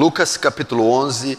Lucas 0.00 0.38
capítulo 0.38 0.90
11, 0.90 1.38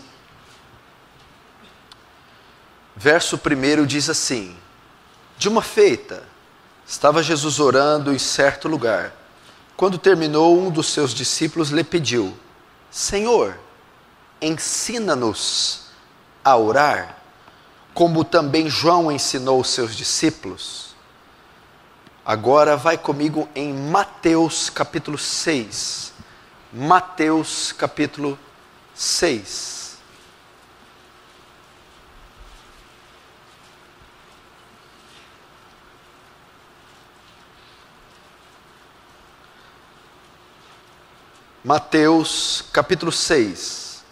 verso 2.95 3.35
1 3.43 3.85
diz 3.87 4.07
assim: 4.07 4.55
De 5.35 5.49
uma 5.49 5.63
feita, 5.63 6.23
estava 6.85 7.23
Jesus 7.23 7.59
orando 7.59 8.13
em 8.13 8.19
certo 8.19 8.67
lugar. 8.67 9.13
Quando 9.75 9.97
terminou, 9.97 10.59
um 10.59 10.69
dos 10.69 10.93
seus 10.93 11.11
discípulos 11.11 11.71
lhe 11.71 11.83
pediu: 11.83 12.37
Senhor, 12.91 13.57
ensina-nos 14.39 15.87
a 16.45 16.55
orar, 16.55 17.17
como 17.95 18.23
também 18.23 18.69
João 18.69 19.11
ensinou 19.11 19.59
os 19.59 19.69
seus 19.69 19.95
discípulos. 19.95 20.93
Agora 22.23 22.77
vai 22.77 22.95
comigo 22.95 23.49
em 23.55 23.73
Mateus 23.73 24.69
capítulo 24.69 25.17
6. 25.17 26.13
Mateus 26.71 27.71
capítulo 27.71 28.37
6. 28.37 28.50
Mateus 41.63 42.63
capítulo 42.71 43.11
6. 43.11 44.03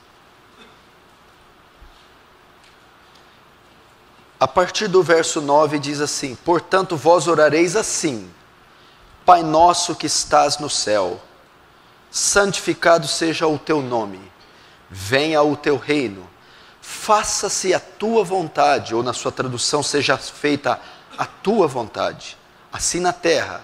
A 4.40 4.48
partir 4.48 4.88
do 4.88 5.04
verso 5.04 5.40
9 5.40 5.78
diz 5.78 6.02
assim: 6.02 6.34
Portanto, 6.34 6.98
vós 6.98 7.28
orareis 7.28 7.76
assim: 7.76 8.34
Pai 9.24 9.44
nosso 9.44 9.96
que 9.96 10.08
estás 10.08 10.58
no 10.58 10.68
céu, 10.68 11.22
santificado 12.10 13.08
seja 13.08 13.46
o 13.46 13.60
teu 13.60 13.84
nome, 13.84 14.29
venha 14.90 15.42
o 15.42 15.56
teu 15.56 15.78
reino, 15.78 16.28
faça-se 16.82 17.74
a 17.74 17.80
tua 17.80 18.24
vontade, 18.24 18.96
ou 18.96 19.04
na 19.04 19.14
sua 19.14 19.32
tradução, 19.32 19.84
seja 19.84 20.18
feita 20.18 20.80
a 21.18 21.26
tua 21.26 21.68
vontade, 21.68 22.38
assim 22.72 23.00
na 23.00 23.14
terra, 23.14 23.64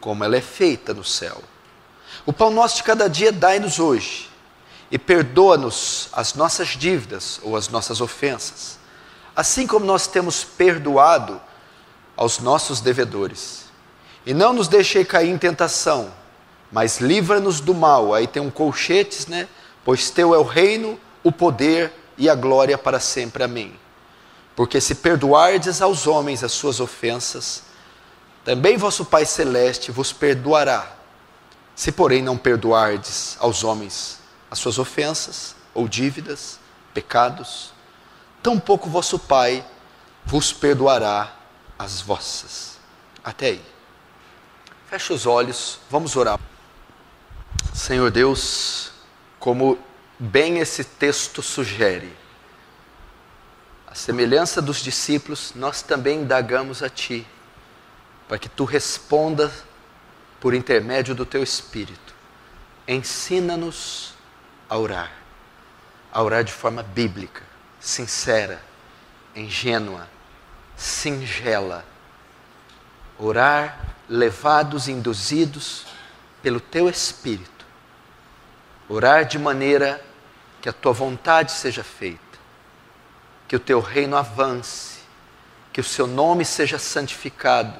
como 0.00 0.24
ela 0.24 0.36
é 0.36 0.40
feita 0.40 0.94
no 0.94 1.04
céu. 1.04 1.42
O 2.24 2.32
pão 2.32 2.50
nosso 2.50 2.76
de 2.76 2.82
cada 2.82 3.08
dia 3.08 3.30
dai-nos 3.30 3.78
hoje, 3.78 4.30
e 4.90 4.98
perdoa-nos 4.98 6.08
as 6.12 6.34
nossas 6.34 6.68
dívidas 6.68 7.40
ou 7.42 7.56
as 7.56 7.68
nossas 7.68 8.00
ofensas, 8.00 8.78
assim 9.34 9.66
como 9.66 9.84
nós 9.84 10.06
temos 10.06 10.44
perdoado 10.44 11.40
aos 12.16 12.38
nossos 12.38 12.80
devedores. 12.80 13.66
E 14.24 14.32
não 14.32 14.52
nos 14.52 14.68
deixei 14.68 15.04
cair 15.04 15.30
em 15.30 15.38
tentação, 15.38 16.12
mas 16.72 16.98
livra-nos 16.98 17.60
do 17.60 17.74
mal. 17.74 18.14
Aí 18.14 18.26
tem 18.26 18.42
um 18.42 18.50
colchetes, 18.50 19.26
né? 19.26 19.48
Pois 19.86 20.10
teu 20.10 20.34
é 20.34 20.38
o 20.38 20.42
reino, 20.42 20.98
o 21.22 21.30
poder 21.30 21.92
e 22.18 22.28
a 22.28 22.34
glória 22.34 22.76
para 22.76 22.98
sempre. 22.98 23.44
Amém. 23.44 23.78
Porque 24.56 24.80
se 24.80 24.96
perdoardes 24.96 25.80
aos 25.80 26.08
homens 26.08 26.42
as 26.42 26.50
suas 26.50 26.80
ofensas, 26.80 27.62
também 28.44 28.76
vosso 28.76 29.04
Pai 29.04 29.24
celeste 29.24 29.92
vos 29.92 30.12
perdoará 30.12 30.92
se, 31.72 31.92
porém, 31.92 32.20
não 32.20 32.36
perdoardes 32.36 33.36
aos 33.38 33.62
homens 33.62 34.18
as 34.50 34.58
suas 34.58 34.76
ofensas 34.76 35.54
ou 35.72 35.86
dívidas, 35.86 36.58
pecados, 36.92 37.72
tampouco 38.42 38.90
vosso 38.90 39.20
Pai 39.20 39.64
vos 40.24 40.52
perdoará 40.52 41.32
as 41.78 42.00
vossas. 42.00 42.76
Até 43.22 43.46
aí. 43.46 43.64
Feche 44.90 45.12
os 45.12 45.26
olhos, 45.26 45.78
vamos 45.88 46.16
orar. 46.16 46.40
Senhor 47.72 48.10
Deus, 48.10 48.90
como 49.46 49.78
bem 50.18 50.58
esse 50.58 50.82
texto 50.82 51.40
sugere, 51.40 52.12
a 53.86 53.94
semelhança 53.94 54.60
dos 54.60 54.78
discípulos, 54.78 55.52
nós 55.54 55.82
também 55.82 56.22
indagamos 56.22 56.82
a 56.82 56.88
Ti, 56.88 57.24
para 58.26 58.40
que 58.40 58.48
Tu 58.48 58.64
respondas 58.64 59.52
por 60.40 60.52
intermédio 60.52 61.14
do 61.14 61.24
teu 61.24 61.44
Espírito. 61.44 62.12
Ensina-nos 62.88 64.14
a 64.68 64.76
orar, 64.76 65.12
a 66.12 66.20
orar 66.24 66.42
de 66.42 66.52
forma 66.52 66.82
bíblica, 66.82 67.44
sincera, 67.78 68.60
ingênua, 69.32 70.08
singela. 70.76 71.84
Orar 73.16 73.94
levados, 74.08 74.88
induzidos 74.88 75.86
pelo 76.42 76.58
teu 76.58 76.88
Espírito. 76.88 77.55
Orar 78.88 79.24
de 79.24 79.38
maneira 79.38 80.04
que 80.60 80.68
a 80.68 80.72
tua 80.72 80.92
vontade 80.92 81.52
seja 81.52 81.82
feita, 81.82 82.20
que 83.48 83.56
o 83.56 83.60
teu 83.60 83.80
reino 83.80 84.16
avance, 84.16 85.00
que 85.72 85.80
o 85.80 85.84
seu 85.84 86.06
nome 86.06 86.44
seja 86.44 86.78
santificado 86.78 87.78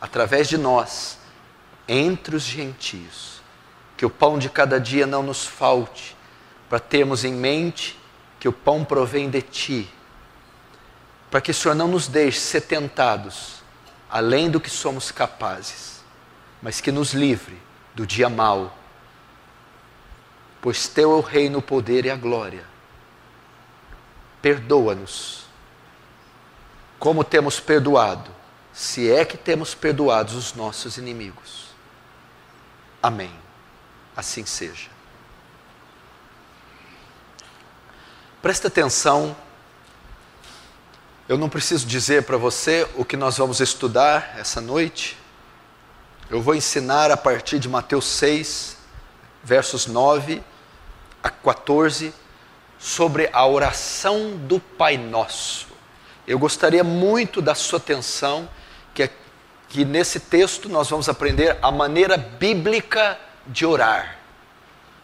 através 0.00 0.48
de 0.48 0.58
nós 0.58 1.18
entre 1.86 2.34
os 2.34 2.42
gentios. 2.42 3.40
Que 3.96 4.06
o 4.06 4.10
pão 4.10 4.38
de 4.38 4.48
cada 4.48 4.80
dia 4.80 5.06
não 5.06 5.22
nos 5.22 5.46
falte, 5.46 6.16
para 6.68 6.80
termos 6.80 7.24
em 7.24 7.32
mente 7.32 7.98
que 8.40 8.48
o 8.48 8.52
pão 8.52 8.84
provém 8.84 9.30
de 9.30 9.40
ti, 9.40 9.88
para 11.30 11.40
que 11.40 11.52
o 11.52 11.54
Senhor 11.54 11.74
não 11.74 11.86
nos 11.86 12.08
deixe 12.08 12.40
ser 12.40 12.62
tentados 12.62 13.62
além 14.10 14.50
do 14.50 14.60
que 14.60 14.68
somos 14.68 15.12
capazes, 15.12 16.02
mas 16.60 16.80
que 16.80 16.90
nos 16.90 17.14
livre 17.14 17.56
do 17.94 18.06
dia 18.06 18.28
mau, 18.28 18.76
pois 20.62 20.86
teu 20.86 21.10
é 21.10 21.14
o 21.16 21.20
reino, 21.20 21.58
o 21.58 21.62
poder 21.62 22.06
e 22.06 22.10
a 22.10 22.14
glória. 22.14 22.64
Perdoa-nos, 24.40 25.44
como 27.00 27.24
temos 27.24 27.58
perdoado, 27.58 28.30
se 28.72 29.10
é 29.10 29.24
que 29.24 29.36
temos 29.36 29.74
perdoado 29.74 30.38
os 30.38 30.54
nossos 30.54 30.96
inimigos. 30.96 31.66
Amém. 33.02 33.34
Assim 34.16 34.46
seja. 34.46 34.88
Presta 38.40 38.68
atenção. 38.68 39.36
Eu 41.28 41.36
não 41.36 41.48
preciso 41.48 41.86
dizer 41.86 42.22
para 42.22 42.36
você 42.36 42.88
o 42.94 43.04
que 43.04 43.16
nós 43.16 43.36
vamos 43.36 43.60
estudar 43.60 44.36
essa 44.38 44.60
noite. 44.60 45.18
Eu 46.30 46.40
vou 46.40 46.54
ensinar 46.54 47.10
a 47.10 47.16
partir 47.16 47.58
de 47.58 47.68
Mateus 47.68 48.04
6, 48.04 48.76
versos 49.42 49.88
9 49.88 50.51
a 51.22 51.30
14, 51.30 52.12
sobre 52.78 53.30
a 53.32 53.46
oração 53.46 54.36
do 54.36 54.58
Pai 54.58 54.96
Nosso. 54.96 55.68
Eu 56.26 56.38
gostaria 56.38 56.82
muito 56.82 57.40
da 57.40 57.54
sua 57.54 57.78
atenção, 57.78 58.48
que 58.94 59.02
que 59.72 59.86
nesse 59.86 60.20
texto 60.20 60.68
nós 60.68 60.90
vamos 60.90 61.08
aprender 61.08 61.56
a 61.62 61.70
maneira 61.70 62.18
bíblica 62.18 63.18
de 63.46 63.64
orar. 63.64 64.18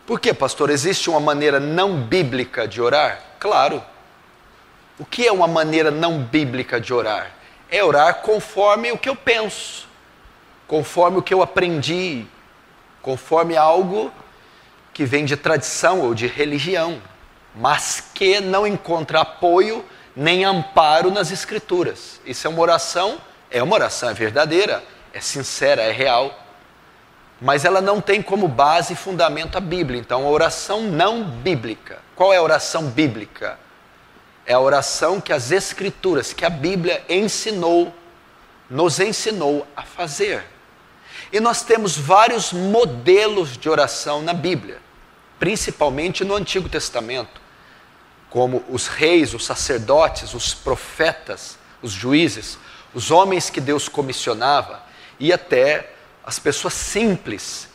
Por 0.06 0.21
que, 0.21 0.34
pastor? 0.34 0.69
Existe 0.69 1.09
uma 1.09 1.19
maneira 1.19 1.59
não 1.59 2.03
bíblica 2.03 2.69
de 2.69 2.79
orar? 2.79 3.19
Claro. 3.41 3.83
O 4.99 5.06
que 5.06 5.27
é 5.27 5.33
uma 5.33 5.49
maneira 5.49 5.91
não 5.91 6.23
bíblica 6.23 6.79
de 6.79 6.93
orar? 6.93 7.31
É 7.71 7.83
orar 7.83 8.17
conforme 8.17 8.93
o 8.93 8.99
que 8.99 9.09
eu 9.09 9.17
penso, 9.17 9.89
conforme 10.67 11.17
o 11.17 11.23
que 11.23 11.33
eu 11.33 11.41
aprendi, 11.41 12.27
conforme 13.00 13.56
algo 13.56 14.12
que 14.98 15.04
vem 15.04 15.25
de 15.25 15.36
tradição 15.36 16.00
ou 16.00 16.12
de 16.12 16.26
religião, 16.26 17.00
mas 17.55 18.02
que 18.12 18.40
não 18.40 18.67
encontra 18.67 19.20
apoio 19.20 19.84
nem 20.14 20.44
amparo 20.44 21.11
nas 21.11 21.31
Escrituras. 21.31 22.20
Isso 22.26 22.46
é 22.46 22.50
uma 22.50 22.61
oração 22.61 23.19
é 23.50 23.62
uma 23.62 23.75
oração, 23.75 24.08
é 24.08 24.14
verdadeira, 24.14 24.84
é 25.12 25.20
sincera, 25.20 25.82
é 25.82 25.90
real. 25.90 26.37
Mas 27.40 27.64
ela 27.64 27.81
não 27.81 28.00
tem 28.00 28.20
como 28.20 28.49
base 28.49 28.93
e 28.93 28.96
fundamento 28.96 29.56
a 29.56 29.61
Bíblia. 29.61 30.00
Então, 30.00 30.26
a 30.26 30.31
oração 30.31 30.82
não 30.82 31.25
bíblica. 31.25 31.99
Qual 32.14 32.32
é 32.32 32.37
a 32.37 32.43
oração 32.43 32.90
bíblica? 32.90 33.58
É 34.44 34.55
a 34.55 34.61
oração 34.61 35.20
que 35.20 35.32
as 35.32 35.50
Escrituras, 35.50 36.32
que 36.32 36.44
a 36.44 36.50
Bíblia 36.50 37.05
ensinou, 37.08 37.94
nos 38.69 38.99
ensinou 38.99 39.67
a 39.76 39.82
fazer. 39.82 40.44
E 41.32 41.40
nós 41.40 41.62
temos 41.62 41.96
vários 41.96 42.52
modelos 42.52 43.56
de 43.56 43.69
oração 43.69 44.23
na 44.23 44.32
Bíblia, 44.32 44.78
principalmente 45.38 46.25
no 46.25 46.35
Antigo 46.35 46.69
Testamento, 46.69 47.40
como 48.31 48.64
os 48.69 48.87
reis, 48.87 49.35
os 49.35 49.44
sacerdotes, 49.44 50.35
os 50.35 50.55
profetas, 50.55 51.58
os 51.82 51.93
juízes 51.93 52.58
os 52.94 53.11
homens 53.11 53.50
que 53.50 53.61
Deus 53.61 53.88
comissionava 53.88 54.82
e 55.20 55.32
até 55.32 55.93
as 56.25 56.38
pessoas 56.38 56.75
simples 56.75 57.69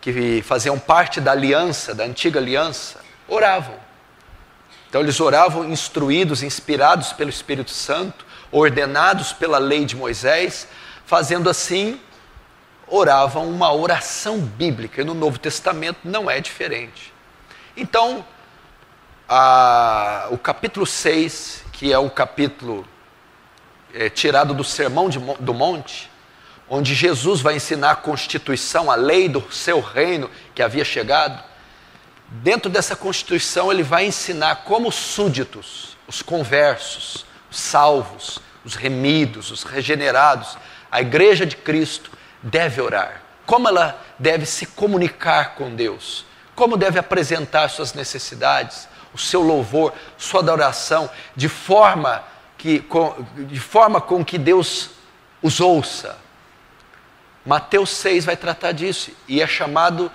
que 0.00 0.42
faziam 0.42 0.78
parte 0.78 1.20
da 1.20 1.32
aliança, 1.32 1.94
da 1.94 2.04
antiga 2.04 2.38
aliança, 2.38 3.00
oravam. 3.26 3.74
Então 4.88 5.00
eles 5.00 5.20
oravam 5.20 5.68
instruídos, 5.68 6.42
inspirados 6.42 7.12
pelo 7.12 7.30
Espírito 7.30 7.70
Santo, 7.70 8.24
ordenados 8.52 9.32
pela 9.32 9.58
lei 9.58 9.84
de 9.84 9.96
Moisés, 9.96 10.68
fazendo 11.04 11.50
assim, 11.50 12.00
oravam 12.86 13.48
uma 13.48 13.72
oração 13.72 14.38
bíblica. 14.38 15.00
E 15.00 15.04
no 15.04 15.14
Novo 15.14 15.38
Testamento 15.38 15.98
não 16.04 16.30
é 16.30 16.40
diferente. 16.40 17.12
Então, 17.76 18.24
a, 19.28 20.28
o 20.30 20.38
capítulo 20.38 20.86
6, 20.86 21.64
que 21.72 21.92
é 21.92 21.98
o 21.98 22.08
capítulo 22.08 22.86
é, 23.92 24.08
tirado 24.08 24.54
do 24.54 24.64
Sermão 24.64 25.08
de, 25.08 25.18
do 25.18 25.52
Monte, 25.52 26.10
onde 26.68 26.94
Jesus 26.94 27.40
vai 27.40 27.56
ensinar 27.56 27.92
a 27.92 27.96
Constituição, 27.96 28.90
a 28.90 28.94
lei 28.94 29.28
do 29.28 29.52
seu 29.52 29.80
reino 29.80 30.30
que 30.54 30.62
havia 30.62 30.84
chegado, 30.84 31.42
dentro 32.28 32.70
dessa 32.70 32.96
Constituição 32.96 33.70
ele 33.70 33.82
vai 33.82 34.06
ensinar 34.06 34.64
como 34.64 34.90
súditos, 34.90 35.96
os 36.08 36.22
conversos, 36.22 37.24
os 37.50 37.58
salvos, 37.58 38.40
os 38.64 38.74
remidos, 38.74 39.50
os 39.50 39.62
regenerados, 39.62 40.56
a 40.90 41.00
igreja 41.00 41.46
de 41.46 41.56
Cristo 41.56 42.10
deve 42.46 42.80
orar, 42.80 43.22
como 43.44 43.68
ela 43.68 44.00
deve 44.18 44.46
se 44.46 44.66
comunicar 44.66 45.54
com 45.54 45.74
Deus, 45.74 46.24
como 46.54 46.76
deve 46.76 46.98
apresentar 46.98 47.68
suas 47.68 47.92
necessidades, 47.92 48.88
o 49.12 49.18
seu 49.18 49.42
louvor, 49.42 49.92
sua 50.16 50.40
adoração, 50.40 51.10
de 51.34 51.48
forma 51.48 52.22
que, 52.56 52.80
com, 52.80 53.26
de 53.36 53.60
forma 53.60 54.00
com 54.00 54.24
que 54.24 54.38
Deus 54.38 54.90
os 55.42 55.60
ouça. 55.60 56.18
Mateus 57.44 57.90
6 57.90 58.24
vai 58.24 58.36
tratar 58.36 58.72
disso 58.72 59.10
e 59.28 59.40
é 59.42 59.46
chamado 59.46 60.10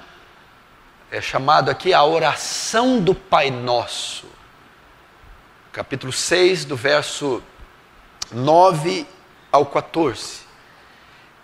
é 1.10 1.20
chamado 1.20 1.70
aqui 1.70 1.94
a 1.94 2.06
oração 2.06 3.02
do 3.02 3.14
Pai 3.14 3.52
Nosso. 3.52 4.26
Capítulo 5.74 6.14
6, 6.14 6.64
do 6.64 6.78
verso 6.78 7.44
9 8.32 9.06
ao 9.52 9.66
14. 9.66 10.44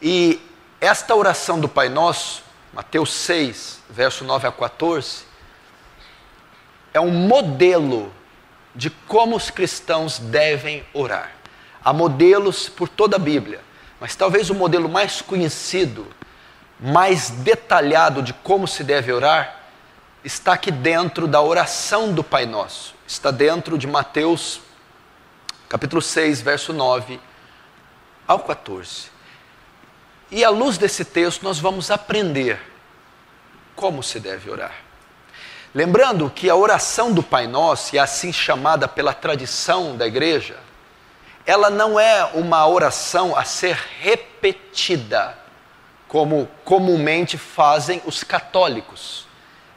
E 0.02 0.40
esta 0.80 1.16
oração 1.16 1.60
do 1.60 1.68
Pai 1.68 1.90
Nosso, 1.90 2.44
Mateus 2.72 3.12
6, 3.12 3.82
verso 3.90 4.24
9 4.24 4.48
a 4.48 4.52
14, 4.52 5.24
é 6.94 7.00
um 7.00 7.10
modelo 7.10 8.14
de 8.76 8.90
como 8.90 9.36
os 9.36 9.50
cristãos 9.50 10.20
devem 10.20 10.86
orar. 10.94 11.32
Há 11.84 11.92
modelos 11.92 12.70
por 12.70 12.88
toda 12.88 13.16
a 13.16 13.20
Bíblia, 13.20 13.62
mas 14.00 14.16
talvez 14.16 14.52
o 14.52 14.56
modelo 14.56 14.88
mais 14.88 15.22
conhecido, 15.22 16.06
mais 16.80 17.32
detalhado 17.32 18.22
de 18.22 18.34
como 18.34 18.68
se 18.68 18.84
deve 18.84 19.12
orar, 19.12 19.64
está 20.24 20.54
aqui 20.54 20.70
dentro 20.70 21.28
da 21.28 21.42
oração 21.42 22.14
do 22.14 22.24
Pai 22.24 22.46
Nosso. 22.46 22.94
Está 23.08 23.32
dentro 23.32 23.78
de 23.78 23.88
Mateus, 23.88 24.62
capítulo 25.68 26.02
6, 26.02 26.42
verso 26.42 26.72
9 26.72 27.20
ao 28.28 28.40
14. 28.40 29.17
E 30.30 30.44
à 30.44 30.50
luz 30.50 30.78
desse 30.78 31.06
texto, 31.06 31.44
nós 31.44 31.60
vamos 31.60 31.90
aprender 31.90 32.60
como 33.76 34.04
se 34.04 34.20
deve 34.20 34.50
orar. 34.50 34.74
Lembrando 35.74 36.30
que 36.30 36.50
a 36.50 36.56
oração 36.56 37.14
do 37.14 37.22
Pai 37.22 37.48
Nosso, 37.48 37.96
e 37.96 38.00
assim 38.00 38.34
chamada 38.34 38.88
pela 38.88 39.14
tradição 39.14 39.96
da 39.96 40.08
igreja, 40.08 40.58
ela 41.46 41.70
não 41.70 42.00
é 42.00 42.26
uma 42.34 42.68
oração 42.68 43.38
a 43.38 43.46
ser 43.46 43.80
repetida, 44.02 45.38
como 46.08 46.50
comumente 46.66 47.38
fazem 47.38 48.02
os 48.06 48.24
católicos. 48.24 49.26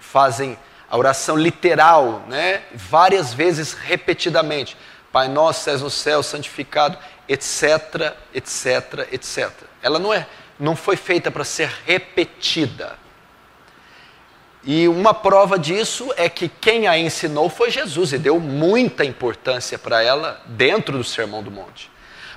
Fazem 0.01 0.59
a 0.91 0.97
oração 0.97 1.37
literal, 1.37 2.25
né? 2.27 2.63
várias 2.75 3.33
vezes 3.33 3.75
repetidamente. 3.75 4.77
Pai 5.13 5.29
nosso, 5.29 5.71
és 5.71 5.81
no 5.83 5.91
céu, 5.91 6.23
santificado, 6.23 6.99
etc, 7.29 8.17
etc, 8.35 9.09
etc. 9.13 9.51
Ela 9.83 9.99
não 9.99 10.13
é, 10.13 10.27
não 10.61 10.77
foi 10.77 10.95
feita 10.95 11.31
para 11.31 11.43
ser 11.43 11.73
repetida. 11.87 12.99
E 14.63 14.87
uma 14.87 15.15
prova 15.15 15.59
disso 15.59 16.13
é 16.17 16.29
que 16.29 16.49
quem 16.49 16.87
a 16.87 16.99
ensinou 16.99 17.49
foi 17.49 17.71
Jesus 17.71 18.13
e 18.13 18.19
deu 18.19 18.39
muita 18.39 19.05
importância 19.05 19.79
para 19.79 20.03
ela 20.03 20.43
dentro 20.45 20.99
do 20.99 21.05
Sermão 21.05 21.43
do 21.43 21.51
Monte. 21.51 21.91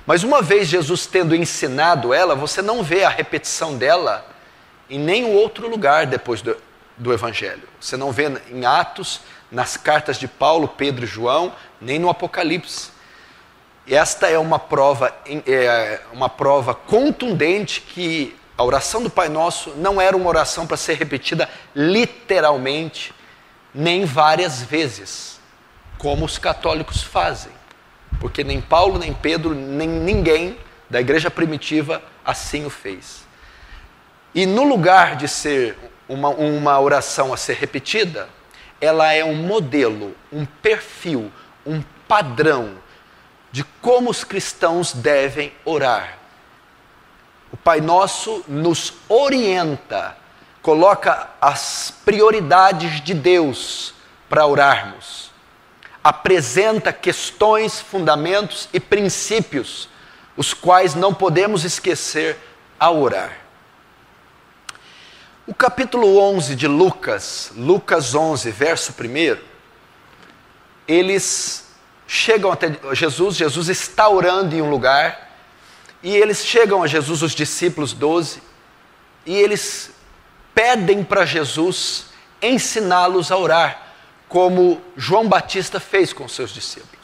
Mas 0.06 0.24
uma 0.24 0.40
vez 0.40 0.68
Jesus 0.68 1.06
tendo 1.06 1.36
ensinado 1.36 2.14
ela, 2.14 2.34
você 2.34 2.62
não 2.62 2.82
vê 2.82 3.04
a 3.04 3.10
repetição 3.10 3.76
dela 3.76 4.26
em 4.88 4.98
nenhum 4.98 5.34
outro 5.34 5.68
lugar 5.68 6.06
depois 6.06 6.40
do, 6.40 6.56
do 6.96 7.12
Evangelho. 7.12 7.68
Você 7.78 7.96
não 7.96 8.10
vê 8.10 8.30
em 8.50 8.64
Atos, 8.64 9.20
nas 9.50 9.76
cartas 9.76 10.18
de 10.18 10.26
Paulo, 10.26 10.66
Pedro 10.68 11.04
e 11.04 11.08
João, 11.08 11.52
nem 11.80 11.98
no 11.98 12.08
Apocalipse. 12.08 12.93
Esta 13.86 14.28
é 14.28 14.38
uma 14.38 14.58
prova, 14.58 15.14
é 15.46 16.00
uma 16.12 16.28
prova 16.28 16.74
contundente 16.74 17.82
que 17.82 18.34
a 18.56 18.64
oração 18.64 19.02
do 19.02 19.10
Pai 19.10 19.28
Nosso 19.28 19.70
não 19.76 20.00
era 20.00 20.16
uma 20.16 20.28
oração 20.28 20.66
para 20.66 20.76
ser 20.76 20.94
repetida 20.94 21.48
literalmente, 21.74 23.12
nem 23.74 24.06
várias 24.06 24.62
vezes, 24.62 25.38
como 25.98 26.24
os 26.24 26.38
católicos 26.38 27.02
fazem. 27.02 27.52
Porque 28.20 28.42
nem 28.42 28.60
Paulo, 28.60 28.98
nem 28.98 29.12
Pedro, 29.12 29.54
nem 29.54 29.88
ninguém 29.88 30.56
da 30.88 31.00
igreja 31.00 31.30
primitiva 31.30 32.02
assim 32.24 32.64
o 32.64 32.70
fez. 32.70 33.26
E 34.34 34.46
no 34.46 34.64
lugar 34.64 35.16
de 35.16 35.28
ser 35.28 35.76
uma, 36.08 36.30
uma 36.30 36.80
oração 36.80 37.34
a 37.34 37.36
ser 37.36 37.54
repetida, 37.54 38.28
ela 38.80 39.12
é 39.12 39.24
um 39.24 39.34
modelo, 39.34 40.16
um 40.32 40.46
perfil, 40.46 41.30
um 41.66 41.82
padrão 42.08 42.82
de 43.54 43.62
como 43.80 44.10
os 44.10 44.24
cristãos 44.24 44.92
devem 44.92 45.52
orar 45.64 46.24
o 47.54 47.56
Pai 47.56 47.80
Nosso 47.80 48.44
nos 48.48 48.94
orienta, 49.08 50.16
coloca 50.60 51.30
as 51.40 51.94
prioridades 52.04 53.00
de 53.00 53.14
Deus 53.14 53.94
para 54.28 54.44
orarmos, 54.44 55.30
apresenta 56.02 56.92
questões, 56.92 57.78
fundamentos 57.80 58.68
e 58.72 58.80
princípios, 58.80 59.88
os 60.36 60.52
quais 60.52 60.96
não 60.96 61.14
podemos 61.14 61.62
esquecer 61.62 62.36
ao 62.76 63.00
orar. 63.00 63.38
O 65.46 65.54
capítulo 65.54 66.18
11 66.18 66.56
de 66.56 66.66
Lucas, 66.66 67.52
Lucas 67.54 68.16
11, 68.16 68.50
verso 68.50 68.92
1, 68.98 69.38
eles 70.88 71.63
chegam 72.06 72.50
até 72.52 72.72
Jesus, 72.92 73.36
Jesus 73.36 73.68
está 73.68 74.08
orando 74.08 74.54
em 74.54 74.62
um 74.62 74.70
lugar, 74.70 75.32
e 76.02 76.14
eles 76.14 76.44
chegam 76.44 76.82
a 76.82 76.86
Jesus, 76.86 77.22
os 77.22 77.32
discípulos 77.32 77.92
12, 77.92 78.42
e 79.24 79.34
eles 79.34 79.90
pedem 80.54 81.02
para 81.02 81.24
Jesus 81.24 82.06
ensiná-los 82.42 83.32
a 83.32 83.36
orar, 83.36 83.82
como 84.28 84.80
João 84.96 85.28
Batista 85.28 85.80
fez 85.80 86.12
com 86.12 86.28
seus 86.28 86.50
discípulos. 86.52 86.94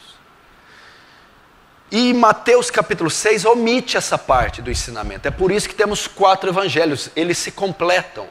E 1.91 2.13
Mateus 2.13 2.71
capítulo 2.71 3.09
6 3.09 3.43
omite 3.43 3.97
essa 3.97 4.17
parte 4.17 4.61
do 4.61 4.71
ensinamento. 4.71 5.27
É 5.27 5.31
por 5.31 5.51
isso 5.51 5.67
que 5.67 5.75
temos 5.75 6.07
quatro 6.07 6.49
evangelhos, 6.49 7.09
eles 7.17 7.37
se 7.37 7.51
completam. 7.51 8.27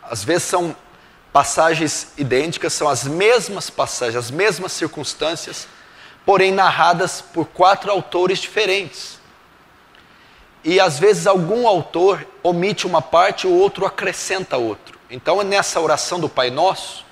Às 0.00 0.22
vezes 0.22 0.44
são 0.44 0.76
passagens 1.32 2.12
idênticas, 2.16 2.72
são 2.72 2.88
as 2.88 3.02
mesmas 3.02 3.68
passagens, 3.68 4.16
as 4.16 4.30
mesmas 4.30 4.70
circunstâncias, 4.70 5.66
porém 6.24 6.52
narradas 6.52 7.20
por 7.20 7.46
quatro 7.46 7.90
autores 7.90 8.38
diferentes 8.38 9.14
e 10.64 10.80
às 10.80 10.98
vezes 10.98 11.26
algum 11.26 11.68
autor 11.68 12.26
omite 12.42 12.86
uma 12.86 13.02
parte, 13.02 13.46
o 13.46 13.52
outro 13.52 13.84
acrescenta 13.84 14.56
outro. 14.56 14.98
Então, 15.10 15.42
nessa 15.42 15.78
oração 15.78 16.18
do 16.18 16.28
Pai 16.28 16.50
Nosso, 16.50 17.04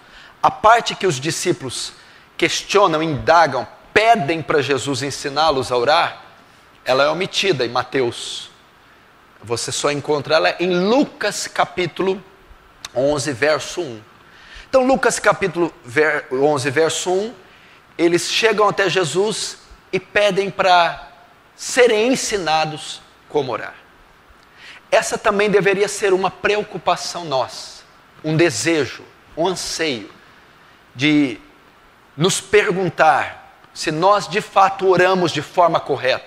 a 0.42 0.50
parte 0.50 0.94
que 0.94 1.06
os 1.06 1.20
discípulos 1.20 1.92
questionam, 2.36 3.02
indagam, 3.02 3.68
pedem 3.92 4.40
para 4.40 4.62
Jesus 4.62 5.02
ensiná-los 5.02 5.70
a 5.70 5.76
orar, 5.76 6.22
ela 6.82 7.04
é 7.04 7.08
omitida 7.08 7.66
em 7.66 7.68
Mateus. 7.68 8.50
Você 9.44 9.70
só 9.70 9.92
encontra 9.92 10.36
ela 10.36 10.56
em 10.58 10.88
Lucas 10.88 11.46
capítulo 11.46 12.22
11, 12.96 13.32
verso 13.32 13.82
1. 13.82 14.00
Então, 14.68 14.86
Lucas 14.86 15.18
capítulo 15.18 15.72
11, 16.32 16.70
verso 16.70 17.10
1, 17.10 17.34
eles 17.96 18.30
chegam 18.30 18.68
até 18.68 18.88
Jesus 18.88 19.58
e 19.92 20.00
pedem 20.00 20.50
para 20.50 21.08
serem 21.54 22.08
ensinados 22.08 23.00
como 23.28 23.52
orar. 23.52 23.74
Essa 24.90 25.16
também 25.16 25.48
deveria 25.48 25.88
ser 25.88 26.12
uma 26.12 26.30
preocupação 26.30 27.24
nossa, 27.24 27.82
um 28.22 28.36
desejo, 28.36 29.02
um 29.36 29.46
anseio 29.46 30.10
de 30.94 31.38
nos 32.16 32.40
perguntar 32.40 33.56
se 33.72 33.90
nós 33.90 34.28
de 34.28 34.40
fato 34.40 34.86
oramos 34.86 35.32
de 35.32 35.40
forma 35.40 35.80
correta, 35.80 36.26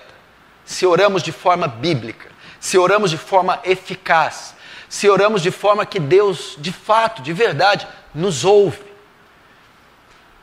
se 0.64 0.84
oramos 0.84 1.22
de 1.22 1.30
forma 1.30 1.68
bíblica, 1.68 2.28
se 2.58 2.76
oramos 2.76 3.10
de 3.10 3.16
forma 3.16 3.60
eficaz, 3.62 4.54
se 4.88 5.08
oramos 5.08 5.42
de 5.42 5.50
forma 5.50 5.86
que 5.86 6.00
Deus 6.00 6.56
de 6.58 6.72
fato, 6.72 7.22
de 7.22 7.32
verdade, 7.32 7.86
nos 8.14 8.44
ouve. 8.44 8.85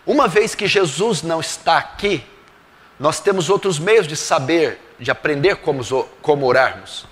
Uma 0.05 0.27
vez 0.27 0.53
que 0.55 0.67
Jesus 0.67 1.22
não 1.22 1.39
está 1.39 1.77
aqui, 1.77 2.24
nós 3.00 3.19
temos 3.19 3.50
outros 3.50 3.79
meios 3.79 4.07
de 4.07 4.15
saber 4.15 4.79
de 5.03 5.12
aprender 5.12 5.57
como, 5.57 5.83
como 6.22 6.45
orarmos. 6.45 7.05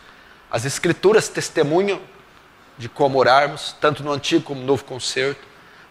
As 0.49 0.65
Escrituras 0.65 1.27
testemunham 1.27 1.99
de 2.77 2.89
como 2.89 3.19
orarmos, 3.19 3.75
tanto 3.79 4.03
no 4.03 4.11
Antigo 4.11 4.43
como 4.43 4.61
no 4.61 4.65
Novo 4.65 4.83
Concerto. 4.83 5.41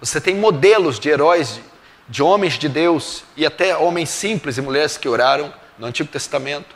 Você 0.00 0.20
tem 0.20 0.34
modelos 0.34 0.98
de 0.98 1.08
heróis, 1.08 1.54
de, 1.54 1.62
de 2.08 2.22
homens 2.22 2.54
de 2.54 2.68
Deus 2.68 3.22
e 3.36 3.44
até 3.46 3.76
homens 3.76 4.08
simples 4.08 4.56
e 4.56 4.62
mulheres 4.62 4.96
que 4.96 5.08
oraram 5.08 5.52
no 5.78 5.86
Antigo 5.86 6.10
Testamento. 6.10 6.74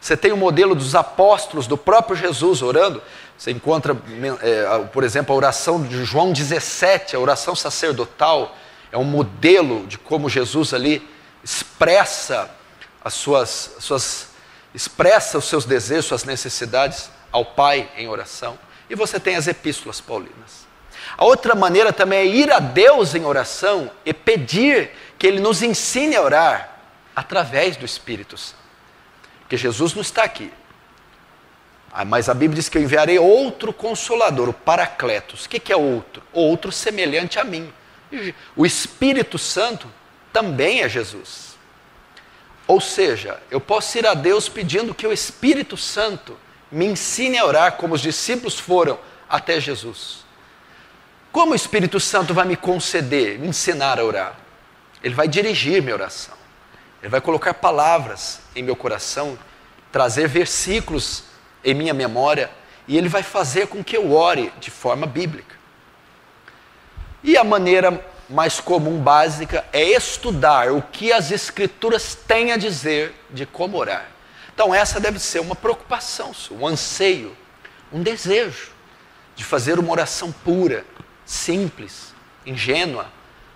Você 0.00 0.16
tem 0.16 0.32
o 0.32 0.36
modelo 0.36 0.74
dos 0.74 0.94
apóstolos, 0.94 1.66
do 1.66 1.76
próprio 1.76 2.16
Jesus 2.16 2.60
orando. 2.60 3.02
Você 3.38 3.50
encontra, 3.50 3.96
é, 4.42 4.84
por 4.92 5.04
exemplo, 5.04 5.32
a 5.32 5.36
oração 5.36 5.82
de 5.82 6.04
João 6.04 6.32
17, 6.32 7.16
a 7.16 7.18
oração 7.18 7.56
sacerdotal, 7.56 8.56
é 8.96 8.98
um 8.98 9.04
modelo 9.04 9.86
de 9.86 9.98
como 9.98 10.26
Jesus 10.26 10.72
ali 10.72 11.06
expressa 11.44 12.50
as 13.04 13.12
suas, 13.12 13.74
as 13.76 13.84
suas 13.84 14.28
expressa 14.74 15.36
os 15.36 15.44
seus 15.44 15.66
desejos, 15.66 16.06
suas 16.06 16.24
necessidades 16.24 17.10
ao 17.30 17.44
Pai 17.44 17.90
em 17.98 18.08
oração. 18.08 18.58
E 18.88 18.94
você 18.94 19.20
tem 19.20 19.36
as 19.36 19.46
epístolas 19.46 20.00
paulinas. 20.00 20.66
A 21.14 21.26
outra 21.26 21.54
maneira 21.54 21.92
também 21.92 22.20
é 22.20 22.26
ir 22.26 22.50
a 22.50 22.58
Deus 22.58 23.14
em 23.14 23.26
oração 23.26 23.90
e 24.02 24.14
pedir 24.14 24.90
que 25.18 25.26
Ele 25.26 25.40
nos 25.40 25.60
ensine 25.62 26.16
a 26.16 26.22
orar 26.22 26.80
através 27.14 27.76
do 27.76 27.84
Espírito 27.84 28.38
Santo. 28.38 28.62
Porque 29.40 29.58
Jesus 29.58 29.92
não 29.92 30.00
está 30.00 30.24
aqui. 30.24 30.50
Ah, 31.92 32.04
mas 32.04 32.30
a 32.30 32.34
Bíblia 32.34 32.60
diz 32.60 32.70
que 32.70 32.78
eu 32.78 32.82
enviarei 32.82 33.18
outro 33.18 33.74
consolador, 33.74 34.48
o 34.48 34.54
Paracletos. 34.54 35.44
O 35.44 35.48
que 35.50 35.70
é 35.70 35.76
outro? 35.76 36.22
Outro 36.32 36.72
semelhante 36.72 37.38
a 37.38 37.44
mim. 37.44 37.70
O 38.54 38.66
Espírito 38.66 39.38
Santo 39.38 39.90
também 40.32 40.82
é 40.82 40.88
Jesus. 40.88 41.56
Ou 42.66 42.80
seja, 42.80 43.40
eu 43.50 43.60
posso 43.60 43.96
ir 43.96 44.06
a 44.06 44.14
Deus 44.14 44.48
pedindo 44.48 44.94
que 44.94 45.06
o 45.06 45.12
Espírito 45.12 45.76
Santo 45.76 46.36
me 46.70 46.84
ensine 46.84 47.38
a 47.38 47.44
orar 47.44 47.72
como 47.72 47.94
os 47.94 48.00
discípulos 48.00 48.58
foram 48.58 48.98
até 49.28 49.60
Jesus. 49.60 50.24
Como 51.30 51.52
o 51.52 51.54
Espírito 51.54 52.00
Santo 52.00 52.34
vai 52.34 52.44
me 52.46 52.56
conceder, 52.56 53.38
me 53.38 53.48
ensinar 53.48 54.00
a 54.00 54.04
orar? 54.04 54.36
Ele 55.02 55.14
vai 55.14 55.28
dirigir 55.28 55.82
minha 55.82 55.94
oração. 55.94 56.34
Ele 57.02 57.10
vai 57.10 57.20
colocar 57.20 57.54
palavras 57.54 58.40
em 58.54 58.62
meu 58.62 58.74
coração, 58.74 59.38
trazer 59.92 60.28
versículos 60.28 61.24
em 61.62 61.74
minha 61.74 61.94
memória, 61.94 62.50
e 62.88 62.96
ele 62.96 63.08
vai 63.08 63.22
fazer 63.22 63.68
com 63.68 63.84
que 63.84 63.96
eu 63.96 64.12
ore 64.12 64.52
de 64.58 64.70
forma 64.70 65.06
bíblica. 65.06 65.55
E 67.26 67.36
a 67.36 67.42
maneira 67.42 68.06
mais 68.30 68.60
comum, 68.60 69.00
básica, 69.00 69.64
é 69.72 69.82
estudar 69.82 70.70
o 70.70 70.80
que 70.80 71.12
as 71.12 71.32
Escrituras 71.32 72.14
têm 72.14 72.52
a 72.52 72.56
dizer 72.56 73.16
de 73.30 73.44
como 73.44 73.76
orar. 73.76 74.06
Então, 74.54 74.72
essa 74.72 75.00
deve 75.00 75.18
ser 75.18 75.40
uma 75.40 75.56
preocupação, 75.56 76.30
um 76.52 76.64
anseio, 76.64 77.36
um 77.92 78.00
desejo 78.00 78.70
de 79.34 79.42
fazer 79.42 79.76
uma 79.80 79.90
oração 79.90 80.30
pura, 80.30 80.84
simples, 81.24 82.14
ingênua, 82.46 83.06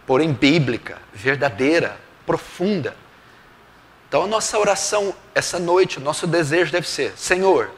porém 0.05 0.33
bíblica, 0.33 0.99
verdadeira, 1.15 1.97
profunda. 2.27 2.97
Então, 4.09 4.25
a 4.25 4.27
nossa 4.27 4.59
oração 4.59 5.15
essa 5.33 5.61
noite, 5.61 5.99
o 5.99 6.03
nosso 6.03 6.27
desejo 6.27 6.73
deve 6.73 6.89
ser: 6.89 7.17
Senhor, 7.17 7.71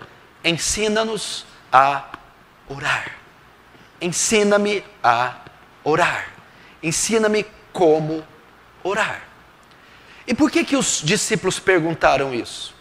ensina-nos 0.42 1.44
a 1.70 2.12
orar. 2.66 3.18
Ensina-me 4.00 4.82
a 5.04 5.41
orar. 5.84 6.28
Ensina-me 6.82 7.46
como 7.72 8.24
orar. 8.82 9.22
E 10.26 10.34
por 10.34 10.50
que, 10.50 10.64
que 10.64 10.76
os 10.76 11.00
discípulos 11.02 11.58
perguntaram 11.58 12.34
isso? 12.34 12.74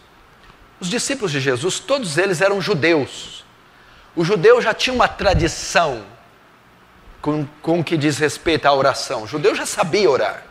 Os 0.80 0.88
discípulos 0.88 1.30
de 1.32 1.40
Jesus, 1.40 1.78
todos 1.78 2.18
eles 2.18 2.40
eram 2.40 2.60
judeus. 2.60 3.44
O 4.14 4.24
judeu 4.24 4.60
já 4.60 4.74
tinha 4.74 4.94
uma 4.94 5.08
tradição 5.08 6.04
com, 7.20 7.46
com 7.62 7.80
o 7.80 7.84
que 7.84 7.96
diz 7.96 8.18
respeito 8.18 8.66
à 8.66 8.72
oração. 8.72 9.22
O 9.22 9.26
judeu 9.26 9.54
já 9.54 9.64
sabia 9.64 10.10
orar. 10.10 10.44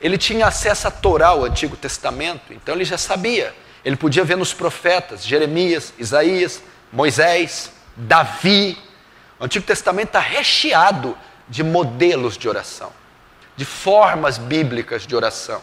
Ele 0.00 0.16
tinha 0.16 0.46
acesso 0.46 0.88
à 0.88 0.90
Torá, 0.90 1.34
o 1.34 1.44
Antigo 1.44 1.76
Testamento, 1.76 2.52
então 2.52 2.74
ele 2.74 2.84
já 2.84 2.96
sabia. 2.96 3.54
Ele 3.84 3.96
podia 3.96 4.24
ver 4.24 4.36
nos 4.36 4.54
profetas, 4.54 5.24
Jeremias, 5.24 5.92
Isaías, 5.98 6.62
Moisés, 6.90 7.70
Davi. 7.96 8.78
O 9.38 9.44
Antigo 9.44 9.64
Testamento 9.64 10.08
está 10.08 10.20
recheado 10.20 11.16
de 11.50 11.62
modelos 11.62 12.38
de 12.38 12.48
oração, 12.48 12.90
de 13.56 13.66
formas 13.66 14.38
bíblicas 14.38 15.06
de 15.06 15.14
oração. 15.14 15.60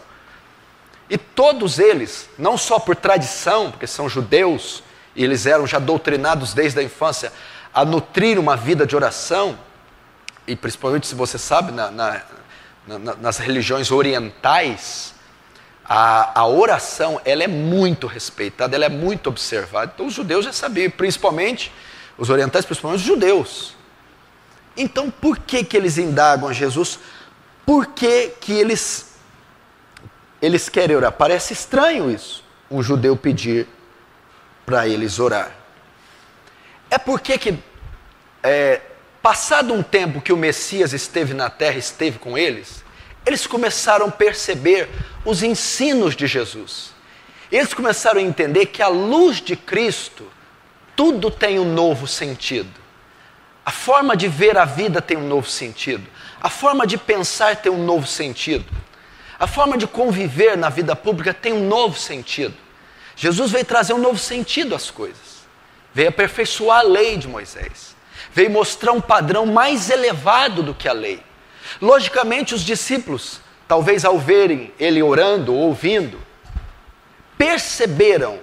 E 1.10 1.18
todos 1.18 1.80
eles, 1.80 2.30
não 2.38 2.58
só 2.58 2.78
por 2.78 2.96
tradição, 2.96 3.72
porque 3.72 3.88
são 3.88 4.10
judeus 4.10 4.84
e 5.16 5.24
eles 5.24 5.46
eram 5.46 5.66
já 5.66 5.80
doutrinados 5.80 6.54
desde 6.54 6.80
a 6.80 6.84
infância 6.84 7.32
a 7.74 7.86
nutrir 7.86 8.38
uma 8.38 8.58
vida 8.58 8.86
de 8.86 8.96
oração, 8.96 9.58
e 10.46 10.56
principalmente 10.56 11.08
se 11.08 11.16
você 11.16 11.38
sabe, 11.38 11.72
na, 11.72 11.90
na, 11.90 12.22
na, 12.86 13.16
nas 13.16 13.38
religiões 13.38 13.92
orientais, 13.92 15.14
a, 15.86 16.42
a, 16.42 16.48
oração 16.48 17.22
ela 17.24 17.44
é 17.44 17.48
muito 17.48 18.08
respeitada, 18.08 18.76
ela 18.76 18.86
é 18.86 18.90
muito 18.90 19.28
observada. 19.28 19.92
Então 19.94 20.08
os 20.08 20.14
judeus 20.14 20.44
já 20.44 20.52
sabiam, 20.52 20.90
principalmente 20.92 21.72
os 22.18 22.30
orientais, 22.30 22.66
principalmente 22.66 23.00
os 23.02 23.06
judeus. 23.06 23.77
Então, 24.78 25.10
por 25.10 25.40
que, 25.40 25.64
que 25.64 25.76
eles 25.76 25.98
indagam 25.98 26.48
a 26.48 26.54
Jesus? 26.54 27.00
Por 27.66 27.88
que, 27.88 28.30
que 28.40 28.54
eles, 28.54 29.14
eles 30.42 30.70
querem 30.70 30.96
orar? 30.96 31.12
Parece 31.12 31.54
estranho 31.54 32.12
isso, 32.12 32.44
um 32.70 32.84
judeu 32.84 33.18
pedir 33.18 33.68
para 34.66 34.88
eles 34.88 35.20
orar. 35.20 35.52
É 36.90 36.98
porque 36.98 37.38
que, 37.38 37.58
é, 38.44 38.82
passado 39.22 39.74
um 39.74 39.82
tempo 39.82 40.22
que 40.22 40.32
o 40.32 40.38
Messias 40.38 40.94
esteve 40.94 41.34
na 41.34 41.50
terra, 41.50 41.78
esteve 41.78 42.20
com 42.20 42.38
eles, 42.38 42.84
eles 43.26 43.46
começaram 43.46 44.08
a 44.08 44.12
perceber 44.12 44.88
os 45.26 45.44
ensinos 45.44 46.16
de 46.16 46.28
Jesus. 46.28 46.92
Eles 47.52 47.74
começaram 47.74 48.20
a 48.20 48.24
entender 48.24 48.68
que 48.68 48.82
a 48.82 48.88
luz 48.88 49.42
de 49.42 49.56
Cristo, 49.56 50.26
tudo 50.96 51.30
tem 51.30 51.60
um 51.60 51.74
novo 51.74 52.08
sentido. 52.08 52.87
A 53.68 53.72
forma 53.72 54.16
de 54.16 54.30
ver 54.30 54.58
a 54.58 54.64
vida 54.64 55.02
tem 55.02 55.18
um 55.18 55.28
novo 55.28 55.50
sentido. 55.50 56.08
A 56.42 56.50
forma 56.50 56.88
de 56.88 56.98
pensar 56.98 57.58
tem 57.58 57.70
um 57.70 57.84
novo 57.84 58.08
sentido. 58.08 58.64
A 59.38 59.46
forma 59.46 59.78
de 59.78 59.86
conviver 59.86 60.56
na 60.56 60.70
vida 60.70 60.96
pública 60.96 61.34
tem 61.34 61.52
um 61.52 61.68
novo 61.68 62.00
sentido. 62.00 62.54
Jesus 63.14 63.52
veio 63.52 63.66
trazer 63.66 63.92
um 63.92 63.98
novo 63.98 64.18
sentido 64.18 64.74
às 64.74 64.90
coisas. 64.90 65.46
Veio 65.94 66.08
aperfeiçoar 66.08 66.80
a 66.80 66.84
lei 66.84 67.18
de 67.18 67.28
Moisés. 67.28 67.94
Veio 68.32 68.50
mostrar 68.50 68.94
um 68.94 69.02
padrão 69.02 69.46
mais 69.46 69.90
elevado 69.90 70.64
do 70.64 70.74
que 70.74 70.88
a 70.88 70.94
lei. 70.94 71.22
Logicamente, 71.82 72.56
os 72.56 72.62
discípulos, 72.62 73.42
talvez 73.68 74.06
ao 74.06 74.18
verem 74.18 74.74
ele 74.80 75.04
orando 75.04 75.54
ou 75.54 75.60
ouvindo, 75.60 76.22
perceberam 77.38 78.40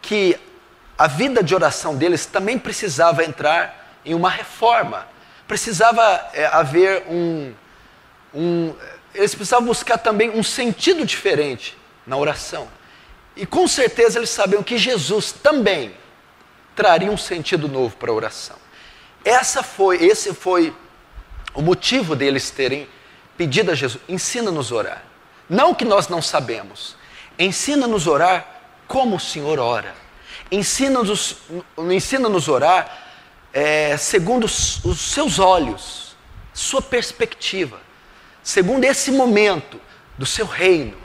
que 0.00 0.38
a 0.96 1.08
vida 1.08 1.42
de 1.42 1.52
oração 1.52 1.96
deles 1.96 2.26
também 2.26 2.56
precisava 2.56 3.24
entrar 3.24 3.77
em 4.08 4.14
uma 4.14 4.30
reforma. 4.30 5.06
Precisava 5.46 6.02
é, 6.32 6.46
haver 6.46 7.04
um, 7.08 7.52
um. 8.34 8.74
Eles 9.14 9.34
precisavam 9.34 9.66
buscar 9.66 9.98
também 9.98 10.30
um 10.30 10.42
sentido 10.42 11.04
diferente 11.04 11.76
na 12.06 12.16
oração. 12.16 12.68
E 13.36 13.46
com 13.46 13.68
certeza 13.68 14.18
eles 14.18 14.30
sabiam 14.30 14.62
que 14.62 14.78
Jesus 14.78 15.30
também 15.30 15.94
traria 16.74 17.10
um 17.10 17.16
sentido 17.16 17.68
novo 17.68 17.96
para 17.96 18.10
a 18.10 18.14
oração. 18.14 18.56
Essa 19.24 19.62
foi, 19.62 20.02
esse 20.04 20.32
foi 20.32 20.74
o 21.54 21.60
motivo 21.60 22.16
deles 22.16 22.50
terem 22.50 22.88
pedido 23.36 23.70
a 23.70 23.74
Jesus: 23.74 24.02
ensina-nos 24.08 24.72
a 24.72 24.74
orar. 24.74 25.02
Não 25.48 25.74
que 25.74 25.84
nós 25.84 26.08
não 26.08 26.22
sabemos, 26.22 26.96
ensina-nos 27.38 28.06
a 28.06 28.10
orar 28.10 28.60
como 28.86 29.16
o 29.16 29.20
Senhor 29.20 29.58
ora. 29.58 29.94
Ensina-nos 30.50 31.36
ensina 31.90 32.28
a 32.28 32.50
orar 32.50 33.07
é, 33.52 33.96
segundo 33.96 34.44
os, 34.44 34.84
os 34.84 35.00
seus 35.00 35.38
olhos, 35.38 36.16
sua 36.52 36.82
perspectiva, 36.82 37.80
segundo 38.42 38.84
esse 38.84 39.10
momento 39.10 39.80
do 40.16 40.26
seu 40.26 40.46
reino. 40.46 40.96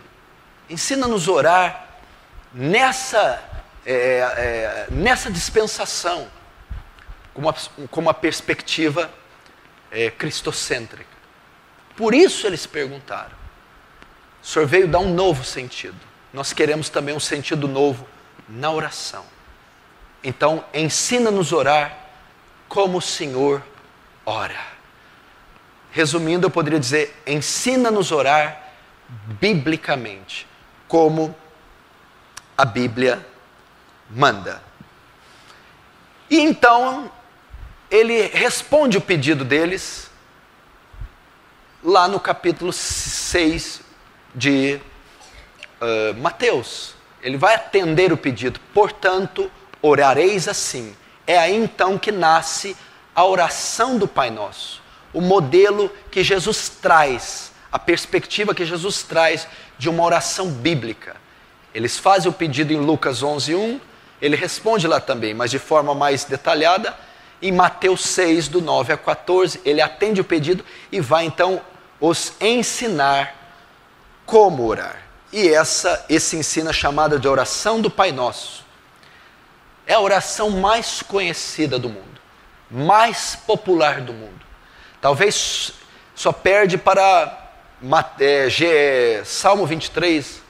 Ensina-nos 0.70 1.28
a 1.28 1.32
orar 1.32 1.88
nessa, 2.54 3.44
é, 3.86 3.94
é, 3.94 4.88
nessa 4.90 5.32
dispensação, 5.32 6.28
com 7.34 7.42
uma, 7.42 7.54
com 7.90 8.02
uma 8.02 8.14
perspectiva 8.14 9.12
é, 9.92 10.10
cristocêntrica. 10.10 11.14
Por 11.96 12.14
isso 12.14 12.48
eles 12.48 12.66
perguntaram. 12.66 13.44
O 14.42 14.46
Senhor 14.46 14.68
veio 14.68 14.88
dar 14.88 15.00
um 15.00 15.14
novo 15.14 15.44
sentido. 15.44 16.00
Nós 16.34 16.52
queremos 16.52 16.90
também 16.90 17.16
um 17.16 17.20
sentido 17.20 17.68
novo 17.68 18.08
na 18.50 18.72
oração. 18.72 19.26
Então, 20.24 20.66
ensina-nos 20.74 21.54
a 21.54 21.56
orar 21.56 22.03
como 22.74 22.98
o 22.98 23.02
Senhor 23.02 23.62
ora. 24.26 24.60
Resumindo, 25.92 26.48
eu 26.48 26.50
poderia 26.50 26.80
dizer: 26.80 27.16
ensina-nos 27.28 28.12
a 28.12 28.16
orar 28.16 28.64
biblicamente, 29.40 30.48
como 30.88 31.36
a 32.58 32.66
Bíblia 32.66 33.24
manda. 34.10 34.60
E 36.28 36.40
então, 36.40 37.12
ele 37.92 38.24
responde 38.30 38.98
o 38.98 39.02
pedido 39.02 39.46
deles 39.46 40.10
lá 41.84 42.08
no 42.08 42.20
capítulo 42.20 42.74
6 42.74 43.82
de 44.34 44.80
uh, 45.80 46.20
Mateus. 46.20 46.96
Ele 47.22 47.38
vai 47.38 47.54
atender 47.54 48.12
o 48.12 48.18
pedido, 48.18 48.60
portanto, 48.74 49.52
orareis 49.80 50.48
assim. 50.48 50.96
É 51.26 51.38
aí 51.38 51.56
então 51.56 51.98
que 51.98 52.12
nasce 52.12 52.76
a 53.16 53.26
oração 53.26 53.98
do 53.98 54.08
Pai 54.08 54.30
Nosso, 54.30 54.82
o 55.14 55.22
modelo 55.22 55.92
que 56.12 56.24
Jesus 56.24 56.70
traz, 56.70 57.52
a 57.72 57.80
perspectiva 57.80 58.54
que 58.54 58.66
Jesus 58.66 59.04
traz 59.04 59.48
de 59.78 59.90
uma 59.90 60.04
oração 60.04 60.50
bíblica. 60.50 61.16
Eles 61.74 61.98
fazem 61.98 62.30
o 62.30 62.34
pedido 62.34 62.74
em 62.74 62.78
Lucas 62.78 63.24
11:1, 63.24 63.80
ele 64.22 64.36
responde 64.36 64.88
lá 64.88 65.00
também, 65.00 65.34
mas 65.34 65.52
de 65.52 65.60
forma 65.60 65.94
mais 65.94 66.24
detalhada. 66.24 66.96
Em 67.42 67.52
Mateus 67.52 68.06
6, 68.06 68.48
do 68.48 68.62
9 68.62 68.94
a 68.94 68.98
14, 68.98 69.60
ele 69.66 69.82
atende 69.82 70.22
o 70.22 70.24
pedido 70.24 70.64
e 70.92 71.02
vai 71.02 71.26
então 71.26 71.62
os 72.00 72.34
ensinar 72.40 73.36
como 74.26 74.66
orar. 74.66 75.04
E 75.32 75.50
essa, 75.50 76.06
esse 76.08 76.38
ensino 76.38 76.70
é 76.70 76.74
chamado 76.74 77.20
de 77.20 77.28
oração 77.28 77.82
do 77.82 77.90
Pai 77.90 78.12
Nosso. 78.12 78.63
É 79.86 79.94
a 79.94 80.00
oração 80.00 80.50
mais 80.50 81.02
conhecida 81.02 81.78
do 81.78 81.90
mundo, 81.90 82.22
mais 82.70 83.36
popular 83.36 84.02
do 84.02 84.14
mundo. 84.14 84.46
Talvez 85.02 85.74
só 86.16 86.32
perde 86.32 86.78
para 86.78 87.52
é, 88.20 89.22
Salmo 89.26 89.66
23. 89.66 90.42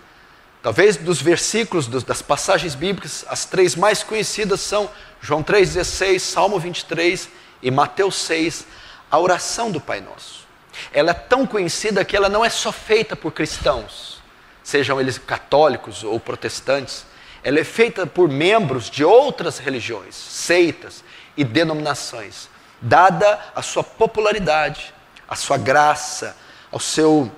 Talvez 0.62 0.96
dos 0.96 1.22
versículos 1.22 1.88
das 1.88 2.22
passagens 2.22 2.74
bíblicas, 2.74 3.26
as 3.28 3.44
três 3.46 3.76
mais 3.76 4.02
conhecidas 4.02 4.62
são 4.62 4.90
João 5.20 5.44
3,16, 5.44 6.20
Salmo 6.20 6.58
23 6.60 7.28
e 7.62 7.72
Mateus 7.72 8.16
6, 8.16 8.66
a 9.12 9.20
oração 9.20 9.72
do 9.72 9.82
Pai 9.82 10.00
Nosso. 10.00 10.48
Ela 10.94 11.12
é 11.12 11.14
tão 11.14 11.46
conhecida 11.46 12.06
que 12.06 12.16
ela 12.16 12.30
não 12.30 12.46
é 12.46 12.50
só 12.50 12.72
feita 12.72 13.16
por 13.16 13.32
cristãos, 13.32 14.22
sejam 14.64 15.00
eles 15.02 15.18
católicos 15.18 16.04
ou 16.04 16.20
protestantes, 16.20 17.06
ela 17.44 17.60
é 17.60 17.64
feita 17.64 18.08
por 18.08 18.30
membros 18.30 18.90
de 18.90 19.04
outras 19.04 19.58
religiões, 19.58 20.16
seitas 20.16 21.04
e 21.36 21.44
denominações, 21.44 22.50
dada 22.82 23.40
a 23.54 23.62
sua 23.62 23.84
popularidade, 23.84 24.94
a 25.28 25.36
sua 25.36 25.58
graça, 25.58 26.38
ao 26.72 26.80
seu 26.80 27.32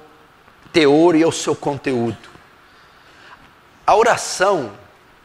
teor 0.71 1.15
e 1.15 1.23
ao 1.23 1.31
seu 1.31 1.55
conteúdo. 1.55 2.29
A 3.87 3.95
oração, 3.95 4.73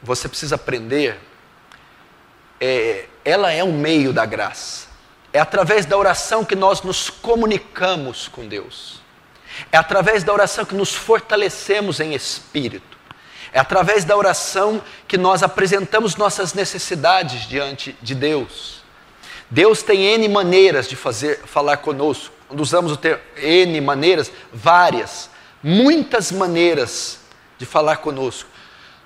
você 0.03 0.29
precisa 0.29 0.55
aprender, 0.55 1.19
é, 2.61 3.07
ela 3.25 3.53
é 3.53 3.63
um 3.63 3.73
meio 3.73 4.13
da 4.13 4.25
graça. 4.25 4.89
É 5.33 5.39
através 5.39 5.87
da 5.87 5.97
oração 5.97 6.45
que 6.45 6.57
nós 6.57 6.83
nos 6.83 7.09
comunicamos 7.09 8.29
com 8.29 8.49
Deus. 8.49 9.01
É 9.71 9.77
através 9.77 10.25
da 10.25 10.33
oração 10.33 10.65
que 10.65 10.75
nos 10.75 10.95
fortalecemos 10.95 12.01
em 12.01 12.15
espírito. 12.15 13.00
É 13.52 13.59
através 13.59 14.04
da 14.04 14.16
oração 14.16 14.80
que 15.09 15.19
nós 15.19 15.42
apresentamos 15.42 16.16
nossas 16.16 16.54
necessidades 16.54 17.49
diante 17.49 17.97
de 18.00 18.14
Deus. 18.14 18.80
Deus 19.50 19.83
tem 19.83 20.04
N 20.04 20.28
maneiras 20.28 20.88
de 20.88 20.95
fazer 20.95 21.40
falar 21.45 21.78
conosco. 21.78 22.33
Quando 22.47 22.61
usamos 22.61 22.92
o 22.92 22.97
termo 22.97 23.23
N 23.37 23.80
maneiras, 23.80 24.30
várias, 24.52 25.28
muitas 25.62 26.30
maneiras 26.30 27.19
de 27.59 27.66
falar 27.66 27.97
conosco. 27.97 28.49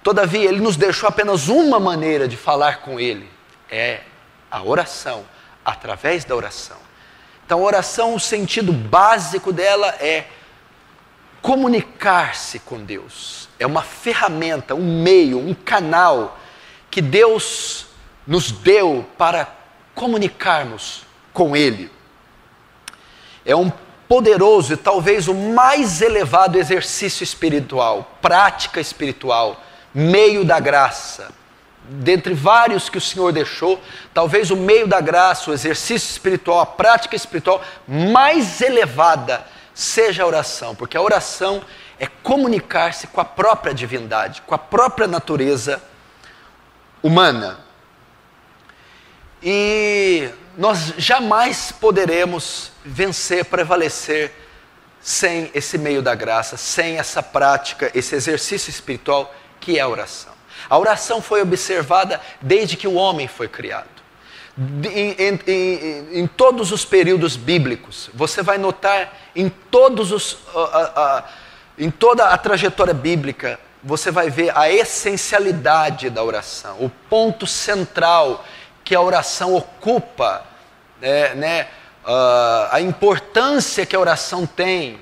Todavia, 0.02 0.48
Ele 0.48 0.60
nos 0.60 0.76
deixou 0.76 1.08
apenas 1.08 1.48
uma 1.48 1.80
maneira 1.80 2.28
de 2.28 2.36
falar 2.36 2.82
com 2.82 3.00
Ele: 3.00 3.28
é 3.70 4.02
a 4.50 4.62
oração 4.62 5.24
através 5.64 6.24
da 6.24 6.36
oração. 6.36 6.76
Então, 7.44 7.60
a 7.60 7.62
oração, 7.62 8.14
o 8.14 8.20
sentido 8.20 8.72
básico 8.72 9.52
dela 9.52 9.88
é 9.98 10.26
comunicar-se 11.40 12.58
com 12.58 12.82
Deus. 12.84 13.43
É 13.58 13.66
uma 13.66 13.82
ferramenta, 13.82 14.74
um 14.74 15.02
meio, 15.02 15.38
um 15.38 15.54
canal 15.54 16.38
que 16.90 17.00
Deus 17.00 17.86
nos 18.26 18.50
deu 18.50 19.06
para 19.16 19.48
comunicarmos 19.94 21.02
com 21.32 21.56
Ele. 21.56 21.90
É 23.44 23.54
um 23.54 23.70
poderoso 24.08 24.74
e 24.74 24.76
talvez 24.76 25.28
o 25.28 25.34
mais 25.34 26.00
elevado 26.00 26.58
exercício 26.58 27.24
espiritual, 27.24 28.18
prática 28.20 28.80
espiritual, 28.80 29.62
meio 29.94 30.44
da 30.44 30.60
graça 30.60 31.32
dentre 31.86 32.32
vários 32.32 32.88
que 32.88 32.98
o 32.98 33.00
Senhor 33.00 33.32
deixou, 33.32 33.80
talvez 34.12 34.50
o 34.50 34.56
meio 34.56 34.86
da 34.86 35.00
graça, 35.00 35.50
o 35.50 35.54
exercício 35.54 36.10
espiritual, 36.10 36.60
a 36.60 36.66
prática 36.66 37.14
espiritual 37.14 37.62
mais 37.86 38.60
elevada 38.60 39.44
seja 39.74 40.22
a 40.22 40.26
oração, 40.26 40.74
porque 40.74 40.96
a 40.96 41.02
oração 41.02 41.56
é 41.56 41.62
comunicar-se 42.24 43.06
com 43.06 43.20
a 43.20 43.24
própria 43.24 43.74
divindade, 43.74 44.42
com 44.42 44.54
a 44.54 44.58
própria 44.58 45.06
natureza 45.06 45.82
humana. 47.02 47.60
E 49.42 50.30
nós 50.56 50.94
jamais 50.96 51.70
poderemos 51.70 52.72
vencer, 52.84 53.44
prevalecer 53.44 54.32
sem 55.00 55.50
esse 55.54 55.76
meio 55.76 56.00
da 56.00 56.14
graça, 56.14 56.56
sem 56.56 56.96
essa 56.96 57.22
prática, 57.22 57.90
esse 57.94 58.14
exercício 58.14 58.70
espiritual 58.70 59.34
que 59.60 59.78
é 59.78 59.82
a 59.82 59.88
oração. 59.88 60.32
A 60.68 60.78
oração 60.78 61.20
foi 61.20 61.42
observada 61.42 62.20
desde 62.40 62.76
que 62.76 62.88
o 62.88 62.94
homem 62.94 63.28
foi 63.28 63.48
criado. 63.48 63.94
Em, 64.56 65.10
em, 65.18 65.40
em, 65.46 66.20
em 66.20 66.26
todos 66.26 66.72
os 66.72 66.84
períodos 66.84 67.36
bíblicos, 67.36 68.08
você 68.14 68.42
vai 68.42 68.56
notar 68.56 69.12
em 69.36 69.48
todos 69.48 70.10
os, 70.10 70.32
uh, 70.32 70.38
uh, 70.54 71.18
uh, 71.18 71.24
em 71.78 71.90
toda 71.90 72.28
a 72.28 72.38
trajetória 72.38 72.94
bíblica, 72.94 73.58
você 73.82 74.10
vai 74.10 74.30
ver 74.30 74.56
a 74.56 74.70
essencialidade 74.70 76.08
da 76.08 76.22
oração, 76.22 76.76
o 76.80 76.88
ponto 76.88 77.46
central 77.46 78.44
que 78.82 78.94
a 78.94 79.00
oração 79.00 79.54
ocupa, 79.54 80.44
né, 81.00 81.34
né, 81.34 81.68
a 82.70 82.80
importância 82.80 83.84
que 83.86 83.96
a 83.96 84.00
oração 84.00 84.46
tem 84.46 84.98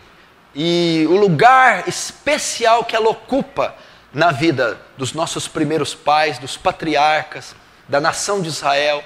e 0.55 1.07
o 1.09 1.17
lugar 1.17 1.89
especial 1.89 2.85
que 2.85 2.95
ela 2.95 3.11
ocupa 3.11 3.75
na 4.13 4.31
vida 4.31 4.79
dos 4.97 5.13
nossos 5.13 5.49
primeiros 5.49 5.95
pais, 5.95 6.39
dos 6.39 6.57
patriarcas, 6.57 7.55
da 7.89 8.01
nação 8.01 8.41
de 8.41 8.49
Israel, 8.49 9.03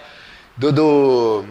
do, 0.57 0.73
do, 0.73 1.45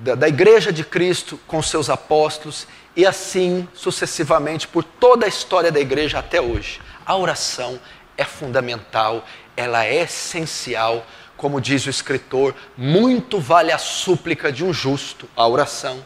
da, 0.00 0.14
da 0.14 0.28
igreja 0.28 0.72
de 0.72 0.82
Cristo 0.82 1.38
com 1.46 1.62
seus 1.62 1.90
apóstolos 1.90 2.66
e 2.96 3.06
assim 3.06 3.68
sucessivamente 3.74 4.66
por 4.66 4.82
toda 4.82 5.26
a 5.26 5.28
história 5.28 5.70
da 5.70 5.78
igreja 5.78 6.18
até 6.18 6.40
hoje. 6.40 6.80
A 7.04 7.16
oração 7.16 7.78
é 8.16 8.24
fundamental, 8.24 9.24
ela 9.56 9.84
é 9.84 10.02
essencial, 10.02 11.06
como 11.36 11.60
diz 11.60 11.86
o 11.86 11.90
escritor, 11.90 12.54
muito 12.76 13.38
vale 13.38 13.72
a 13.72 13.78
súplica 13.78 14.50
de 14.50 14.64
um 14.64 14.72
justo, 14.72 15.28
a 15.36 15.46
oração, 15.46 16.04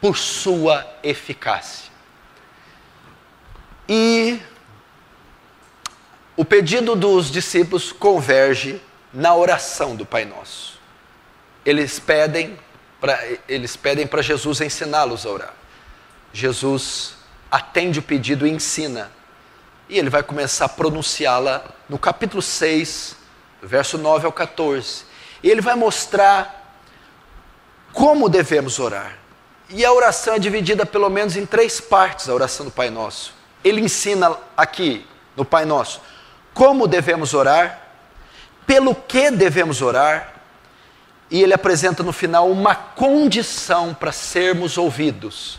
por 0.00 0.16
sua 0.16 0.86
eficácia. 1.02 1.92
E 3.88 4.40
o 6.36 6.44
pedido 6.44 6.96
dos 6.96 7.30
discípulos 7.30 7.92
converge 7.92 8.80
na 9.12 9.34
oração 9.34 9.94
do 9.94 10.04
Pai 10.04 10.24
Nosso. 10.24 10.78
Eles 11.64 11.98
pedem 11.98 12.58
para 13.04 13.22
eles 13.46 13.76
pedem 13.76 14.06
para 14.06 14.22
Jesus 14.22 14.62
ensiná-los 14.62 15.26
a 15.26 15.28
orar. 15.28 15.52
Jesus 16.32 17.16
atende 17.50 17.98
o 17.98 18.02
pedido 18.02 18.46
e 18.46 18.50
ensina. 18.50 19.12
E 19.90 19.98
ele 19.98 20.08
vai 20.08 20.22
começar 20.22 20.64
a 20.64 20.68
pronunciá-la 20.70 21.66
no 21.86 21.98
capítulo 21.98 22.40
6, 22.40 23.14
verso 23.62 23.98
9 23.98 24.24
ao 24.24 24.32
14. 24.32 25.04
E 25.42 25.50
ele 25.50 25.60
vai 25.60 25.74
mostrar 25.74 26.80
como 27.92 28.26
devemos 28.26 28.78
orar. 28.78 29.18
E 29.68 29.84
a 29.84 29.92
oração 29.92 30.32
é 30.32 30.38
dividida 30.38 30.86
pelo 30.86 31.10
menos 31.10 31.36
em 31.36 31.44
três 31.44 31.82
partes, 31.82 32.26
a 32.30 32.32
oração 32.32 32.64
do 32.64 32.72
Pai 32.72 32.88
Nosso. 32.88 33.34
Ele 33.62 33.82
ensina 33.82 34.34
aqui 34.56 35.06
no 35.36 35.44
Pai 35.44 35.66
Nosso 35.66 36.00
como 36.54 36.86
devemos 36.86 37.34
orar, 37.34 37.86
pelo 38.66 38.94
que 38.94 39.30
devemos 39.30 39.82
orar, 39.82 40.33
e 41.30 41.42
ele 41.42 41.54
apresenta 41.54 42.02
no 42.02 42.12
final 42.12 42.50
uma 42.50 42.74
condição 42.74 43.94
para 43.94 44.12
sermos 44.12 44.76
ouvidos, 44.78 45.58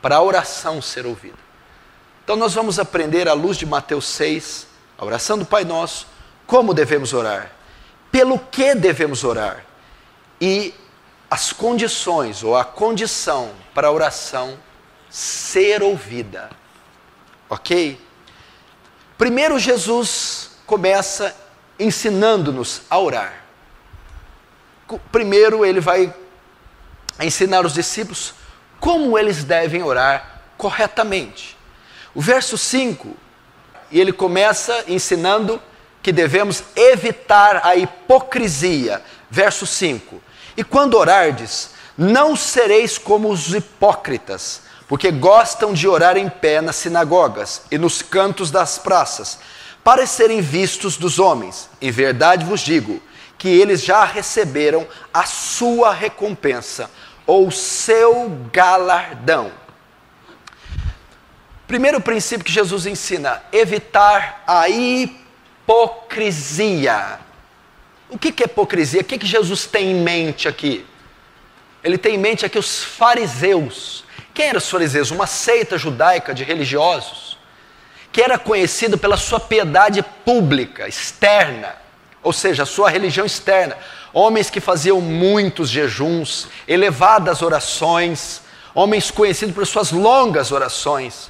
para 0.00 0.16
a 0.16 0.22
oração 0.22 0.80
ser 0.80 1.06
ouvida. 1.06 1.38
Então 2.24 2.36
nós 2.36 2.54
vamos 2.54 2.78
aprender 2.78 3.28
à 3.28 3.32
luz 3.32 3.56
de 3.56 3.66
Mateus 3.66 4.06
6, 4.06 4.66
a 4.96 5.04
oração 5.04 5.36
do 5.38 5.44
Pai 5.44 5.64
Nosso, 5.64 6.06
como 6.46 6.74
devemos 6.74 7.12
orar, 7.12 7.52
pelo 8.10 8.38
que 8.38 8.74
devemos 8.74 9.24
orar 9.24 9.64
e 10.40 10.74
as 11.30 11.52
condições 11.52 12.42
ou 12.42 12.56
a 12.56 12.64
condição 12.64 13.50
para 13.74 13.88
a 13.88 13.92
oração 13.92 14.58
ser 15.08 15.82
ouvida. 15.82 16.50
OK? 17.48 18.00
Primeiro, 19.16 19.58
Jesus 19.58 20.50
começa 20.66 21.34
ensinando-nos 21.78 22.82
a 22.88 22.98
orar. 22.98 23.41
Primeiro, 25.10 25.64
ele 25.64 25.80
vai 25.80 26.12
ensinar 27.20 27.64
os 27.64 27.74
discípulos 27.74 28.34
como 28.80 29.18
eles 29.18 29.44
devem 29.44 29.82
orar 29.82 30.42
corretamente. 30.56 31.56
O 32.14 32.20
verso 32.20 32.58
5, 32.58 33.16
e 33.90 34.00
ele 34.00 34.12
começa 34.12 34.84
ensinando 34.88 35.60
que 36.02 36.12
devemos 36.12 36.64
evitar 36.74 37.64
a 37.64 37.76
hipocrisia. 37.76 39.02
Verso 39.30 39.66
5: 39.66 40.20
E 40.56 40.64
quando 40.64 40.94
orardes, 40.94 41.70
não 41.96 42.34
sereis 42.34 42.98
como 42.98 43.30
os 43.30 43.54
hipócritas, 43.54 44.62
porque 44.88 45.10
gostam 45.10 45.72
de 45.72 45.86
orar 45.86 46.16
em 46.16 46.28
pé 46.28 46.60
nas 46.60 46.76
sinagogas 46.76 47.62
e 47.70 47.78
nos 47.78 48.02
cantos 48.02 48.50
das 48.50 48.78
praças, 48.78 49.38
para 49.84 50.06
serem 50.06 50.40
vistos 50.40 50.96
dos 50.96 51.18
homens. 51.18 51.68
Em 51.80 51.90
verdade 51.90 52.44
vos 52.44 52.60
digo 52.60 53.00
que 53.42 53.48
eles 53.48 53.82
já 53.82 54.04
receberam 54.04 54.86
a 55.12 55.24
sua 55.24 55.92
recompensa, 55.92 56.88
ou 57.26 57.50
seu 57.50 58.30
galardão. 58.52 59.50
Primeiro 61.66 62.00
princípio 62.00 62.44
que 62.44 62.52
Jesus 62.52 62.86
ensina: 62.86 63.42
evitar 63.50 64.44
a 64.46 64.68
hipocrisia. 64.68 66.08
O 68.08 68.16
que 68.16 68.28
é 68.28 68.46
hipocrisia? 68.46 69.00
O 69.00 69.04
que 69.04 69.26
Jesus 69.26 69.66
tem 69.66 69.90
em 69.90 69.96
mente 69.96 70.46
aqui? 70.46 70.86
Ele 71.82 71.98
tem 71.98 72.14
em 72.14 72.18
mente 72.18 72.46
aqui 72.46 72.60
os 72.60 72.84
fariseus. 72.84 74.04
Quem 74.32 74.50
eram 74.50 74.58
os 74.58 74.70
fariseus? 74.70 75.10
Uma 75.10 75.26
seita 75.26 75.76
judaica 75.76 76.32
de 76.32 76.44
religiosos 76.44 77.36
que 78.12 78.22
era 78.22 78.38
conhecido 78.38 78.96
pela 78.96 79.16
sua 79.16 79.40
piedade 79.40 80.00
pública, 80.24 80.86
externa, 80.86 81.81
ou 82.22 82.32
seja, 82.32 82.62
a 82.62 82.66
sua 82.66 82.88
religião 82.88 83.26
externa. 83.26 83.76
Homens 84.12 84.50
que 84.50 84.60
faziam 84.60 85.00
muitos 85.00 85.68
jejuns, 85.68 86.48
elevadas 86.68 87.42
orações, 87.42 88.42
homens 88.74 89.10
conhecidos 89.10 89.54
por 89.54 89.66
suas 89.66 89.90
longas 89.90 90.52
orações. 90.52 91.28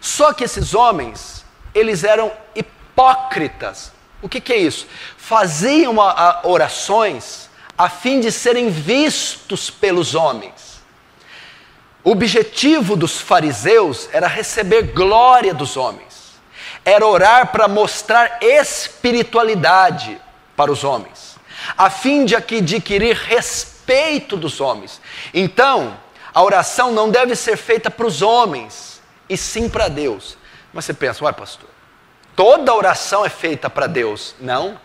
Só 0.00 0.32
que 0.32 0.44
esses 0.44 0.74
homens, 0.74 1.44
eles 1.74 2.04
eram 2.04 2.32
hipócritas. 2.54 3.92
O 4.22 4.28
que, 4.28 4.40
que 4.40 4.52
é 4.52 4.58
isso? 4.58 4.86
Faziam 5.16 5.96
orações 6.44 7.48
a 7.76 7.88
fim 7.88 8.20
de 8.20 8.30
serem 8.30 8.68
vistos 8.68 9.70
pelos 9.70 10.14
homens. 10.14 10.82
O 12.02 12.10
objetivo 12.10 12.96
dos 12.96 13.20
fariseus 13.20 14.08
era 14.12 14.26
receber 14.26 14.92
glória 14.92 15.52
dos 15.52 15.76
homens, 15.76 16.19
era 16.84 17.06
orar 17.06 17.52
para 17.52 17.68
mostrar 17.68 18.38
espiritualidade 18.40 20.20
para 20.56 20.72
os 20.72 20.84
homens, 20.84 21.36
a 21.76 21.90
fim 21.90 22.24
de 22.24 22.34
adquirir 22.36 23.16
respeito 23.16 24.36
dos 24.36 24.60
homens. 24.60 25.00
Então, 25.32 25.96
a 26.32 26.42
oração 26.42 26.92
não 26.92 27.10
deve 27.10 27.34
ser 27.34 27.56
feita 27.56 27.90
para 27.90 28.06
os 28.06 28.22
homens, 28.22 29.00
e 29.28 29.36
sim 29.36 29.68
para 29.68 29.88
Deus. 29.88 30.36
Mas 30.72 30.84
você 30.84 30.94
pensa, 30.94 31.24
uai, 31.24 31.32
pastor, 31.32 31.68
toda 32.36 32.74
oração 32.74 33.24
é 33.24 33.28
feita 33.28 33.68
para 33.68 33.86
Deus. 33.86 34.34
Não. 34.40 34.78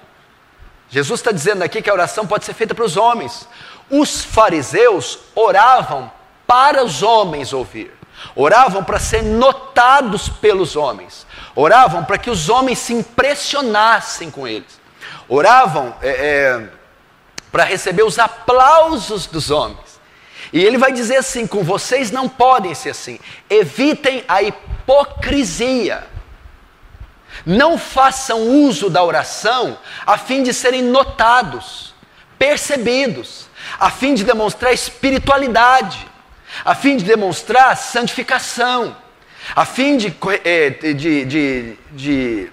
Jesus 0.89 1.19
está 1.19 1.31
dizendo 1.31 1.63
aqui 1.63 1.81
que 1.81 1.89
a 1.89 1.93
oração 1.93 2.25
pode 2.25 2.45
ser 2.45 2.53
feita 2.53 2.73
para 2.73 2.85
os 2.85 2.97
homens. 2.97 3.47
Os 3.89 4.23
fariseus 4.23 5.19
oravam 5.35 6.11
para 6.47 6.83
os 6.83 7.03
homens 7.03 7.53
ouvir, 7.53 7.91
oravam 8.35 8.83
para 8.83 8.99
ser 8.99 9.23
notados 9.23 10.29
pelos 10.29 10.75
homens, 10.75 11.25
oravam 11.55 12.03
para 12.03 12.17
que 12.17 12.29
os 12.29 12.49
homens 12.49 12.79
se 12.79 12.93
impressionassem 12.93 14.29
com 14.29 14.47
eles, 14.47 14.79
oravam 15.27 15.95
é, 16.01 16.09
é, 16.09 16.69
para 17.51 17.63
receber 17.63 18.03
os 18.03 18.19
aplausos 18.19 19.25
dos 19.25 19.49
homens. 19.49 19.99
E 20.51 20.63
ele 20.63 20.77
vai 20.77 20.91
dizer 20.91 21.17
assim: 21.17 21.47
com 21.47 21.63
vocês 21.63 22.11
não 22.11 22.27
podem 22.29 22.75
ser 22.75 22.91
assim. 22.91 23.19
Evitem 23.49 24.23
a 24.27 24.41
hipocrisia. 24.43 26.07
Não 27.45 27.77
façam 27.77 28.39
uso 28.41 28.89
da 28.89 29.03
oração 29.03 29.77
a 30.05 30.17
fim 30.17 30.41
de 30.41 30.53
serem 30.53 30.81
notados, 30.81 31.93
percebidos, 32.39 33.49
a 33.77 33.89
fim 33.89 34.13
de 34.13 34.23
demonstrar 34.23 34.73
espiritualidade, 34.73 36.07
a 36.63 36.73
fim 36.73 36.95
de 36.95 37.03
demonstrar 37.03 37.75
santificação, 37.75 38.95
a 39.53 39.65
fim 39.65 39.97
de, 39.97 40.15
eh, 40.43 40.69
de, 40.69 41.25
de, 41.25 41.77
de, 41.91 42.51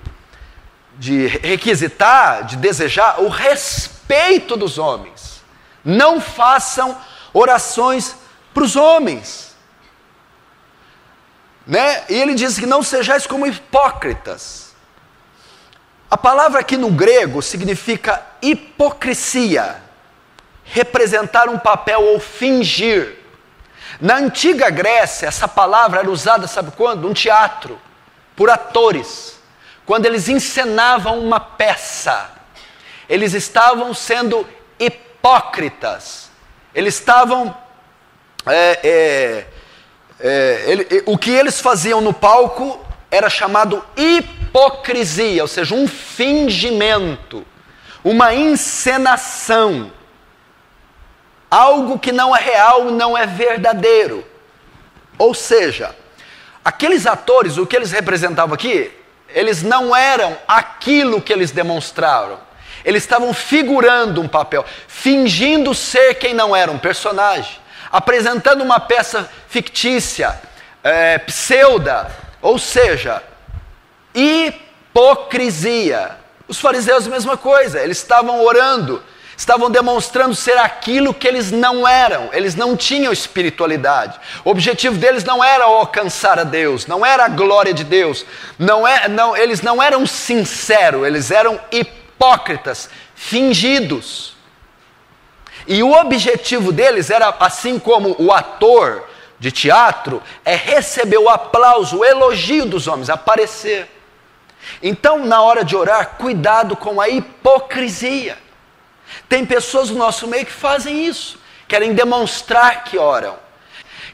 de 0.99 1.27
requisitar, 1.27 2.45
de 2.45 2.57
desejar 2.57 3.21
o 3.21 3.29
respeito 3.29 4.57
dos 4.57 4.79
homens. 4.79 5.43
Não 5.85 6.21
façam 6.21 6.99
orações 7.33 8.17
para 8.53 8.65
os 8.65 8.77
homens. 8.77 9.57
Né? 11.67 12.05
E 12.09 12.15
ele 12.15 12.35
diz 12.35 12.59
que 12.59 12.67
não 12.67 12.83
sejais 12.83 13.27
como 13.27 13.47
hipócritas. 13.47 14.75
A 16.11 16.17
palavra 16.19 16.61
aqui 16.61 16.77
no 16.77 16.91
grego 16.91 17.41
significa 17.41 18.21
hipocrisia, 18.43 19.83
representar 20.63 21.49
um 21.49 21.59
papel 21.59 22.03
ou 22.03 22.21
fingir. 22.21 23.19
Na 24.03 24.17
antiga 24.17 24.69
Grécia, 24.69 25.29
essa 25.29 25.47
palavra 25.47 26.01
era 26.01 26.11
usada, 26.11 26.49
sabe 26.49 26.73
quando? 26.73 27.09
Um 27.09 27.13
teatro, 27.13 27.79
por 28.35 28.51
atores. 28.51 29.39
Quando 29.87 30.07
eles 30.07 30.29
encenavam 30.29 31.21
uma 31.21 31.39
peça, 31.39 32.29
eles 33.09 33.33
estavam 33.33 33.95
sendo 33.95 34.45
hipócritas. 34.77 36.33
Eles 36.75 36.97
estavam. 36.97 37.57
É, 38.45 38.81
é, 38.83 39.47
é, 40.19 40.65
ele, 40.67 41.05
o 41.07 41.17
que 41.17 41.31
eles 41.31 41.61
faziam 41.61 42.01
no 42.01 42.13
palco 42.13 42.85
era 43.09 43.31
chamado 43.31 43.85
hipocrisia, 43.97 45.43
ou 45.43 45.49
seja, 45.49 45.77
um 45.77 45.87
fingimento, 45.87 47.47
uma 48.03 48.35
encenação. 48.35 49.93
Algo 51.53 51.99
que 51.99 52.11
não 52.11 52.35
é 52.35 52.41
real, 52.41 52.87
não 52.87 53.17
é 53.17 53.27
verdadeiro. 53.27 54.27
Ou 55.19 55.35
seja, 55.35 55.95
aqueles 56.65 57.07
atores, 57.07 57.59
o 57.59 57.67
que 57.67 57.77
eles 57.77 57.93
representavam 57.93 58.55
aqui, 58.55 58.91
eles 59.29 59.63
não 59.63 59.95
eram 59.95 60.37
aquilo 60.49 61.21
que 61.21 61.33
eles 61.33 61.51
demonstraram 61.51 62.39
eles 62.85 63.03
estavam 63.03 63.33
figurando 63.33 64.21
um 64.21 64.29
papel, 64.29 64.65
fingindo 64.87 65.75
ser 65.75 66.15
quem 66.15 66.35
não 66.35 66.55
era, 66.55 66.71
um 66.71 66.79
personagem, 66.79 67.59
apresentando 67.91 68.63
uma 68.63 68.81
peça 68.81 69.29
fictícia, 69.49 70.41
é, 70.83 71.19
pseuda, 71.19 72.11
ou 72.41 72.59
seja, 72.59 73.23
hipocrisia. 74.15 76.19
Os 76.49 76.59
fariseus, 76.59 77.07
a 77.07 77.11
mesma 77.11 77.37
coisa, 77.37 77.81
eles 77.81 77.99
estavam 77.99 78.45
orando, 78.45 79.03
estavam 79.37 79.71
demonstrando 79.71 80.35
ser 80.35 80.59
aquilo 80.59 81.15
que 81.15 81.27
eles 81.27 81.51
não 81.51 81.87
eram, 81.87 82.31
eles 82.33 82.55
não 82.55 82.77
tinham 82.77 83.13
espiritualidade. 83.13 84.19
O 84.45 84.51
objetivo 84.51 84.97
deles 84.97 85.25
não 85.25 85.43
era 85.43 85.65
alcançar 85.65 86.39
a 86.39 86.45
Deus, 86.45 86.87
não 86.87 87.05
era 87.05 87.25
a 87.25 87.29
glória 87.29 87.73
de 87.73 87.85
Deus, 87.85 88.25
não 88.59 88.87
é, 88.87 89.09
não, 89.09 89.37
eles 89.37 89.63
não 89.63 89.83
eram 89.83 90.07
sinceros, 90.07 91.07
eles 91.07 91.31
eram 91.31 91.61
hipócritas 91.71 92.89
fingidos. 93.15 94.37
E 95.67 95.83
o 95.83 95.93
objetivo 95.93 96.73
deles 96.73 97.11
era, 97.11 97.35
assim 97.41 97.79
como 97.79 98.17
o 98.19 98.33
ator 98.33 99.09
de 99.39 99.51
teatro, 99.51 100.23
é 100.45 100.55
receber 100.55 101.19
o 101.19 101.29
aplauso, 101.29 101.99
o 101.99 102.05
elogio 102.05 102.67
dos 102.67 102.87
homens, 102.87 103.11
aparecer. 103.11 103.89
Então, 104.83 105.25
na 105.25 105.43
hora 105.43 105.65
de 105.65 105.77
orar, 105.77 106.17
cuidado 106.17 106.77
com 106.77 107.01
a 107.01 107.09
hipocrisia. 107.09 108.39
Tem 109.33 109.47
pessoas 109.47 109.89
no 109.89 109.97
nosso 109.97 110.27
meio 110.27 110.45
que 110.45 110.53
fazem 110.53 111.07
isso, 111.07 111.39
querem 111.67 111.95
demonstrar 111.95 112.85
que 112.85 112.99
oram, 112.99 113.35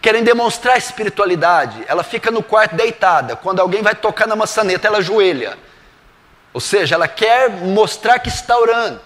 querem 0.00 0.22
demonstrar 0.22 0.78
espiritualidade. 0.78 1.84
Ela 1.88 2.04
fica 2.04 2.30
no 2.30 2.40
quarto 2.40 2.76
deitada, 2.76 3.34
quando 3.34 3.58
alguém 3.58 3.82
vai 3.82 3.96
tocar 3.96 4.28
na 4.28 4.36
maçaneta, 4.36 4.86
ela 4.86 4.98
ajoelha. 4.98 5.58
Ou 6.54 6.60
seja, 6.60 6.94
ela 6.94 7.08
quer 7.08 7.50
mostrar 7.50 8.20
que 8.20 8.28
está 8.28 8.56
orando. 8.56 9.00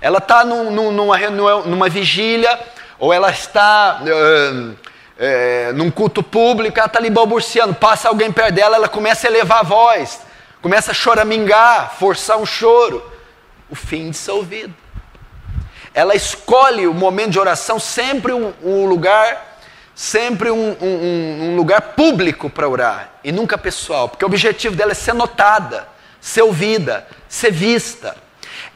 Ela 0.00 0.18
está 0.18 0.44
num, 0.44 0.70
numa, 0.70 1.18
numa 1.64 1.88
vigília, 1.88 2.60
ou 2.96 3.12
ela 3.12 3.32
está 3.32 4.00
uh, 4.04 5.72
num 5.74 5.90
culto 5.90 6.22
público, 6.22 6.78
ela 6.78 6.86
está 6.86 7.00
ali 7.00 7.10
balbuciando, 7.10 7.74
passa 7.74 8.06
alguém 8.06 8.30
perto 8.30 8.54
dela, 8.54 8.76
ela 8.76 8.88
começa 8.88 9.26
a 9.26 9.30
elevar 9.30 9.58
a 9.58 9.64
voz, 9.64 10.20
começa 10.62 10.92
a 10.92 10.94
choramingar, 10.94 11.96
forçar 11.98 12.38
um 12.38 12.46
choro. 12.46 13.02
O 13.68 13.74
fim 13.74 14.10
de 14.10 14.16
seu 14.16 14.36
ouvido. 14.36 14.85
Ela 15.96 16.14
escolhe 16.14 16.86
o 16.86 16.94
momento 16.94 17.30
de 17.30 17.40
oração 17.40 17.80
sempre 17.80 18.32
um, 18.32 18.52
um 18.62 18.86
lugar, 18.86 19.58
sempre 19.96 20.52
um, 20.52 20.76
um, 20.80 21.48
um 21.48 21.56
lugar 21.56 21.80
público 21.80 22.48
para 22.48 22.68
orar, 22.68 23.14
e 23.24 23.32
nunca 23.32 23.58
pessoal, 23.58 24.08
porque 24.08 24.24
o 24.24 24.28
objetivo 24.28 24.76
dela 24.76 24.92
é 24.92 24.94
ser 24.94 25.12
notada 25.12 25.96
ser 26.26 26.42
ouvida, 26.42 27.06
ser 27.28 27.52
vista. 27.52 28.16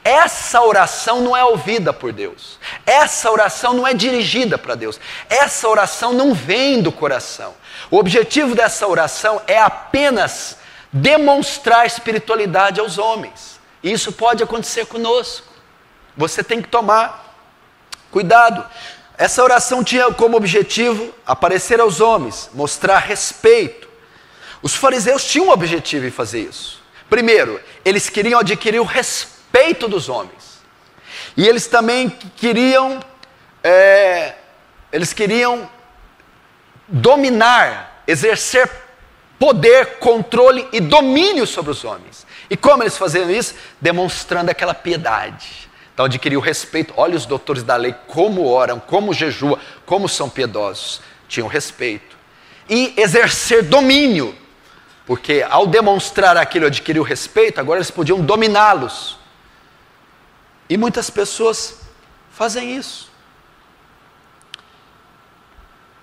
Essa 0.04 0.62
oração 0.62 1.20
não 1.20 1.36
é 1.36 1.44
ouvida 1.44 1.92
por 1.92 2.12
Deus. 2.12 2.60
Essa 2.86 3.28
oração 3.28 3.74
não 3.74 3.84
é 3.84 3.92
dirigida 3.92 4.56
para 4.56 4.76
Deus. 4.76 5.00
Essa 5.28 5.68
oração 5.68 6.12
não 6.12 6.32
vem 6.32 6.80
do 6.80 6.92
coração. 6.92 7.52
O 7.90 7.98
objetivo 7.98 8.54
dessa 8.54 8.86
oração 8.86 9.42
é 9.48 9.58
apenas 9.58 10.58
demonstrar 10.92 11.86
espiritualidade 11.86 12.78
aos 12.78 12.98
homens. 12.98 13.58
E 13.82 13.90
isso 13.90 14.12
pode 14.12 14.44
acontecer 14.44 14.86
conosco. 14.86 15.49
Você 16.20 16.44
tem 16.44 16.60
que 16.60 16.68
tomar 16.68 17.34
cuidado. 18.10 18.62
Essa 19.16 19.42
oração 19.42 19.82
tinha 19.82 20.12
como 20.12 20.36
objetivo 20.36 21.14
aparecer 21.26 21.80
aos 21.80 21.98
homens, 21.98 22.50
mostrar 22.52 22.98
respeito. 22.98 23.88
Os 24.60 24.74
fariseus 24.74 25.24
tinham 25.24 25.46
um 25.46 25.50
objetivo 25.50 26.06
em 26.06 26.10
fazer 26.10 26.40
isso. 26.40 26.82
Primeiro, 27.08 27.58
eles 27.86 28.10
queriam 28.10 28.38
adquirir 28.38 28.80
o 28.80 28.84
respeito 28.84 29.88
dos 29.88 30.10
homens. 30.10 30.60
E 31.34 31.48
eles 31.48 31.66
também 31.66 32.10
queriam, 32.36 33.00
é, 33.64 34.34
eles 34.92 35.14
queriam 35.14 35.70
dominar, 36.86 38.02
exercer 38.06 38.70
poder, 39.38 39.96
controle 39.98 40.68
e 40.70 40.80
domínio 40.80 41.46
sobre 41.46 41.70
os 41.70 41.82
homens. 41.82 42.26
E 42.50 42.58
como 42.58 42.82
eles 42.82 42.98
faziam 42.98 43.30
isso? 43.30 43.54
Demonstrando 43.80 44.50
aquela 44.50 44.74
piedade. 44.74 45.59
Então 46.00 46.06
adquiriu 46.06 46.40
respeito. 46.40 46.94
Olha 46.96 47.14
os 47.14 47.26
doutores 47.26 47.62
da 47.62 47.76
lei 47.76 47.94
como 48.06 48.48
oram, 48.48 48.80
como 48.80 49.12
jejuam, 49.12 49.58
como 49.84 50.08
são 50.08 50.30
piedosos. 50.30 51.02
Tinham 51.28 51.46
respeito. 51.46 52.16
E 52.70 52.94
exercer 52.96 53.64
domínio. 53.64 54.34
Porque 55.04 55.44
ao 55.50 55.66
demonstrar 55.66 56.38
aquilo, 56.38 56.64
adquiriu 56.64 57.02
respeito, 57.02 57.60
agora 57.60 57.80
eles 57.80 57.90
podiam 57.90 58.18
dominá-los. 58.18 59.18
E 60.70 60.78
muitas 60.78 61.10
pessoas 61.10 61.82
fazem 62.30 62.74
isso. 62.74 63.12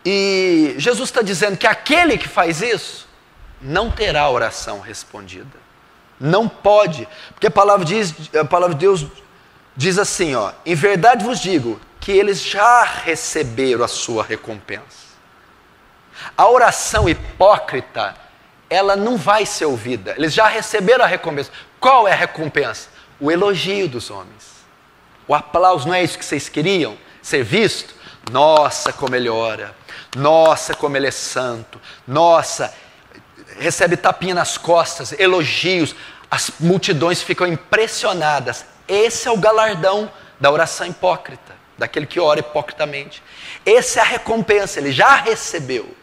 E 0.06 0.76
Jesus 0.78 1.10
está 1.10 1.24
dizendo 1.24 1.58
que 1.58 1.66
aquele 1.66 2.20
que 2.20 2.28
faz 2.28 2.62
isso 2.62 3.08
não 3.60 3.90
terá 3.90 4.30
oração 4.30 4.80
respondida. 4.80 5.58
Não 6.20 6.48
pode, 6.48 7.08
porque 7.32 7.48
a 7.48 7.52
palavra, 7.52 7.84
diz, 7.84 8.14
a 8.36 8.46
palavra 8.46 8.76
de 8.76 8.82
Deus 8.82 9.08
diz 9.78 10.00
assim, 10.00 10.34
ó, 10.34 10.52
em 10.66 10.74
verdade 10.74 11.24
vos 11.24 11.40
digo 11.40 11.80
que 12.02 12.12
eles 12.12 12.42
já 12.42 12.84
receberam 12.84 13.84
a 13.84 13.88
sua 13.88 14.24
recompensa. 14.24 15.08
A 16.36 16.50
oração 16.50 17.08
hipócrita, 17.08 18.16
ela 18.70 18.96
não 18.96 19.18
vai 19.18 19.46
ser 19.46 19.66
ouvida. 19.66 20.16
Eles 20.18 20.34
já 20.34 20.48
receberam 20.48 21.06
a 21.06 21.08
recompensa. 21.08 21.52
Qual 21.80 22.08
é 22.08 22.12
a 22.12 22.16
recompensa? 22.16 22.90
O 23.20 23.32
elogio 23.32 23.88
dos 23.88 24.10
homens. 24.10 24.58
O 25.28 25.36
aplauso, 25.36 25.88
não 25.88 25.94
é 25.94 26.04
isso 26.04 26.18
que 26.18 26.26
vocês 26.26 26.50
queriam? 26.50 26.98
Ser 27.22 27.44
visto? 27.44 27.94
Nossa, 28.32 28.92
como 28.92 29.16
ele 29.16 29.30
ora. 29.30 29.76
Nossa, 30.16 30.74
como 30.74 30.98
ele 30.98 31.08
é 31.08 31.12
santo. 31.12 31.80
Nossa, 32.08 32.74
recebe 33.60 33.96
tapinha 33.96 34.34
nas 34.34 34.58
costas, 34.58 35.12
elogios. 35.20 35.96
As 36.32 36.52
multidões 36.60 37.22
ficam 37.22 37.46
impressionadas. 37.46 38.66
Esse 38.88 39.28
é 39.28 39.32
o 39.32 39.38
galardão 39.38 40.12
da 40.40 40.52
oração 40.52 40.88
hipócrita, 40.88 41.56
daquele 41.78 42.06
que 42.06 42.20
ora 42.20 42.40
hipocritamente. 42.40 43.22
Essa 43.66 44.00
é 44.00 44.02
a 44.02 44.06
recompensa, 44.06 44.80
ele 44.80 44.92
já 44.92 45.16
recebeu. 45.16 45.96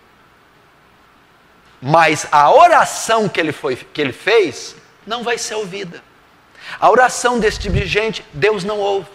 Mas 1.81 2.27
a 2.33 2.51
oração 2.51 3.29
que 3.29 3.39
ele, 3.39 3.53
foi, 3.53 3.77
que 3.77 4.01
ele 4.01 4.13
fez 4.13 4.75
não 5.07 5.23
vai 5.23 5.37
ser 5.37 5.55
ouvida. 5.55 6.03
A 6.81 6.91
oração 6.91 7.39
desse 7.39 7.59
tipo 7.59 7.75
de 7.75 7.87
gente, 7.87 8.25
Deus 8.33 8.65
não 8.65 8.79
ouve. 8.79 9.09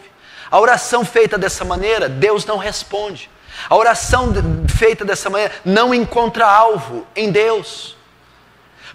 A 0.51 0.59
oração 0.59 1.03
feita 1.03 1.37
dessa 1.37 1.65
maneira, 1.65 2.07
Deus 2.07 2.45
não 2.45 2.57
responde. 2.57 3.29
A 3.67 3.75
oração 3.75 4.33
feita 4.67 5.03
dessa 5.03 5.29
maneira 5.29 5.53
não 5.65 5.93
encontra 5.93 6.45
alvo 6.45 7.05
em 7.15 7.31
Deus. 7.31 7.97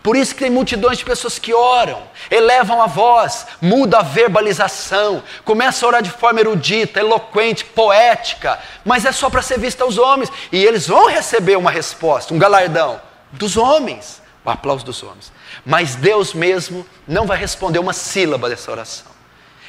Por 0.05 0.17
isso 0.17 0.35
que 0.35 0.41
tem 0.41 0.51
multidões 0.51 0.99
de 0.99 1.05
pessoas 1.05 1.39
que 1.39 1.55
oram, 1.55 2.03
elevam 2.31 2.83
a 2.83 2.87
voz, 2.87 3.47
muda 3.59 4.01
a 4.01 4.03
verbalização, 4.03 5.23
começa 5.47 5.83
a 5.83 5.89
orar 5.89 6.03
de 6.03 6.11
forma 6.11 6.41
erudita, 6.41 7.01
eloquente, 7.01 7.65
poética, 7.65 8.61
mas 8.85 9.07
é 9.07 9.13
só 9.13 9.31
para 9.31 9.41
ser 9.41 9.59
vista 9.59 9.83
aos 9.83 9.97
homens. 9.97 10.31
E 10.53 10.63
eles 10.63 10.87
vão 10.89 11.09
receber 11.09 11.57
uma 11.57 11.71
resposta, 11.71 12.35
um 12.35 12.39
galardão 12.39 13.01
dos 13.33 13.57
homens, 13.57 14.21
o 14.45 14.51
aplauso 14.51 14.85
dos 14.85 15.03
homens. 15.03 15.33
Mas 15.65 15.95
Deus 15.95 16.35
mesmo 16.35 16.87
não 17.09 17.27
vai 17.27 17.39
responder 17.39 17.79
uma 17.79 17.95
sílaba 17.95 18.51
dessa 18.51 18.71
oração. 18.71 19.11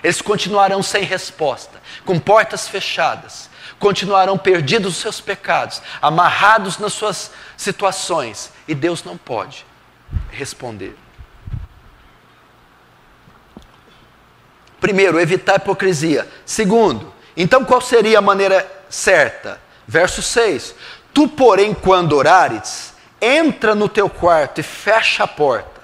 Eles 0.03 0.21
continuarão 0.21 0.83
sem 0.83 1.05
resposta, 1.05 1.81
com 2.03 2.19
portas 2.19 2.67
fechadas, 2.67 3.49
continuarão 3.79 4.37
perdidos 4.37 4.95
nos 4.95 5.01
seus 5.01 5.21
pecados, 5.21 5.81
amarrados 6.01 6.77
nas 6.77 6.91
suas 6.91 7.31
situações, 7.55 8.51
e 8.67 8.75
Deus 8.75 9.01
não 9.01 9.15
pode 9.15 9.64
responder. 10.29 10.95
Primeiro, 14.79 15.19
evitar 15.19 15.53
a 15.53 15.55
hipocrisia. 15.55 16.27
Segundo, 16.45 17.13
então 17.35 17.65
qual 17.65 17.81
seria 17.81 18.19
a 18.19 18.21
maneira 18.21 18.69
certa? 18.89 19.59
Verso 19.87 20.21
6: 20.21 20.75
Tu, 21.13 21.27
porém, 21.27 21.73
quando 21.73 22.13
orares, 22.13 22.93
entra 23.21 23.73
no 23.73 23.89
teu 23.89 24.09
quarto 24.09 24.59
e 24.59 24.63
fecha 24.63 25.23
a 25.23 25.27
porta, 25.27 25.81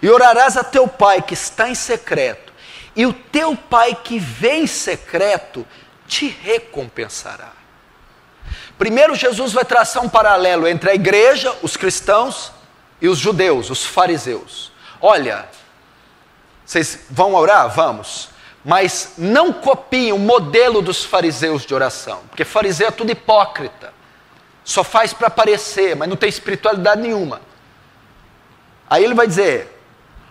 e 0.00 0.08
orarás 0.08 0.56
a 0.56 0.64
teu 0.64 0.86
pai 0.86 1.22
que 1.22 1.34
está 1.34 1.68
em 1.68 1.74
secreto, 1.74 2.52
e 2.94 3.06
o 3.06 3.12
teu 3.12 3.56
pai 3.56 3.96
que 4.02 4.18
vem 4.18 4.62
em 4.62 4.66
secreto 4.66 5.66
te 6.06 6.28
recompensará. 6.28 7.52
Primeiro, 8.78 9.14
Jesus 9.14 9.52
vai 9.52 9.64
traçar 9.64 10.02
um 10.02 10.08
paralelo 10.08 10.66
entre 10.66 10.90
a 10.90 10.94
igreja, 10.94 11.52
os 11.62 11.76
cristãos, 11.76 12.52
e 13.04 13.08
os 13.08 13.18
judeus, 13.18 13.68
os 13.68 13.84
fariseus. 13.84 14.72
Olha, 14.98 15.46
vocês 16.64 17.00
vão 17.10 17.34
orar? 17.34 17.68
Vamos. 17.68 18.30
Mas 18.64 19.12
não 19.18 19.52
copiem 19.52 20.10
o 20.10 20.18
modelo 20.18 20.80
dos 20.80 21.04
fariseus 21.04 21.66
de 21.66 21.74
oração, 21.74 22.22
porque 22.30 22.46
fariseu 22.46 22.88
é 22.88 22.90
tudo 22.90 23.12
hipócrita. 23.12 23.92
Só 24.64 24.82
faz 24.82 25.12
para 25.12 25.26
aparecer, 25.26 25.94
mas 25.94 26.08
não 26.08 26.16
tem 26.16 26.30
espiritualidade 26.30 27.02
nenhuma. 27.02 27.42
Aí 28.88 29.04
ele 29.04 29.12
vai 29.12 29.26
dizer: 29.26 29.78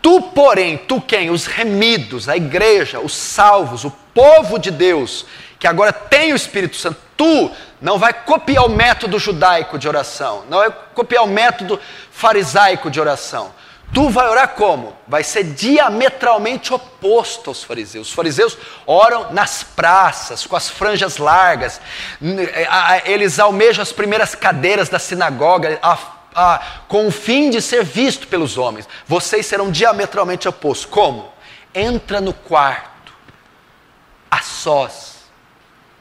Tu, 0.01 0.19
porém, 0.33 0.75
tu 0.75 0.99
quem? 0.99 1.29
Os 1.29 1.45
remidos, 1.45 2.27
a 2.27 2.36
igreja, 2.36 2.99
os 2.99 3.15
salvos, 3.15 3.86
o 3.86 3.91
povo 4.15 4.57
de 4.57 4.71
Deus, 4.71 5.27
que 5.59 5.67
agora 5.67 5.93
tem 5.93 6.33
o 6.33 6.36
Espírito 6.36 6.75
Santo, 6.75 6.99
tu 7.15 7.51
não 7.83 7.99
vai 7.99 8.13
copiar 8.13 8.65
o 8.65 8.69
método 8.69 9.19
judaico 9.19 9.77
de 9.77 9.89
oração, 9.89 10.45
não 10.49 10.59
vai 10.59 10.71
copiar 10.95 11.25
o 11.25 11.27
método 11.27 11.77
farisaico 12.09 12.89
de 12.89 12.97
oração. 12.97 13.53
Tu 13.93 14.09
vai 14.09 14.27
orar 14.29 14.55
como? 14.55 14.95
Vai 15.05 15.21
ser 15.21 15.43
diametralmente 15.43 16.73
oposto 16.73 17.49
aos 17.49 17.61
fariseus. 17.61 18.07
Os 18.07 18.13
fariseus 18.13 18.57
oram 18.87 19.33
nas 19.33 19.63
praças, 19.63 20.47
com 20.47 20.55
as 20.55 20.69
franjas 20.69 21.17
largas, 21.17 21.81
eles 23.03 23.37
almejam 23.37 23.83
as 23.83 23.91
primeiras 23.91 24.33
cadeiras 24.33 24.87
da 24.87 24.97
sinagoga, 24.97 25.77
a, 25.83 25.97
a, 26.33 26.61
com 26.87 27.05
o 27.07 27.11
fim 27.11 27.49
de 27.49 27.61
ser 27.61 27.83
visto 27.83 28.27
pelos 28.29 28.57
homens. 28.57 28.87
Vocês 29.05 29.45
serão 29.45 29.69
diametralmente 29.69 30.47
opostos. 30.47 30.85
Como? 30.85 31.33
Entra 31.75 32.21
no 32.21 32.33
quarto, 32.33 33.13
a 34.31 34.41
sós, 34.41 35.17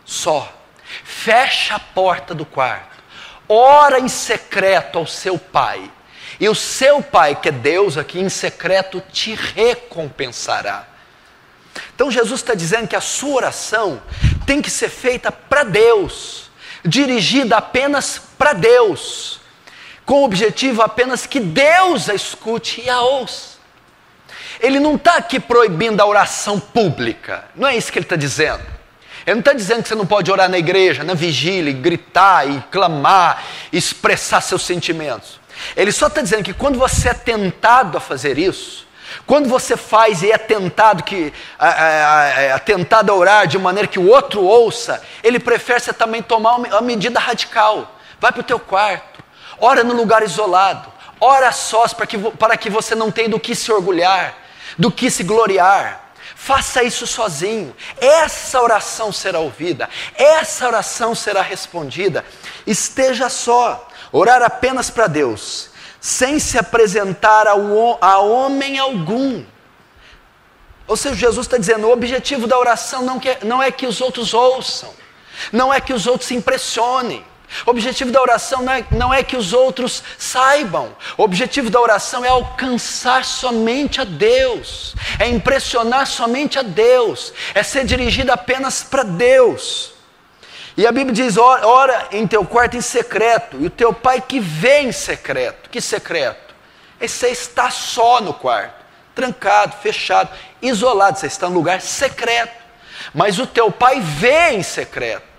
só 0.04 0.61
fecha 1.04 1.76
a 1.76 1.80
porta 1.80 2.34
do 2.34 2.44
quarto, 2.44 3.02
ora 3.48 3.98
em 3.98 4.08
secreto 4.08 4.98
ao 4.98 5.06
seu 5.06 5.38
pai, 5.38 5.90
e 6.40 6.48
o 6.48 6.54
seu 6.54 7.02
pai, 7.02 7.36
que 7.36 7.48
é 7.48 7.52
Deus 7.52 7.96
aqui 7.96 8.18
em 8.18 8.28
secreto, 8.28 9.02
te 9.12 9.34
recompensará. 9.34 10.86
Então 11.94 12.10
Jesus 12.10 12.40
está 12.40 12.54
dizendo 12.54 12.88
que 12.88 12.96
a 12.96 13.00
sua 13.00 13.36
oração 13.36 14.02
tem 14.46 14.60
que 14.60 14.70
ser 14.70 14.88
feita 14.88 15.30
para 15.30 15.62
Deus, 15.62 16.50
dirigida 16.84 17.56
apenas 17.56 18.20
para 18.36 18.52
Deus, 18.52 19.40
com 20.04 20.22
o 20.22 20.24
objetivo 20.24 20.82
apenas 20.82 21.26
que 21.26 21.38
Deus 21.38 22.10
a 22.10 22.14
escute 22.14 22.80
e 22.80 22.90
a 22.90 23.00
ouça. 23.00 23.52
Ele 24.60 24.80
não 24.80 24.96
está 24.96 25.16
aqui 25.16 25.38
proibindo 25.38 26.00
a 26.00 26.06
oração 26.06 26.58
pública, 26.58 27.44
não 27.54 27.68
é 27.68 27.76
isso 27.76 27.92
que 27.92 27.98
ele 27.98 28.04
está 28.04 28.16
dizendo. 28.16 28.81
Ele 29.26 29.34
não 29.34 29.40
está 29.40 29.52
dizendo 29.52 29.82
que 29.82 29.88
você 29.88 29.94
não 29.94 30.06
pode 30.06 30.30
orar 30.30 30.48
na 30.48 30.58
igreja, 30.58 31.04
na 31.04 31.14
vigília, 31.14 31.72
gritar 31.72 32.48
e 32.48 32.60
clamar, 32.70 33.42
expressar 33.72 34.40
seus 34.40 34.62
sentimentos. 34.62 35.40
Ele 35.76 35.92
só 35.92 36.08
está 36.08 36.20
dizendo 36.20 36.42
que 36.42 36.52
quando 36.52 36.78
você 36.78 37.10
é 37.10 37.14
tentado 37.14 37.96
a 37.98 38.00
fazer 38.00 38.38
isso, 38.38 38.86
quando 39.26 39.48
você 39.48 39.76
faz 39.76 40.22
e 40.22 40.32
é 40.32 40.38
tentado, 40.38 41.02
que, 41.02 41.32
é, 41.60 42.58
tentado 42.64 43.12
a 43.12 43.14
orar 43.14 43.46
de 43.46 43.58
maneira 43.58 43.86
que 43.86 43.98
o 43.98 44.08
outro 44.08 44.42
ouça, 44.42 45.02
ele 45.22 45.38
prefere 45.38 45.80
você 45.80 45.92
também 45.92 46.22
tomar 46.22 46.56
uma 46.56 46.80
medida 46.80 47.20
radical. 47.20 47.96
Vai 48.18 48.32
para 48.32 48.40
o 48.40 48.44
teu 48.44 48.58
quarto, 48.58 49.22
ora 49.58 49.84
no 49.84 49.94
lugar 49.94 50.22
isolado, 50.22 50.92
ora 51.20 51.52
sós 51.52 51.92
para 51.92 52.06
que, 52.06 52.18
para 52.18 52.56
que 52.56 52.70
você 52.70 52.94
não 52.94 53.10
tenha 53.10 53.28
do 53.28 53.38
que 53.38 53.54
se 53.54 53.70
orgulhar, 53.70 54.34
do 54.78 54.90
que 54.90 55.10
se 55.10 55.22
gloriar. 55.22 56.01
Faça 56.44 56.82
isso 56.82 57.06
sozinho. 57.06 57.72
Essa 58.00 58.60
oração 58.60 59.12
será 59.12 59.38
ouvida, 59.38 59.88
essa 60.16 60.66
oração 60.66 61.14
será 61.14 61.40
respondida. 61.40 62.24
Esteja 62.66 63.28
só, 63.28 63.88
orar 64.10 64.42
apenas 64.42 64.90
para 64.90 65.06
Deus, 65.06 65.70
sem 66.00 66.40
se 66.40 66.58
apresentar 66.58 67.46
ao, 67.46 67.96
a 68.00 68.18
homem 68.18 68.76
algum. 68.76 69.44
Ou 70.88 70.96
seja, 70.96 71.14
Jesus 71.14 71.46
está 71.46 71.58
dizendo: 71.58 71.86
o 71.86 71.92
objetivo 71.92 72.48
da 72.48 72.58
oração 72.58 73.02
não, 73.02 73.20
não 73.44 73.62
é 73.62 73.70
que 73.70 73.86
os 73.86 74.00
outros 74.00 74.34
ouçam, 74.34 74.92
não 75.52 75.72
é 75.72 75.80
que 75.80 75.92
os 75.92 76.08
outros 76.08 76.26
se 76.26 76.34
impressionem. 76.34 77.24
O 77.66 77.70
objetivo 77.70 78.10
da 78.10 78.20
oração 78.20 78.62
não 78.62 78.72
é, 78.72 78.84
não 78.90 79.14
é 79.14 79.22
que 79.22 79.36
os 79.36 79.52
outros 79.52 80.02
saibam. 80.18 80.96
O 81.16 81.22
objetivo 81.22 81.70
da 81.70 81.80
oração 81.80 82.24
é 82.24 82.28
alcançar 82.28 83.24
somente 83.24 84.00
a 84.00 84.04
Deus, 84.04 84.94
é 85.18 85.28
impressionar 85.28 86.06
somente 86.06 86.58
a 86.58 86.62
Deus, 86.62 87.32
é 87.54 87.62
ser 87.62 87.84
dirigida 87.84 88.32
apenas 88.32 88.82
para 88.82 89.02
Deus. 89.02 89.92
E 90.76 90.86
a 90.86 90.92
Bíblia 90.92 91.14
diz: 91.14 91.36
ora, 91.36 92.08
em 92.10 92.26
teu 92.26 92.44
quarto 92.44 92.76
em 92.76 92.80
secreto, 92.80 93.58
e 93.60 93.66
o 93.66 93.70
teu 93.70 93.92
pai 93.92 94.20
que 94.20 94.40
vê 94.40 94.80
em 94.80 94.92
secreto. 94.92 95.68
Que 95.68 95.80
secreto? 95.80 96.54
É 96.98 97.06
você 97.06 97.28
está 97.28 97.70
só 97.70 98.20
no 98.20 98.32
quarto, 98.32 98.84
trancado, 99.14 99.76
fechado, 99.82 100.30
isolado, 100.60 101.18
você 101.18 101.26
está 101.26 101.48
num 101.48 101.56
lugar 101.56 101.80
secreto. 101.80 102.62
Mas 103.12 103.38
o 103.38 103.46
teu 103.46 103.70
pai 103.70 104.00
vê 104.00 104.52
em 104.52 104.62
secreto 104.62 105.31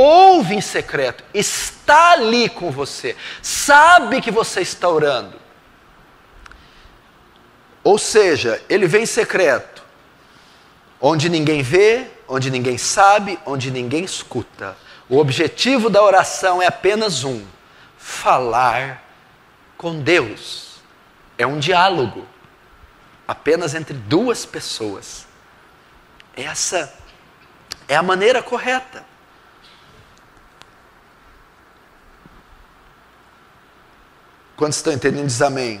ouve 0.00 0.54
em 0.54 0.60
secreto, 0.60 1.22
está 1.34 2.12
ali 2.12 2.48
com 2.48 2.70
você, 2.70 3.16
sabe 3.42 4.20
que 4.20 4.30
você 4.30 4.60
está 4.60 4.88
orando. 4.88 5.38
Ou 7.82 7.98
seja, 7.98 8.62
ele 8.68 8.86
vem 8.86 9.02
em 9.02 9.06
secreto, 9.06 9.82
onde 11.00 11.28
ninguém 11.28 11.62
vê, 11.62 12.06
onde 12.28 12.50
ninguém 12.50 12.78
sabe, 12.78 13.38
onde 13.44 13.70
ninguém 13.70 14.04
escuta. 14.04 14.76
O 15.08 15.18
objetivo 15.18 15.90
da 15.90 16.02
oração 16.02 16.62
é 16.62 16.66
apenas 16.66 17.24
um: 17.24 17.44
falar 17.98 19.02
com 19.76 20.00
Deus. 20.00 20.70
É 21.36 21.46
um 21.46 21.58
diálogo, 21.58 22.26
apenas 23.26 23.74
entre 23.74 23.94
duas 23.94 24.44
pessoas. 24.44 25.26
Essa 26.36 26.92
é 27.88 27.96
a 27.96 28.02
maneira 28.02 28.42
correta. 28.42 29.09
Quantos 34.60 34.76
estão 34.76 34.92
entendendo? 34.92 35.26
Diz 35.26 35.40
amém. 35.40 35.80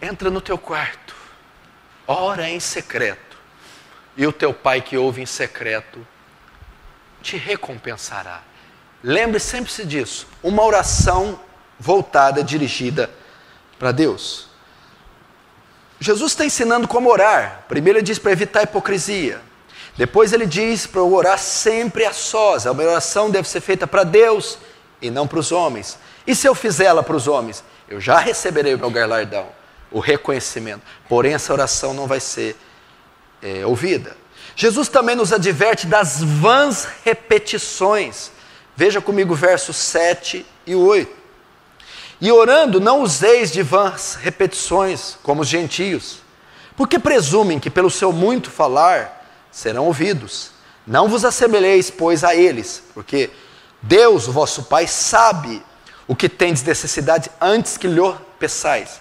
Entra 0.00 0.30
no 0.30 0.40
teu 0.40 0.56
quarto, 0.56 1.14
ora 2.06 2.48
em 2.48 2.58
secreto, 2.58 3.36
e 4.16 4.26
o 4.26 4.32
teu 4.32 4.54
pai 4.54 4.80
que 4.80 4.96
ouve 4.96 5.20
em 5.20 5.26
secreto 5.26 6.06
te 7.20 7.36
recompensará. 7.36 8.40
Lembre 9.02 9.38
sempre-se 9.38 9.84
disso. 9.84 10.26
Uma 10.42 10.64
oração 10.64 11.38
voltada, 11.78 12.42
dirigida 12.42 13.10
para 13.78 13.92
Deus. 13.92 14.48
Jesus 16.00 16.32
está 16.32 16.46
ensinando 16.46 16.88
como 16.88 17.10
orar. 17.10 17.66
Primeiro 17.68 17.98
ele 17.98 18.06
diz 18.06 18.18
para 18.18 18.32
evitar 18.32 18.60
a 18.60 18.62
hipocrisia. 18.62 19.42
Depois 19.96 20.32
ele 20.32 20.46
diz 20.46 20.86
para 20.86 21.00
eu 21.00 21.12
orar 21.12 21.38
sempre 21.38 22.04
a 22.04 22.12
sós. 22.12 22.66
A 22.66 22.74
minha 22.74 22.88
oração 22.88 23.30
deve 23.30 23.48
ser 23.48 23.60
feita 23.60 23.86
para 23.86 24.02
Deus 24.02 24.58
e 25.00 25.10
não 25.10 25.26
para 25.26 25.38
os 25.38 25.52
homens. 25.52 25.98
E 26.26 26.34
se 26.34 26.48
eu 26.48 26.54
fizer 26.54 26.86
ela 26.86 27.02
para 27.02 27.16
os 27.16 27.28
homens? 27.28 27.62
Eu 27.88 28.00
já 28.00 28.18
receberei 28.18 28.74
o 28.74 28.78
meu 28.78 28.90
galardão, 28.90 29.46
o 29.90 30.00
reconhecimento. 30.00 30.82
Porém, 31.08 31.34
essa 31.34 31.52
oração 31.52 31.94
não 31.94 32.06
vai 32.06 32.18
ser 32.18 32.56
é, 33.42 33.64
ouvida. 33.64 34.16
Jesus 34.56 34.88
também 34.88 35.14
nos 35.14 35.32
adverte 35.32 35.86
das 35.86 36.22
vãs 36.22 36.88
repetições. 37.04 38.30
Veja 38.76 39.00
comigo 39.00 39.34
versos 39.34 39.76
7 39.76 40.44
e 40.66 40.74
8. 40.74 41.24
E 42.20 42.32
orando, 42.32 42.80
não 42.80 43.02
useis 43.02 43.52
de 43.52 43.62
vãs 43.62 44.14
repetições, 44.14 45.18
como 45.22 45.42
os 45.42 45.48
gentios, 45.48 46.18
porque 46.76 46.98
presumem 46.98 47.60
que 47.60 47.68
pelo 47.68 47.90
seu 47.90 48.12
muito 48.12 48.50
falar 48.50 49.23
serão 49.54 49.86
ouvidos. 49.86 50.50
Não 50.84 51.08
vos 51.08 51.24
assemelheis, 51.24 51.88
pois, 51.88 52.24
a 52.24 52.34
eles, 52.34 52.82
porque 52.92 53.30
Deus, 53.80 54.26
o 54.26 54.32
vosso 54.32 54.64
Pai, 54.64 54.86
sabe 54.86 55.62
o 56.08 56.16
que 56.16 56.28
tendes 56.28 56.62
necessidade 56.62 57.30
antes 57.40 57.78
que 57.78 57.86
lhe 57.86 58.00
peçais. 58.38 59.00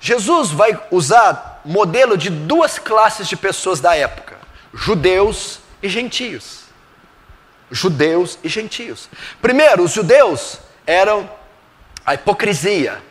Jesus 0.00 0.50
vai 0.50 0.78
usar 0.90 1.62
modelo 1.64 2.16
de 2.16 2.30
duas 2.30 2.78
classes 2.78 3.26
de 3.26 3.36
pessoas 3.36 3.80
da 3.80 3.96
época: 3.96 4.36
judeus 4.72 5.58
e 5.82 5.88
gentios. 5.88 6.68
Judeus 7.70 8.38
e 8.44 8.48
gentios. 8.48 9.08
Primeiro, 9.42 9.82
os 9.82 9.92
judeus 9.92 10.58
eram 10.86 11.28
a 12.04 12.14
hipocrisia, 12.14 13.02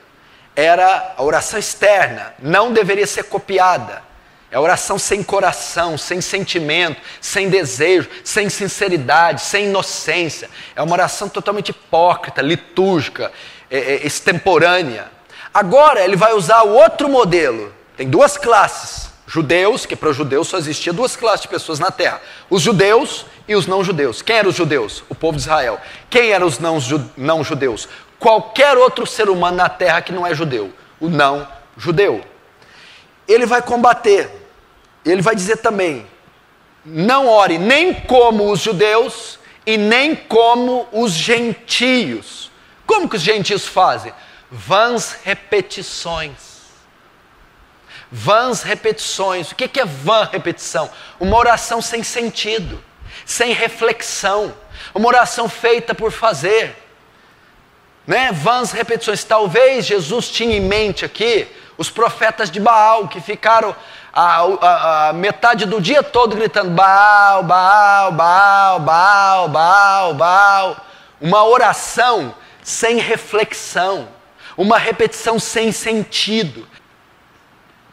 era 0.56 1.16
a 1.18 1.24
oração 1.24 1.60
externa, 1.60 2.34
não 2.40 2.72
deveria 2.72 3.06
ser 3.06 3.24
copiada. 3.24 4.07
É 4.50 4.58
oração 4.58 4.98
sem 4.98 5.22
coração, 5.22 5.98
sem 5.98 6.22
sentimento, 6.22 7.02
sem 7.20 7.50
desejo, 7.50 8.10
sem 8.24 8.50
sinceridade, 8.50 9.42
sem 9.42 9.66
inocência. 9.66 10.50
É 10.74 10.82
uma 10.82 10.94
oração 10.94 11.28
totalmente 11.28 11.70
hipócrita, 11.70 12.42
litúrgica, 12.42 13.32
é, 13.70 13.78
é, 13.78 14.08
extemporânea. 14.08 15.12
Agora 15.54 16.02
ele 16.02 16.16
vai 16.16 16.34
usar 16.34 16.64
o 16.64 16.74
outro 16.74 17.10
modelo. 17.10 17.74
Tem 17.98 18.10
duas 18.10 18.38
classes. 18.38 19.08
Judeus, 19.30 19.86
que 19.86 19.98
para 19.98 20.08
os 20.08 20.16
judeus 20.16 20.48
só 20.48 20.58
existia 20.58 20.94
duas 20.94 21.18
classes 21.18 21.42
de 21.42 21.50
pessoas 21.50 21.80
na 21.80 21.92
terra: 21.92 22.22
os 22.50 22.62
judeus 22.62 23.26
e 23.46 23.56
os 23.58 23.68
não 23.68 23.84
judeus. 23.84 24.22
Quem 24.22 24.38
eram 24.38 24.50
os 24.50 24.56
judeus? 24.56 25.04
O 25.10 25.16
povo 25.16 25.36
de 25.36 25.44
Israel. 25.44 25.82
Quem 26.10 26.32
eram 26.32 26.48
os 26.48 26.58
não, 26.60 27.44
judeus? 27.44 27.90
Qualquer 28.18 28.78
outro 28.78 29.06
ser 29.06 29.28
humano 29.28 29.58
na 29.58 29.68
terra 29.68 30.02
que 30.02 30.14
não 30.14 30.26
é 30.26 30.34
judeu. 30.34 30.72
O 30.98 31.10
não 31.10 31.46
judeu 31.76 32.24
ele 33.28 33.46
vai 33.46 33.62
combater. 33.62 34.30
Ele 35.06 35.22
vai 35.22 35.36
dizer 35.36 35.58
também: 35.58 36.08
não 36.86 37.28
ore 37.28 37.58
nem 37.58 37.94
como 37.94 38.52
os 38.52 38.60
judeus 38.60 39.40
e 39.66 39.78
nem 39.78 40.16
como 40.16 40.88
os 40.92 41.12
gentios. 41.12 42.50
Como 42.86 43.10
que 43.10 43.18
os 43.18 43.22
gentios 43.22 43.68
fazem? 43.68 44.14
Vãs 44.50 45.18
repetições. 45.24 46.58
Vãs 48.10 48.62
repetições. 48.62 49.52
O 49.52 49.56
que 49.56 49.80
é 49.80 49.86
vã 49.86 50.24
repetição? 50.24 50.90
Uma 51.20 51.38
oração 51.38 51.82
sem 51.82 52.02
sentido, 52.02 52.82
sem 53.26 53.52
reflexão, 53.52 54.56
uma 54.96 55.08
oração 55.08 55.50
feita 55.50 55.94
por 55.94 56.12
fazer. 56.12 56.76
Né? 58.06 58.32
Vãs 58.32 58.72
repetições. 58.72 59.26
Talvez 59.26 59.86
Jesus 59.86 60.30
tinha 60.30 60.56
em 60.56 60.62
mente 60.62 61.04
aqui 61.04 61.50
os 61.78 61.90
profetas 61.90 62.50
de 62.50 62.60
Baal, 62.60 63.08
que 63.08 63.22
ficaram 63.22 63.76
a, 64.12 64.42
a, 64.42 65.10
a, 65.10 65.14
metade 65.14 65.66
do 65.66 65.80
dia 65.80 66.02
todo 66.02 66.36
gritando 66.36 66.72
Baal, 66.72 67.44
Baal, 67.44 68.12
Baal, 68.12 68.80
Baal, 68.80 69.50
Baal, 69.50 70.14
Baal. 70.14 70.78
Uma 71.22 71.44
oração 71.46 72.34
sem 72.64 72.98
reflexão, 72.98 74.08
uma 74.58 74.78
repetição 74.78 75.40
sem 75.40 75.72
sentido. 75.72 76.68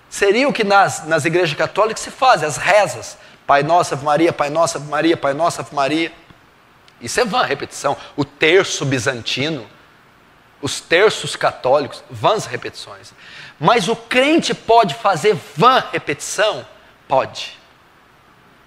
Seria 0.08 0.48
o 0.48 0.52
que 0.52 0.64
nas, 0.64 1.06
nas 1.06 1.24
igrejas 1.24 1.56
católicas 1.56 2.02
se 2.02 2.10
faz, 2.10 2.42
as 2.42 2.56
rezas. 2.56 3.18
Pai 3.46 3.62
Nossa, 3.62 3.94
Ave 3.94 4.04
Maria, 4.04 4.32
Pai 4.32 4.48
Nossa, 4.48 4.78
Ave 4.78 4.88
Maria, 4.88 5.16
Pai 5.16 5.34
Nossa, 5.34 5.60
Ave 5.60 5.74
Maria. 5.74 6.12
Isso 7.00 7.20
é 7.20 7.24
vã 7.24 7.42
repetição. 7.42 7.96
O 8.16 8.24
terço 8.24 8.84
bizantino, 8.86 9.66
os 10.62 10.80
terços 10.80 11.36
católicos, 11.36 12.02
vãs 12.08 12.46
repetições. 12.46 13.12
Mas 13.58 13.88
o 13.88 13.96
crente 13.96 14.52
pode 14.52 14.94
fazer 14.94 15.36
vã 15.56 15.82
repetição? 15.92 16.66
Pode. 17.06 17.58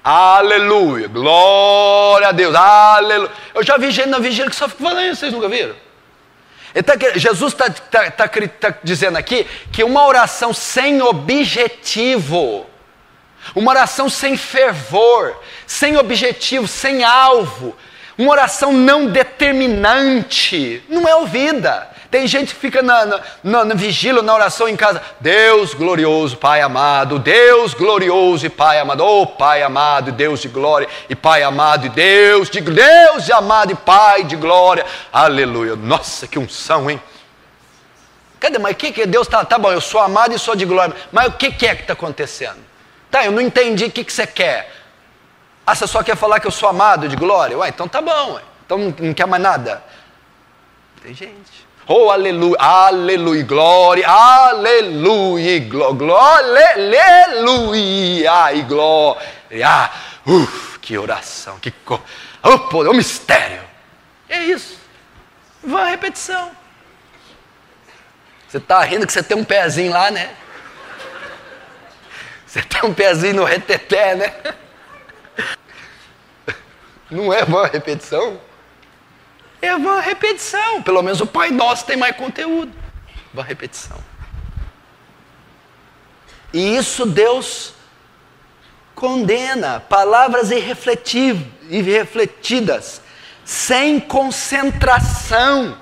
Aleluia, 0.04 1.08
glória 1.10 2.30
a 2.30 2.32
Deus, 2.32 2.56
aleluia. 2.56 3.30
Eu 3.54 3.62
já 3.62 3.78
vi 3.78 3.92
gente 3.92 4.08
na 4.08 4.20
vigília 4.20 4.50
que 4.50 4.56
só 4.56 4.70
fica 4.70 4.84
falando 4.84 5.06
isso, 5.06 5.20
vocês 5.20 5.34
nunca 5.34 5.50
viram? 5.50 5.76
Então, 6.74 6.96
Jesus 7.16 7.54
está 7.54 7.70
tá, 7.70 8.12
tá, 8.12 8.28
tá 8.28 8.78
dizendo 8.84 9.18
aqui 9.18 9.46
que 9.72 9.84
uma 9.84 10.06
oração 10.06 10.54
sem 10.54 11.02
objetivo, 11.02 12.66
uma 13.56 13.72
oração 13.72 14.10
sem 14.10 14.38
fervor, 14.38 15.42
sem 15.66 15.98
objetivo, 15.98 16.68
sem 16.68 17.04
alvo, 17.04 17.76
uma 18.18 18.32
oração 18.32 18.72
não 18.72 19.08
determinante, 19.08 20.84
não 20.88 21.08
é 21.08 21.16
ouvida. 21.16 21.90
Tem 22.10 22.26
gente 22.26 22.54
que 22.54 22.60
fica 22.60 22.82
na, 22.82 23.06
na, 23.06 23.22
na, 23.44 23.66
na 23.66 23.76
vigília, 23.76 24.22
na 24.22 24.34
oração 24.34 24.68
em 24.68 24.76
casa. 24.76 25.02
Deus 25.20 25.74
glorioso, 25.74 26.38
Pai 26.38 26.62
amado. 26.62 27.20
Deus 27.20 27.74
glorioso 27.74 28.46
e 28.46 28.50
Pai 28.50 28.80
amado. 28.80 29.04
Oh, 29.04 29.28
Pai 29.28 29.62
amado, 29.62 30.12
Deus 30.12 30.40
de 30.40 30.48
glória 30.48 30.88
e 31.10 31.16
Pai 31.16 31.44
amado 31.44 31.86
e 31.86 31.90
Deus 31.90 32.50
de 32.50 32.62
Deus 32.62 33.26
de 33.26 33.34
amado 33.34 33.74
e 33.74 33.76
Pai 33.76 34.24
de 34.24 34.38
glória. 34.38 34.86
Aleluia. 35.12 35.76
Nossa, 35.76 36.28
que 36.28 36.40
unção, 36.40 36.90
hein? 36.90 37.02
Cadê? 38.40 38.58
Mas 38.58 38.74
o 38.74 38.76
que, 38.76 38.92
que 38.92 39.06
Deus 39.06 39.28
está? 39.28 39.44
Tá 39.44 39.58
bom, 39.58 39.72
eu 39.72 39.82
sou 39.82 40.00
amado 40.00 40.34
e 40.34 40.40
sou 40.40 40.56
de 40.56 40.66
glória. 40.66 40.96
Mas 41.12 41.28
o 41.28 41.32
que, 41.34 41.52
que 41.52 41.68
é 41.68 41.76
que 41.76 41.82
está 41.82 41.94
acontecendo? 41.94 42.60
Tá, 43.12 43.26
eu 43.26 43.32
não 43.32 43.42
entendi 43.42 43.86
o 43.86 43.92
que, 43.92 44.04
que 44.04 44.14
você 44.14 44.28
quer. 44.28 44.72
Ah, 45.66 45.76
você 45.76 45.88
só 45.88 46.02
quer 46.02 46.16
falar 46.16 46.40
que 46.40 46.48
eu 46.48 46.52
sou 46.52 46.70
amado 46.70 47.10
de 47.10 47.18
glória? 47.18 47.58
Ué, 47.58 47.68
então 47.68 47.88
tá 47.88 48.02
bom. 48.02 48.36
Ué. 48.36 48.42
Então 48.66 48.78
não, 48.78 49.14
quer 49.14 49.28
mais 49.28 49.42
nada? 49.42 49.84
Tem 51.02 51.14
gente. 51.14 51.67
Oh, 51.90 52.12
aleluia, 52.12 52.58
aleluia, 52.60 53.44
glória, 53.44 54.06
aleluia, 54.06 55.60
glória, 55.62 56.74
aleluia, 56.74 58.54
e 58.54 58.62
glória. 58.64 59.90
Uf, 60.26 60.80
que 60.80 60.98
oração, 60.98 61.58
que 61.60 61.72
co... 61.72 62.02
oh, 62.44 62.60
poder, 62.60 62.90
oh, 62.90 62.94
mistério. 62.94 63.62
É 64.28 64.40
isso. 64.40 64.78
Vã 65.64 65.86
repetição. 65.86 66.52
Você 68.50 68.58
está 68.58 68.82
rindo 68.82 69.08
que 69.08 69.14
você 69.14 69.24
tem 69.24 69.38
um 69.38 69.46
pezinho 69.46 69.94
lá, 69.94 70.12
né? 70.12 70.36
Você 72.46 72.62
tem 72.64 72.84
um 72.84 72.94
pezinho 72.94 73.36
no 73.36 73.44
reteté, 73.46 74.14
né? 74.14 74.34
Não 77.10 77.32
é 77.32 77.46
vã 77.46 77.66
repetição? 77.66 78.42
É 79.62 79.78
vã 79.78 80.00
repetição. 80.00 80.82
Pelo 80.82 81.02
menos 81.02 81.22
o 81.22 81.28
Pai 81.28 81.50
Nosso 81.50 81.86
tem 81.86 81.98
mais 81.98 82.16
conteúdo. 82.16 82.72
Vã 83.34 83.42
repetição. 83.42 83.98
E 86.54 86.78
isso 86.78 87.06
Deus 87.06 87.74
condena. 88.96 89.80
Palavras 89.80 90.52
irrefletidas, 90.52 93.02
sem 93.44 94.00
concentração. 94.00 95.78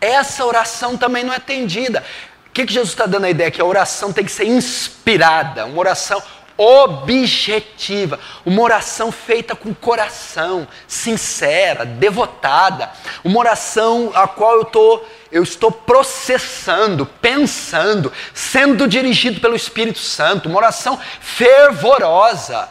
Essa 0.00 0.44
oração 0.44 0.96
também 0.96 1.22
não 1.22 1.32
é 1.32 1.36
atendida. 1.36 2.04
O 2.48 2.52
que, 2.52 2.66
que 2.66 2.72
Jesus 2.72 2.90
está 2.90 3.06
dando 3.06 3.24
a 3.24 3.30
ideia? 3.30 3.50
Que 3.50 3.60
a 3.60 3.64
oração 3.64 4.12
tem 4.12 4.24
que 4.24 4.32
ser 4.32 4.44
inspirada, 4.44 5.64
uma 5.64 5.78
oração 5.78 6.22
objetiva, 6.56 8.18
uma 8.44 8.62
oração 8.62 9.10
feita 9.10 9.54
com 9.54 9.74
coração, 9.74 10.66
sincera, 10.86 11.84
devotada, 11.84 12.90
uma 13.24 13.38
oração 13.38 14.12
a 14.14 14.28
qual 14.28 14.56
eu, 14.56 14.64
tô, 14.64 15.02
eu 15.30 15.42
estou 15.42 15.72
processando, 15.72 17.06
pensando, 17.06 18.12
sendo 18.34 18.86
dirigido 18.86 19.40
pelo 19.40 19.56
Espírito 19.56 19.98
Santo, 19.98 20.48
uma 20.48 20.58
oração 20.58 20.98
fervorosa. 21.20 22.68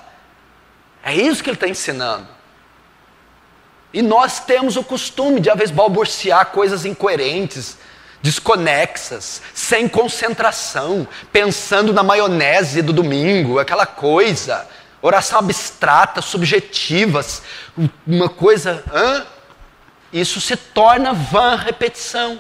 É 1.04 1.14
isso 1.14 1.44
que 1.44 1.50
ele 1.50 1.56
está 1.56 1.68
ensinando. 1.68 2.28
E 3.94 4.02
nós 4.02 4.40
temos 4.40 4.78
o 4.78 4.84
costume 4.84 5.42
de, 5.42 5.50
às 5.50 5.58
vezes, 5.58 5.76
balbuciar 5.76 6.46
coisas 6.48 6.86
incoerentes, 6.86 7.78
desconexas, 8.22 9.42
sem 9.54 9.88
concentração, 9.88 11.08
pensando 11.32 11.94
na 11.94 12.04
maionese 12.04 12.82
do 12.82 12.94
domingo, 12.94 13.60
aquela 13.60 13.86
coisa, 13.86 14.68
oração 15.02 15.40
abstrata, 15.40 16.22
subjetivas, 16.22 17.42
uma 18.06 18.30
coisa. 18.30 18.84
Hã? 18.94 19.26
Isso 20.14 20.40
se 20.42 20.56
torna 20.56 21.14
vã 21.14 21.56
repetição, 21.56 22.40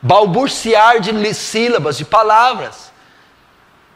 balbuciar 0.00 1.00
de 1.00 1.34
sílabas, 1.34 1.96
de 1.96 2.04
palavras. 2.04 2.92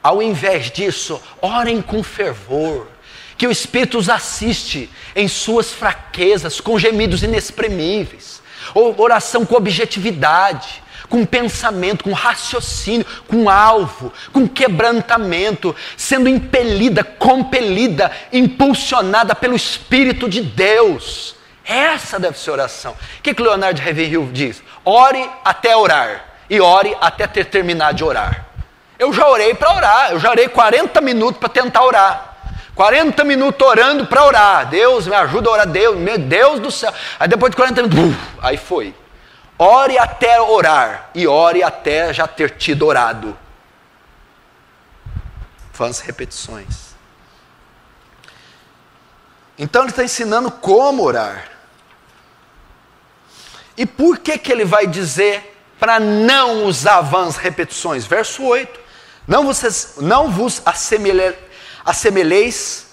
Ao 0.02 0.22
invés 0.22 0.70
disso, 0.70 1.20
orem 1.40 1.82
com 1.82 2.02
fervor 2.02 2.88
que 3.36 3.46
o 3.46 3.50
Espírito 3.50 3.98
os 3.98 4.08
assiste 4.08 4.90
em 5.14 5.28
suas 5.28 5.70
fraquezas, 5.70 6.60
com 6.60 6.78
gemidos 6.78 7.22
inexprimíveis, 7.22 8.40
ou 8.74 8.98
oração 8.98 9.44
com 9.44 9.56
objetividade, 9.56 10.82
com 11.08 11.24
pensamento, 11.24 12.04
com 12.04 12.12
raciocínio, 12.12 13.06
com 13.26 13.48
alvo, 13.48 14.12
com 14.32 14.48
quebrantamento, 14.48 15.74
sendo 15.96 16.28
impelida, 16.28 17.04
compelida, 17.04 18.10
impulsionada 18.32 19.34
pelo 19.34 19.56
Espírito 19.56 20.28
de 20.28 20.40
Deus. 20.40 21.36
Essa 21.64 22.18
deve 22.18 22.38
ser 22.38 22.52
oração. 22.52 22.92
O 22.92 23.22
que, 23.22 23.34
que 23.34 23.42
Leonardo 23.42 23.80
Ravenhill 23.80 24.30
diz? 24.32 24.62
Ore 24.84 25.28
até 25.44 25.76
orar 25.76 26.24
e 26.48 26.60
ore 26.60 26.96
até 27.00 27.26
ter 27.26 27.46
terminado 27.46 27.96
de 27.96 28.04
orar. 28.04 28.46
Eu 28.98 29.12
já 29.12 29.28
orei 29.28 29.52
para 29.52 29.74
orar, 29.74 30.12
eu 30.12 30.20
já 30.20 30.30
orei 30.30 30.48
40 30.48 31.00
minutos 31.00 31.38
para 31.38 31.48
tentar 31.48 31.84
orar. 31.84 32.36
40 32.74 33.24
minutos 33.24 33.66
orando 33.66 34.06
para 34.06 34.24
orar. 34.24 34.68
Deus 34.68 35.06
me 35.06 35.14
ajuda 35.14 35.48
a 35.48 35.52
orar, 35.52 35.66
Deus, 35.66 35.96
meu 35.96 36.18
Deus 36.18 36.60
do 36.60 36.70
céu. 36.70 36.92
Aí 37.18 37.26
depois 37.26 37.50
de 37.50 37.56
40 37.56 37.82
minutos, 37.82 38.16
aí 38.40 38.56
foi. 38.56 38.94
Ore 39.58 39.98
até 39.98 40.40
orar 40.40 41.10
e 41.14 41.26
ore 41.26 41.62
até 41.62 42.12
já 42.12 42.26
ter 42.26 42.56
tido 42.56 42.86
orado. 42.86 43.36
Faz 45.72 46.00
repetições. 46.00 46.94
Então 49.58 49.82
ele 49.82 49.90
está 49.90 50.04
ensinando 50.04 50.50
como 50.50 51.02
orar. 51.02 51.50
E 53.76 53.86
por 53.86 54.18
que, 54.18 54.38
que 54.38 54.52
ele 54.52 54.64
vai 54.64 54.86
dizer 54.86 55.58
para 55.78 55.98
não 55.98 56.64
usar 56.64 57.00
vãs 57.00 57.36
repetições? 57.36 58.06
Verso 58.06 58.42
8. 58.42 58.80
Não, 59.26 59.44
vocês, 59.44 59.94
não 59.98 60.30
vos 60.30 60.62
assemelhar 60.64 61.34
assemelheis, 61.86 62.86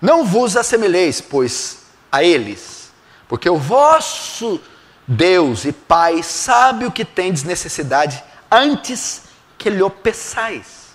não 0.00 0.24
vos 0.24 0.54
assemelheis, 0.54 1.18
pois, 1.18 1.78
a 2.12 2.22
eles, 2.22 2.92
porque 3.26 3.48
o 3.48 3.56
vosso 3.56 4.60
Deus 5.08 5.64
e 5.64 5.72
Pai 5.72 6.22
sabe 6.22 6.84
o 6.84 6.92
que 6.92 7.02
tendes 7.02 7.42
necessidade 7.42 8.22
antes 8.50 9.22
que 9.56 9.70
lhe 9.70 9.88
peçais. 9.88 10.88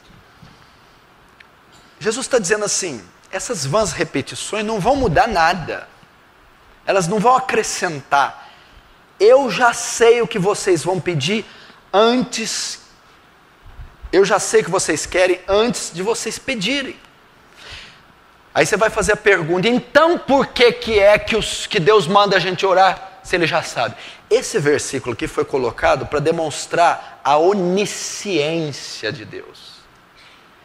Jesus 2.00 2.28
está 2.28 2.38
dizendo 2.38 2.64
assim: 2.64 3.04
essas 3.32 3.66
vãs 3.66 3.92
repetições 3.92 4.64
não 4.64 4.80
vão 4.80 4.96
mudar 4.96 5.28
nada, 5.28 5.88
elas 6.86 7.08
não 7.08 7.18
vão 7.18 7.36
acrescentar. 7.36 8.52
Eu 9.20 9.50
já 9.50 9.74
sei 9.74 10.22
o 10.22 10.28
que 10.28 10.38
vocês 10.38 10.84
vão 10.84 11.00
pedir 11.00 11.44
antes, 11.92 12.82
eu 14.12 14.24
já 14.24 14.38
sei 14.38 14.62
o 14.62 14.66
que 14.66 14.72
vocês 14.72 15.08
querem 15.08 15.42
antes 15.48 15.92
de 15.92 16.04
vocês 16.04 16.38
pedirem. 16.38 17.00
Aí 18.54 18.64
você 18.64 18.78
vai 18.78 18.92
fazer 18.92 19.14
a 19.14 19.18
pergunta: 19.18 19.68
então 19.68 20.20
por 20.20 20.46
que, 20.48 20.72
que 20.72 21.00
é 21.00 21.18
que, 21.18 21.36
os, 21.36 21.66
que 21.66 21.80
Deus 21.80 22.06
manda 22.06 22.38
a 22.38 22.40
gente 22.40 22.64
orar 22.64 23.13
se 23.24 23.36
ele 23.36 23.48
já 23.48 23.64
sabe? 23.64 23.96
Esse 24.30 24.60
versículo 24.60 25.14
aqui 25.14 25.28
foi 25.28 25.46
colocado 25.46 26.06
para 26.06 26.20
demonstrar 26.20 27.22
a 27.24 27.38
onisciência 27.38 29.12
de 29.12 29.24
Deus. 29.26 29.74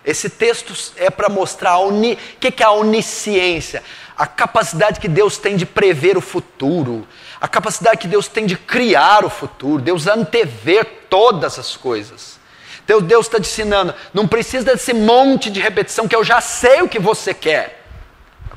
Esse 0.04 0.30
texto 0.30 0.72
é 0.96 1.10
para 1.10 1.28
mostrar 1.28 1.78
o 1.78 1.88
oni... 1.88 2.16
que, 2.40 2.50
que 2.50 2.62
é 2.62 2.66
a 2.66 2.70
onisciência, 2.70 3.82
a 4.16 4.26
capacidade 4.26 5.00
que 5.00 5.08
Deus 5.08 5.38
tem 5.38 5.56
de 5.56 5.66
prever 5.66 6.16
o 6.16 6.20
futuro, 6.20 7.06
a 7.40 7.46
capacidade 7.46 7.98
que 7.98 8.08
Deus 8.08 8.26
tem 8.26 8.46
de 8.46 8.56
criar 8.56 9.24
o 9.24 9.30
futuro, 9.30 9.82
Deus 9.82 10.06
antever 10.06 10.84
todas 11.08 11.58
as 11.58 11.76
coisas. 11.76 12.38
Então 12.84 13.02
Deus 13.02 13.26
está 13.26 13.38
te 13.38 13.48
ensinando, 13.48 13.94
não 14.14 14.26
precisa 14.26 14.64
desse 14.64 14.94
monte 14.94 15.50
de 15.50 15.60
repetição 15.60 16.08
que 16.08 16.16
eu 16.16 16.24
já 16.24 16.40
sei 16.40 16.80
o 16.80 16.88
que 16.88 16.98
você 16.98 17.34
quer. 17.34 17.84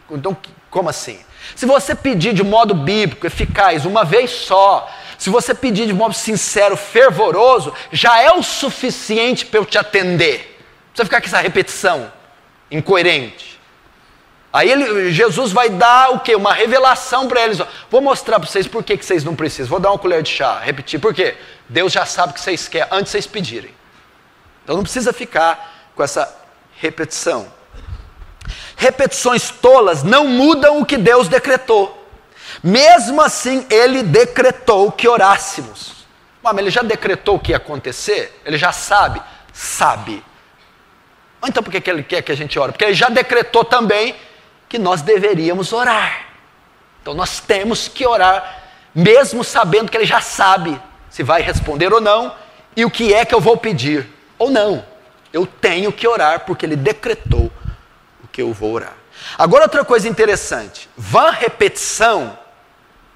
Então, 0.09 0.35
como 0.69 0.89
assim? 0.89 1.19
Se 1.55 1.65
você 1.65 1.95
pedir 1.95 2.33
de 2.33 2.43
modo 2.43 2.73
bíblico, 2.73 3.25
eficaz, 3.25 3.85
uma 3.85 4.03
vez 4.03 4.31
só, 4.31 4.89
se 5.17 5.29
você 5.29 5.53
pedir 5.53 5.85
de 5.85 5.93
modo 5.93 6.13
sincero, 6.13 6.75
fervoroso, 6.75 7.73
já 7.91 8.21
é 8.21 8.31
o 8.31 8.41
suficiente 8.41 9.45
para 9.45 9.59
eu 9.59 9.65
te 9.65 9.77
atender. 9.77 10.59
Você 10.93 11.05
ficar 11.05 11.21
com 11.21 11.27
essa 11.27 11.39
repetição 11.39 12.11
incoerente. 12.69 13.59
Aí 14.53 14.69
ele, 14.69 15.11
Jesus 15.11 15.51
vai 15.51 15.69
dar 15.69 16.11
o 16.11 16.19
quê? 16.19 16.35
Uma 16.35 16.53
revelação 16.53 17.27
para 17.27 17.41
eles. 17.43 17.59
Vou 17.89 18.01
mostrar 18.01 18.39
para 18.39 18.49
vocês 18.49 18.67
por 18.67 18.83
que, 18.83 18.97
que 18.97 19.05
vocês 19.05 19.23
não 19.23 19.35
precisam. 19.35 19.69
Vou 19.69 19.79
dar 19.79 19.91
uma 19.91 19.99
colher 19.99 20.21
de 20.21 20.29
chá, 20.29 20.59
repetir. 20.59 20.99
Por 20.99 21.13
quê? 21.13 21.37
Deus 21.69 21.93
já 21.93 22.05
sabe 22.05 22.31
o 22.31 22.33
que 22.33 22.41
vocês 22.41 22.67
querem 22.67 22.87
antes 22.91 23.05
de 23.05 23.11
vocês 23.11 23.27
pedirem. 23.27 23.73
Então 24.63 24.75
não 24.75 24.83
precisa 24.83 25.13
ficar 25.13 25.91
com 25.95 26.03
essa 26.03 26.35
repetição. 26.77 27.60
Repetições 28.81 29.51
tolas 29.51 30.01
não 30.01 30.25
mudam 30.25 30.81
o 30.81 30.85
que 30.87 30.97
Deus 30.97 31.27
decretou. 31.27 32.03
Mesmo 32.63 33.21
assim, 33.21 33.63
ele 33.69 34.01
decretou 34.01 34.91
que 34.91 35.07
orássemos. 35.07 36.07
Mas 36.41 36.57
ele 36.57 36.71
já 36.71 36.81
decretou 36.81 37.35
o 37.35 37.39
que 37.39 37.51
ia 37.51 37.57
acontecer? 37.57 38.41
Ele 38.43 38.57
já 38.57 38.71
sabe? 38.71 39.21
Sabe. 39.53 40.23
Então 41.47 41.61
por 41.61 41.71
que 41.71 41.87
ele 41.87 42.01
quer 42.01 42.23
que 42.23 42.31
a 42.31 42.35
gente 42.35 42.57
ore? 42.57 42.71
Porque 42.71 42.85
ele 42.85 42.95
já 42.95 43.07
decretou 43.07 43.63
também 43.63 44.15
que 44.67 44.79
nós 44.79 45.03
deveríamos 45.03 45.71
orar. 45.71 46.29
Então 47.03 47.13
nós 47.13 47.39
temos 47.39 47.87
que 47.87 48.03
orar, 48.07 48.63
mesmo 48.95 49.43
sabendo 49.43 49.91
que 49.91 49.97
ele 49.97 50.07
já 50.07 50.21
sabe 50.21 50.81
se 51.07 51.21
vai 51.21 51.43
responder 51.43 51.93
ou 51.93 52.01
não 52.01 52.33
e 52.75 52.83
o 52.83 52.89
que 52.89 53.13
é 53.13 53.25
que 53.25 53.35
eu 53.35 53.39
vou 53.39 53.57
pedir 53.57 54.09
ou 54.39 54.49
não. 54.49 54.83
Eu 55.31 55.45
tenho 55.45 55.91
que 55.91 56.07
orar 56.07 56.45
porque 56.47 56.65
ele 56.65 56.75
decretou 56.75 57.50
que 58.31 58.41
eu 58.41 58.53
vou 58.53 58.73
orar. 58.73 58.93
Agora, 59.37 59.63
outra 59.63 59.83
coisa 59.83 60.07
interessante: 60.07 60.89
vã 60.97 61.31
repetição 61.31 62.37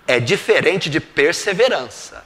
é 0.07 0.19
diferente 0.19 0.89
de 0.89 0.99
perseverança. 0.99 2.23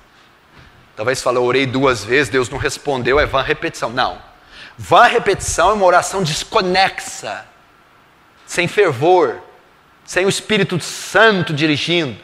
Talvez 0.96 1.22
fale, 1.22 1.38
eu 1.38 1.44
orei 1.44 1.66
duas 1.66 2.04
vezes, 2.04 2.30
Deus 2.30 2.50
não 2.50 2.58
respondeu, 2.58 3.20
é 3.20 3.26
vã 3.26 3.42
repetição. 3.42 3.90
Não. 3.90 4.22
Vã 4.78 5.04
repetição 5.04 5.70
é 5.70 5.74
uma 5.74 5.86
oração 5.86 6.24
desconexa, 6.24 7.46
sem 8.46 8.68
fervor, 8.68 9.42
sem 10.06 10.26
o 10.26 10.30
Espírito 10.30 10.80
Santo 10.80 11.54
dirigindo. 11.54 12.20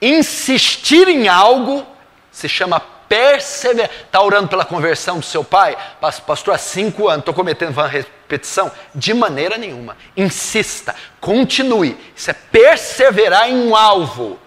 Insistir 0.00 1.08
em 1.08 1.28
algo 1.28 1.86
se 2.30 2.48
chama 2.48 2.80
perseverar. 3.12 3.90
Está 4.06 4.22
orando 4.22 4.48
pela 4.48 4.64
conversão 4.64 5.18
do 5.18 5.24
seu 5.24 5.44
pai? 5.44 5.76
Pastor, 6.00 6.54
há 6.54 6.58
cinco 6.58 7.08
anos, 7.08 7.20
estou 7.20 7.34
cometendo 7.34 7.72
vã 7.72 7.86
repetição? 7.86 8.72
De 8.94 9.12
maneira 9.12 9.58
nenhuma. 9.58 9.98
Insista, 10.16 10.94
continue. 11.20 11.98
Isso 12.16 12.30
é 12.30 12.32
perseverar 12.32 13.50
em 13.50 13.68
um 13.68 13.76
alvo. 13.76 14.38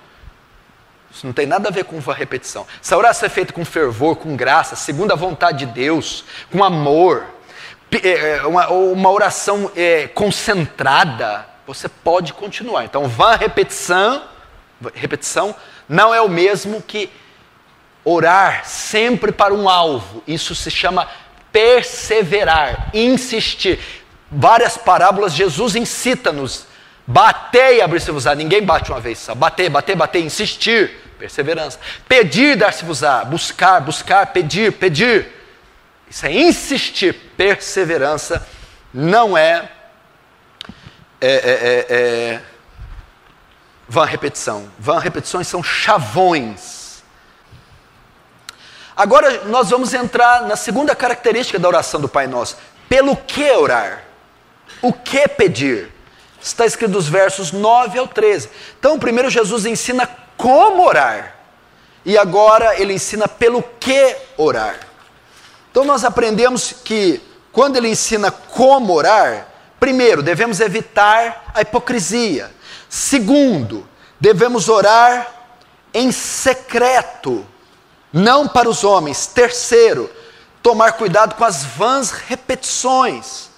Isso 1.12 1.28
não 1.28 1.34
tem 1.34 1.46
nada 1.46 1.70
a 1.70 1.72
ver 1.72 1.86
com 1.86 2.00
repetição. 2.12 2.66
Essa 2.82 2.98
oração 2.98 3.28
é 3.28 3.30
feita 3.30 3.54
com 3.54 3.64
fervor, 3.64 4.16
com 4.16 4.36
graça, 4.36 4.76
segundo 4.76 5.12
a 5.12 5.16
vontade 5.16 5.60
de 5.60 5.68
Deus, 5.68 6.26
com 6.52 6.64
amor. 6.64 7.24
É, 7.92 8.38
é, 8.38 8.48
uma, 8.48 8.68
uma 8.70 9.12
oração 9.12 9.72
é, 9.76 10.08
concentrada. 10.08 11.46
Você 11.68 11.88
pode 11.88 12.34
continuar. 12.34 12.84
Então, 12.84 13.08
vã 13.08 13.36
repetição, 13.36 14.24
repetição 14.96 15.56
não 15.88 16.14
é 16.14 16.20
o 16.20 16.28
mesmo 16.28 16.82
que 16.82 17.12
orar 18.06 18.66
sempre 18.66 19.32
para 19.32 19.54
um 19.54 19.68
alvo. 19.68 20.24
Isso 20.28 20.54
se 20.54 20.70
chama 20.70 21.10
perseverar, 21.52 22.92
insistir. 22.94 23.80
Várias 24.32 24.78
parábolas 24.78 25.34
Jesus 25.34 25.76
incita-nos. 25.76 26.68
Bater 27.08 27.76
e 27.76 27.82
abrir-se-vos-á. 27.82 28.34
Ninguém 28.36 28.64
bate 28.64 28.92
uma 28.92 29.00
vez 29.00 29.20
só. 29.20 29.36
Bater, 29.36 29.70
bater, 29.70 29.96
bater, 29.96 30.24
insistir. 30.24 30.92
Perseverança. 31.18 31.80
Pedir, 32.08 32.58
dar-se-vos-á. 32.58 33.24
Buscar, 33.26 33.80
buscar, 33.80 34.28
pedir, 34.28 34.74
pedir. 34.74 35.28
Isso 36.10 36.26
é 36.26 36.34
insistir. 36.34 37.14
Perseverança 37.38 38.46
não 38.94 39.38
é, 39.38 39.70
é, 41.22 41.28
é, 41.28 41.32
é, 41.32 41.86
é 41.90 42.42
vã 43.88 44.06
repetição. 44.06 44.70
Vã 44.78 45.00
repetições 45.00 45.48
são 45.48 45.64
chavões. 45.64 46.75
Agora 48.96 49.44
nós 49.46 49.70
vamos 49.70 49.94
entrar 49.94 50.44
na 50.44 50.56
segunda 50.56 50.96
característica 50.96 51.60
da 51.60 51.68
oração 51.68 52.00
do 52.00 52.08
Pai 52.08 52.28
Nosso. 52.28 52.58
Pelo 52.88 53.16
que 53.16 53.50
orar? 53.52 54.04
O 54.82 54.94
que 54.94 55.28
pedir? 55.28 55.92
Está 56.42 56.66
escrito 56.66 56.92
dos 56.92 57.08
versos 57.08 57.52
9 57.52 57.98
ao 58.00 58.08
13. 58.08 58.50
Então, 58.80 59.00
primeiro 59.00 59.30
Jesus 59.30 59.66
ensina 59.66 60.08
como 60.38 60.86
orar. 60.86 61.36
E 62.06 62.18
agora 62.18 62.80
ele 62.80 62.94
ensina 62.94 63.28
pelo 63.28 63.64
que 63.80 64.16
orar. 64.38 64.80
Então 65.72 65.84
nós 65.84 66.06
aprendemos 66.06 66.72
que 66.72 67.20
quando 67.52 67.78
ele 67.78 67.90
ensina 67.90 68.30
como 68.30 68.94
orar, 68.94 69.48
primeiro, 69.80 70.22
devemos 70.22 70.60
evitar 70.60 71.52
a 71.54 71.62
hipocrisia. 71.62 72.52
Segundo, 72.88 73.88
devemos 74.20 74.70
orar 74.70 75.28
em 75.94 76.12
secreto, 76.12 77.46
não 78.16 78.48
para 78.48 78.70
os 78.70 78.86
homens. 78.86 79.28
Terceiro, 79.28 80.10
tomar 80.64 80.94
cuidado 80.94 81.36
com 81.36 81.44
as 81.44 81.66
vãs 81.66 82.12
repetições. 82.12 83.50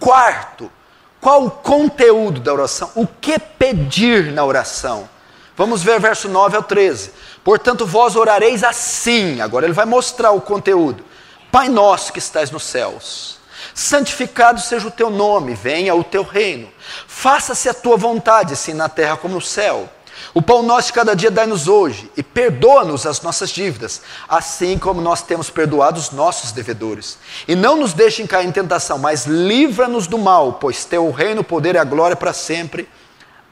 Quarto, 0.00 0.72
qual 1.20 1.44
o 1.44 1.50
conteúdo 1.50 2.40
da 2.40 2.52
oração? 2.52 2.90
O 2.94 3.06
que 3.06 3.38
pedir 3.38 4.32
na 4.32 4.42
oração? 4.42 5.06
Vamos 5.54 5.82
ver 5.82 6.00
verso 6.00 6.30
9 6.30 6.56
ao 6.56 6.62
13. 6.62 7.12
Portanto, 7.44 7.84
vós 7.84 8.16
orareis 8.16 8.64
assim. 8.64 9.42
Agora 9.42 9.66
ele 9.66 9.74
vai 9.74 9.84
mostrar 9.84 10.30
o 10.30 10.40
conteúdo. 10.40 11.04
Pai 11.52 11.68
nosso 11.68 12.10
que 12.10 12.18
estás 12.18 12.50
nos 12.50 12.64
céus, 12.64 13.38
santificado 13.74 14.60
seja 14.60 14.88
o 14.88 14.90
teu 14.90 15.08
nome, 15.08 15.54
venha 15.54 15.94
o 15.94 16.02
teu 16.02 16.22
reino. 16.22 16.68
Faça-se 17.06 17.68
a 17.68 17.74
tua 17.74 17.96
vontade, 17.96 18.54
assim 18.54 18.72
na 18.72 18.88
terra 18.88 19.16
como 19.16 19.34
no 19.34 19.40
céu. 19.40 19.88
O 20.34 20.42
pão 20.42 20.64
nosso 20.64 20.88
de 20.88 20.94
cada 20.94 21.14
dia 21.14 21.30
dai-nos 21.30 21.68
hoje, 21.68 22.10
e 22.16 22.22
perdoa-nos 22.22 23.06
as 23.06 23.20
nossas 23.22 23.50
dívidas, 23.50 24.02
assim 24.28 24.76
como 24.76 25.00
nós 25.00 25.22
temos 25.22 25.48
perdoado 25.48 26.00
os 26.00 26.10
nossos 26.10 26.50
devedores. 26.50 27.18
E 27.46 27.54
não 27.54 27.76
nos 27.76 27.92
deixem 27.92 28.26
cair 28.26 28.48
em 28.48 28.50
tentação, 28.50 28.98
mas 28.98 29.26
livra-nos 29.26 30.08
do 30.08 30.18
mal, 30.18 30.54
pois 30.54 30.84
teu 30.84 31.06
o 31.06 31.12
reino, 31.12 31.42
o 31.42 31.44
poder 31.44 31.76
e 31.76 31.78
a 31.78 31.84
glória 31.84 32.16
para 32.16 32.32
sempre. 32.32 32.88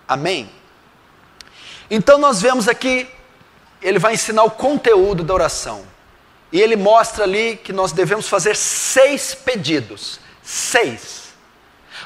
Amém. 0.08 0.50
Então 1.88 2.18
nós 2.18 2.42
vemos 2.42 2.66
aqui, 2.66 3.08
ele 3.80 4.00
vai 4.00 4.14
ensinar 4.14 4.42
o 4.42 4.50
conteúdo 4.50 5.22
da 5.22 5.32
oração. 5.32 5.84
E 6.50 6.60
ele 6.60 6.74
mostra 6.74 7.22
ali 7.22 7.60
que 7.62 7.72
nós 7.72 7.92
devemos 7.92 8.28
fazer 8.28 8.56
seis 8.56 9.36
pedidos. 9.36 10.18
Seis. 10.42 11.22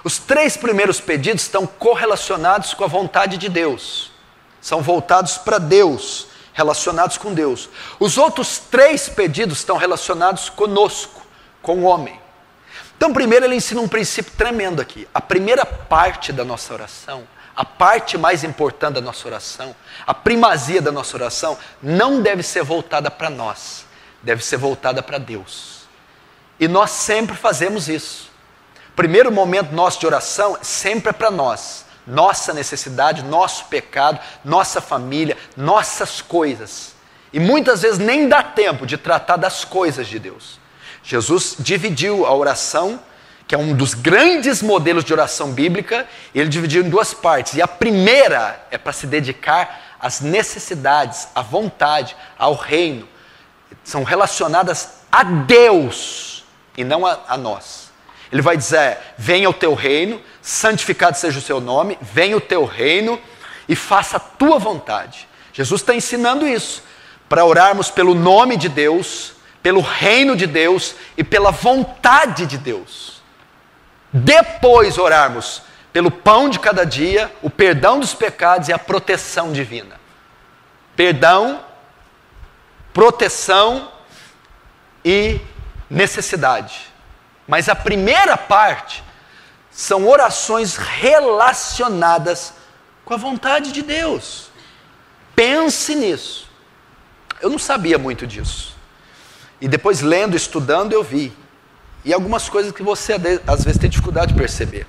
Os 0.05 0.19
três 0.19 0.55
primeiros 0.55 1.01
pedidos 1.01 1.43
estão 1.43 1.67
correlacionados 1.67 2.75
com 2.75 2.85
a 2.85 2.87
vontade 2.87 3.39
de 3.39 3.49
Deus. 3.49 4.15
São 4.67 4.83
voltados 4.83 5.39
para 5.39 5.59
Deus, 5.59 6.27
relacionados 6.53 7.17
com 7.17 7.33
Deus. 7.33 7.69
Os 8.01 8.19
outros 8.19 8.59
três 8.59 9.09
pedidos 9.09 9.59
estão 9.59 9.77
relacionados 9.77 10.49
conosco, 10.49 11.25
com 11.63 11.77
o 11.77 11.83
homem. 11.85 12.21
Então, 12.97 13.13
primeiro, 13.13 13.45
ele 13.45 13.55
ensina 13.55 13.81
um 13.81 13.87
princípio 13.87 14.33
tremendo 14.37 14.83
aqui. 14.83 15.07
A 15.15 15.21
primeira 15.21 15.65
parte 15.65 16.33
da 16.33 16.45
nossa 16.45 16.75
oração 16.75 17.29
a 17.55 17.65
parte 17.65 18.19
mais 18.19 18.43
importante 18.43 18.97
da 18.97 19.01
nossa 19.01 19.27
oração, 19.27 19.75
a 20.07 20.13
primazia 20.13 20.83
da 20.83 20.93
nossa 20.93 21.17
oração, 21.17 21.57
não 21.81 22.21
deve 22.21 22.43
ser 22.43 22.63
voltada 22.63 23.11
para 23.11 23.31
nós, 23.31 23.87
deve 24.21 24.45
ser 24.45 24.59
voltada 24.59 25.03
para 25.03 25.17
Deus. 25.17 25.87
E 26.61 26.69
nós 26.69 26.91
sempre 26.91 27.35
fazemos 27.35 27.89
isso. 27.89 28.31
Primeiro 28.95 29.33
momento 29.33 29.73
nosso 29.73 30.01
de 30.01 30.07
oração 30.07 30.59
sempre 30.61 31.11
é 31.11 31.13
para 31.15 31.31
nós, 31.31 31.86
nossa 32.07 32.53
necessidade, 32.53 33.23
nosso 33.23 33.65
pecado, 33.67 34.21
nossa 34.45 34.81
família, 34.81 35.37
nossas 35.57 36.21
coisas. 36.21 36.95
E 37.33 37.41
muitas 37.41 37.83
vezes 37.83 37.99
nem 37.99 38.29
dá 38.29 38.43
tempo 38.43 38.87
de 38.87 38.97
tratar 38.97 39.37
das 39.37 39.65
coisas 39.65 40.07
de 40.07 40.19
Deus. 40.19 40.59
Jesus 41.03 41.57
dividiu 41.59 42.25
a 42.27 42.35
oração 42.35 43.01
que 43.47 43.55
é 43.55 43.59
um 43.59 43.75
dos 43.75 43.95
grandes 43.95 44.61
modelos 44.61 45.05
de 45.05 45.13
oração 45.13 45.53
bíblica, 45.53 46.07
ele 46.35 46.49
dividiu 46.49 46.85
em 46.85 46.91
duas 46.91 47.15
partes. 47.15 47.55
E 47.55 47.63
a 47.63 47.69
primeira 47.69 48.61
é 48.71 48.79
para 48.79 48.93
se 48.93 49.07
dedicar 49.07 49.97
às 50.01 50.21
necessidades, 50.21 51.29
à 51.35 51.43
vontade, 51.43 52.17
ao 52.37 52.55
reino. 52.55 53.09
São 53.85 54.03
relacionadas 54.03 55.03
a 55.13 55.23
Deus 55.23 56.45
e 56.77 56.83
não 56.83 57.07
a, 57.07 57.21
a 57.29 57.37
nós. 57.37 57.86
Ele 58.37 58.43
vai 58.43 58.55
dizer: 58.55 58.99
venha 59.17 59.49
o 59.49 59.55
teu 59.55 59.73
reino, 59.73 60.21
santificado 60.43 61.17
seja 61.17 61.39
o 61.39 61.43
seu 61.43 61.59
nome, 61.59 61.97
venha 62.03 62.37
o 62.37 62.41
teu 62.41 62.67
reino 62.67 63.19
e 63.67 63.75
faça 63.75 64.19
a 64.19 64.21
tua 64.21 64.59
vontade. 64.59 65.27
Jesus 65.55 65.81
está 65.81 65.95
ensinando 65.95 66.47
isso, 66.47 66.83
para 67.31 67.47
orarmos 67.47 67.91
pelo 67.91 68.15
nome 68.15 68.59
de 68.59 68.69
Deus, 68.69 69.33
pelo 69.63 69.81
reino 69.81 70.37
de 70.37 70.47
Deus 70.47 70.97
e 71.17 71.25
pela 71.25 71.51
vontade 71.51 72.45
de 72.45 72.59
Deus. 72.59 73.23
Depois 74.13 74.99
orarmos 74.99 75.63
pelo 75.91 76.11
pão 76.11 76.51
de 76.51 76.59
cada 76.59 76.85
dia, 76.85 77.33
o 77.41 77.49
perdão 77.49 77.99
dos 77.99 78.13
pecados 78.13 78.69
e 78.69 78.73
a 78.75 78.79
proteção 78.79 79.51
divina. 79.51 79.99
Perdão, 80.95 81.65
proteção 82.93 83.91
e 85.03 85.41
necessidade. 85.89 86.96
Mas 87.47 87.69
a 87.69 87.75
primeira 87.75 88.37
parte 88.37 89.03
são 89.71 90.09
orações 90.09 90.77
relacionadas 90.77 92.55
com 93.05 93.15
a 93.15 93.17
vontade 93.17 93.73
de 93.73 93.83
Deus. 93.83 94.51
Pense 95.35 95.95
nisso. 95.95 96.49
Eu 97.41 97.51
não 97.51 97.59
sabia 97.59 97.99
muito 97.99 98.27
disso. 98.27 98.75
E 99.61 99.69
depois, 99.69 100.01
lendo, 100.01 100.37
estudando, 100.37 100.93
eu 100.93 101.03
vi 101.03 101.33
e 102.07 102.13
algumas 102.15 102.49
coisas 102.49 102.71
que 102.73 102.85
você 102.85 103.17
às 103.47 103.65
vezes 103.65 103.81
tem 103.81 103.91
dificuldade 103.91 104.33
de 104.33 104.39
perceber. 104.39 104.87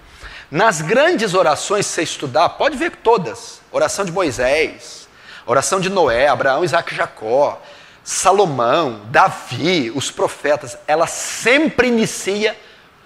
Nas 0.52 0.82
grandes 0.82 1.34
orações, 1.34 1.86
se 1.88 1.94
você 1.94 2.04
estudar, 2.04 2.50
pode 2.50 2.78
ver 2.78 2.92
todas: 2.98 3.60
oração 3.72 4.06
de 4.06 4.12
Moisés, 4.12 5.10
oração 5.46 5.80
de 5.80 5.90
Noé, 5.90 6.28
Abraão, 6.28 6.64
Isaac 6.64 6.94
e 6.94 6.96
Jacó, 6.96 7.62
Salomão, 8.10 9.02
Davi, 9.10 9.92
os 9.94 10.10
profetas, 10.10 10.78
ela 10.88 11.06
sempre 11.08 11.90
inicia 11.90 12.56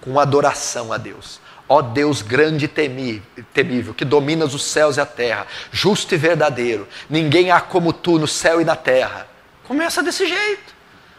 com 0.00 0.20
adoração 0.20 0.92
a 0.92 0.96
Deus. 0.96 1.40
Ó 1.68 1.82
Deus 1.82 2.22
grande 2.22 2.66
e 2.66 3.42
temível, 3.42 3.94
que 3.94 4.04
dominas 4.04 4.54
os 4.54 4.62
céus 4.62 4.98
e 4.98 5.00
a 5.00 5.04
terra, 5.04 5.48
justo 5.72 6.14
e 6.14 6.16
verdadeiro, 6.16 6.86
ninguém 7.10 7.50
há 7.50 7.60
como 7.60 7.92
tu 7.92 8.16
no 8.16 8.28
céu 8.28 8.60
e 8.60 8.64
na 8.64 8.76
terra. 8.76 9.26
Começa 9.64 10.04
desse 10.04 10.24
jeito 10.24 10.72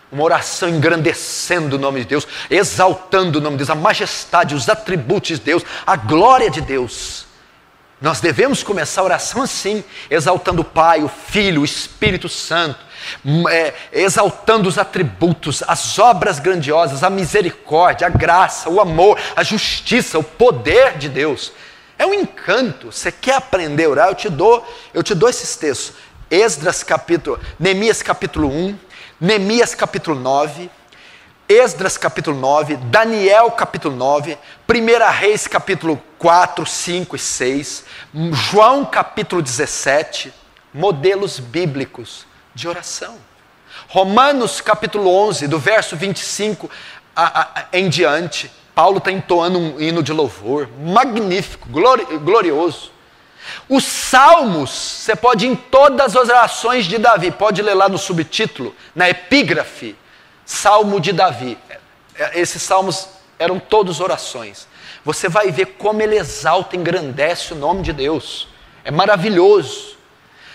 uma 0.09 0.23
oração 0.23 0.69
engrandecendo 0.69 1.75
o 1.75 1.79
nome 1.79 1.99
de 1.99 2.05
Deus, 2.05 2.25
exaltando 2.49 3.39
o 3.39 3.41
nome 3.41 3.57
de 3.57 3.65
Deus, 3.65 3.69
a 3.69 3.75
majestade, 3.75 4.55
os 4.55 4.69
atributos 4.69 5.39
de 5.39 5.43
Deus, 5.43 5.61
a 5.85 5.97
glória 5.97 6.49
de 6.49 6.61
Deus. 6.61 7.25
Nós 7.99 8.21
devemos 8.21 8.63
começar 8.63 9.01
a 9.01 9.05
oração 9.05 9.41
assim, 9.41 9.83
exaltando 10.09 10.61
o 10.61 10.65
Pai, 10.65 11.03
o 11.03 11.09
Filho, 11.09 11.61
o 11.61 11.65
Espírito 11.65 12.29
Santo, 12.29 12.92
é, 13.49 13.73
exaltando 13.91 14.67
os 14.67 14.77
atributos, 14.77 15.63
as 15.67 15.97
obras 15.99 16.39
grandiosas, 16.39 17.03
a 17.03 17.09
misericórdia, 17.09 18.07
a 18.07 18.09
graça, 18.09 18.69
o 18.69 18.79
amor, 18.79 19.19
a 19.35 19.43
justiça, 19.43 20.19
o 20.19 20.23
poder 20.23 20.97
de 20.97 21.09
Deus. 21.09 21.51
É 21.97 22.05
um 22.05 22.13
encanto. 22.13 22.91
Você 22.91 23.11
quer 23.11 23.35
aprender 23.35 23.85
a 23.85 23.89
orar? 23.89 24.07
Eu 24.09 24.15
te 24.15 24.29
dou, 24.29 24.65
eu 24.93 25.03
te 25.03 25.13
dou 25.13 25.29
esses 25.29 25.55
textos. 25.55 25.93
Esdras 26.29 26.81
capítulo, 26.81 27.39
Neemias 27.59 28.01
capítulo 28.01 28.49
1, 28.49 28.77
Neemias 29.21 29.75
capítulo 29.75 30.19
9, 30.19 30.69
Esdras 31.47 31.95
capítulo 31.95 32.39
9, 32.39 32.77
Daniel 32.77 33.51
capítulo 33.51 33.95
9, 33.95 34.37
1 34.67 35.11
Reis 35.11 35.45
capítulo 35.45 36.01
4, 36.17 36.65
5 36.65 37.15
e 37.15 37.19
6, 37.19 37.85
João 38.31 38.83
capítulo 38.83 39.43
17, 39.43 40.33
modelos 40.73 41.39
bíblicos 41.39 42.25
de 42.53 42.67
oração. 42.67 43.17
Romanos 43.87 44.61
capítulo 44.61 45.09
11, 45.27 45.47
do 45.47 45.59
verso 45.59 45.95
25 45.95 46.69
a, 47.15 47.41
a, 47.41 47.65
em 47.73 47.89
diante, 47.89 48.51
Paulo 48.73 48.97
está 48.97 49.11
entoando 49.11 49.59
um 49.59 49.79
hino 49.79 50.01
de 50.01 50.11
louvor, 50.11 50.67
magnífico, 50.79 51.69
glori, 51.69 52.05
glorioso. 52.17 52.91
Os 53.67 53.83
salmos, 53.83 54.71
você 54.71 55.15
pode 55.15 55.45
em 55.45 55.55
todas 55.55 56.15
as 56.15 56.29
orações 56.29 56.85
de 56.85 56.97
Davi, 56.97 57.29
pode 57.31 57.61
ler 57.61 57.73
lá 57.73 57.87
no 57.89 57.97
subtítulo, 57.97 58.75
na 58.95 59.09
epígrafe, 59.09 59.95
Salmo 60.45 60.99
de 60.99 61.11
Davi. 61.11 61.57
É, 62.15 62.39
esses 62.39 62.61
salmos 62.61 63.07
eram 63.37 63.59
todos 63.59 63.99
orações. 63.99 64.67
Você 65.05 65.27
vai 65.27 65.51
ver 65.51 65.75
como 65.77 66.01
ele 66.01 66.17
exalta 66.17 66.75
engrandece 66.75 67.53
o 67.53 67.57
nome 67.57 67.81
de 67.81 67.93
Deus. 67.93 68.47
É 68.83 68.91
maravilhoso. 68.91 69.92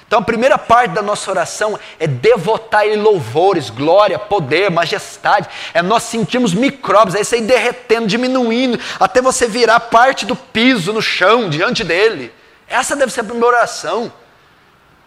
Então 0.08 0.20
a 0.20 0.22
primeira 0.22 0.56
parte 0.56 0.92
da 0.92 1.02
nossa 1.02 1.30
oração 1.30 1.78
é 2.00 2.06
devotar 2.06 2.86
Ele 2.86 2.96
louvores, 2.96 3.68
glória, 3.68 4.18
poder, 4.18 4.70
majestade. 4.70 5.46
É 5.74 5.82
nós 5.82 6.02
sentimos 6.04 6.54
micróbios, 6.54 7.14
é 7.14 7.20
isso 7.20 7.34
aí 7.34 7.42
derretendo, 7.42 8.06
diminuindo, 8.06 8.80
até 8.98 9.20
você 9.20 9.46
virar 9.46 9.78
parte 9.78 10.24
do 10.24 10.34
piso 10.34 10.94
no 10.94 11.02
chão 11.02 11.50
diante 11.50 11.84
dele. 11.84 12.34
Essa 12.66 12.96
deve 12.96 13.12
ser 13.12 13.20
a 13.20 13.24
primeira 13.24 13.48
oração. 13.48 14.10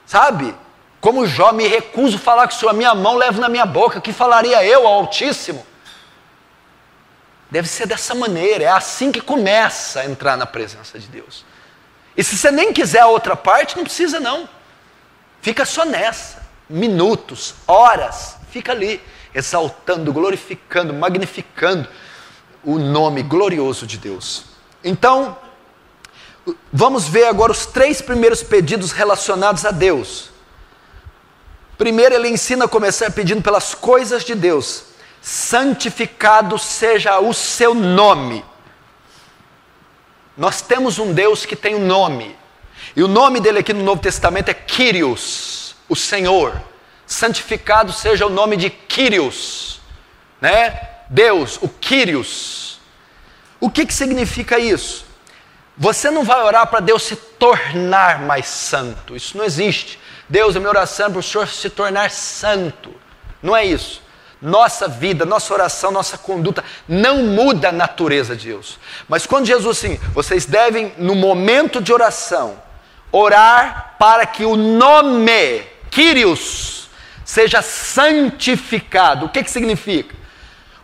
Sabe? 0.06 0.54
Como 0.99 1.26
Jó, 1.26 1.52
me 1.52 1.68
recuso 1.68 2.18
a 2.18 2.20
falar 2.20 2.47
com 2.47 2.54
Senhor, 2.54 2.70
a 2.70 2.74
minha 2.74 2.93
mão 2.93 3.18
levo 3.18 3.41
na 3.41 3.49
minha 3.49 3.66
boca, 3.66 3.99
que 3.99 4.14
falaria 4.14 4.64
eu 4.64 4.86
ao 4.86 4.93
Altíssimo? 4.93 5.66
Deve 7.49 7.68
ser 7.68 7.88
dessa 7.88 8.14
maneira, 8.14 8.66
é 8.66 8.68
assim 8.68 9.12
que 9.12 9.20
começa 9.20 10.02
a 10.02 10.06
entrar 10.06 10.38
na 10.38 10.45
presença 10.45 10.99
de 10.99 11.08
Deus. 11.08 11.43
E 12.16 12.24
se 12.24 12.38
você 12.38 12.52
nem 12.52 12.72
quiser 12.72 12.99
a 12.99 13.08
outra 13.08 13.36
parte, 13.36 13.76
não 13.76 13.84
precisa 13.84 14.20
não. 14.20 14.47
Fica 15.42 15.66
só 15.66 15.86
nessa. 15.86 16.42
Minutos, 16.70 17.56
horas, 17.68 18.38
fica 18.50 18.72
ali, 18.72 19.02
exaltando, 19.34 20.14
glorificando, 20.14 20.94
magnificando 20.94 21.88
o 22.64 22.80
nome 22.80 23.24
glorioso 23.24 23.86
de 23.86 23.98
Deus. 23.98 24.46
Então, 24.84 25.38
vamos 26.72 27.08
ver 27.08 27.26
agora 27.26 27.52
os 27.52 27.66
três 27.66 28.02
primeiros 28.02 28.42
pedidos 28.42 28.92
relacionados 28.92 29.66
a 29.66 29.72
Deus. 29.72 30.30
Primeiro, 31.78 32.16
ele 32.16 32.30
ensina 32.30 32.66
a 32.66 32.70
começar 32.70 33.12
pedindo 33.12 33.42
pelas 33.42 33.74
coisas 33.74 34.24
de 34.24 34.36
Deus. 34.36 34.86
Santificado 35.22 36.58
seja 36.58 37.20
o 37.20 37.34
seu 37.34 37.74
nome. 37.74 38.46
Nós 40.38 40.62
temos 40.62 41.00
um 41.00 41.12
Deus 41.14 41.46
que 41.46 41.56
tem 41.56 41.76
um 41.76 41.86
nome. 41.86 42.36
E 42.96 43.04
o 43.04 43.08
nome 43.08 43.39
dele 43.39 43.60
aqui 43.60 43.74
no 43.74 43.84
Novo 43.84 44.02
Testamento 44.02 44.50
é 44.50 44.54
Kyrios, 44.54 45.76
o 45.88 45.96
Senhor. 45.96 46.62
Santificado 47.06 47.92
seja 47.92 48.26
o 48.26 48.30
nome 48.30 48.56
de 48.56 48.70
Kyrios, 48.70 49.82
né? 50.39 50.89
Deus, 51.10 51.58
o 51.62 51.68
Kyrios. 51.68 52.80
O 53.60 53.70
que, 53.70 53.86
que 53.86 53.94
significa 53.94 54.58
isso? 54.58 55.06
Você 55.78 56.10
não 56.10 56.24
vai 56.24 56.42
orar 56.42 56.68
para 56.68 56.80
Deus 56.80 57.04
se 57.04 57.16
tornar 57.16 58.20
mais 58.22 58.48
santo, 58.48 59.16
isso 59.16 59.38
não 59.38 59.44
existe. 59.44 60.00
Deus, 60.28 60.56
a 60.56 60.60
minha 60.60 60.70
oração 60.70 61.08
é 61.08 61.10
para 61.10 61.20
o 61.20 61.24
Senhor 61.24 61.48
se 61.48 61.70
tornar 61.70 62.10
santo. 62.10 62.94
Não 63.42 63.56
é 63.56 63.66
isso. 63.66 64.02
Nossa 64.42 64.88
vida, 64.88 65.26
nossa 65.26 65.54
oração, 65.54 65.92
nossa 65.92 66.18
conduta 66.18 66.64
não 66.88 67.24
muda 67.24 67.70
a 67.70 67.72
natureza 67.72 68.36
de 68.36 68.48
Deus. 68.48 68.80
Mas 69.08 69.26
quando 69.26 69.46
Jesus 69.46 69.78
assim, 69.78 70.00
vocês 70.14 70.46
devem, 70.46 70.94
no 70.98 71.14
momento 71.14 71.82
de 71.82 71.94
oração, 71.94 72.58
orar 73.12 73.95
para 73.99 74.26
que 74.26 74.45
o 74.45 74.55
nome, 74.55 75.64
Kyrios, 75.89 76.89
seja 77.26 77.62
santificado. 77.62 79.26
O 79.26 79.30
que, 79.30 79.43
que 79.43 79.51
significa? 79.51 80.16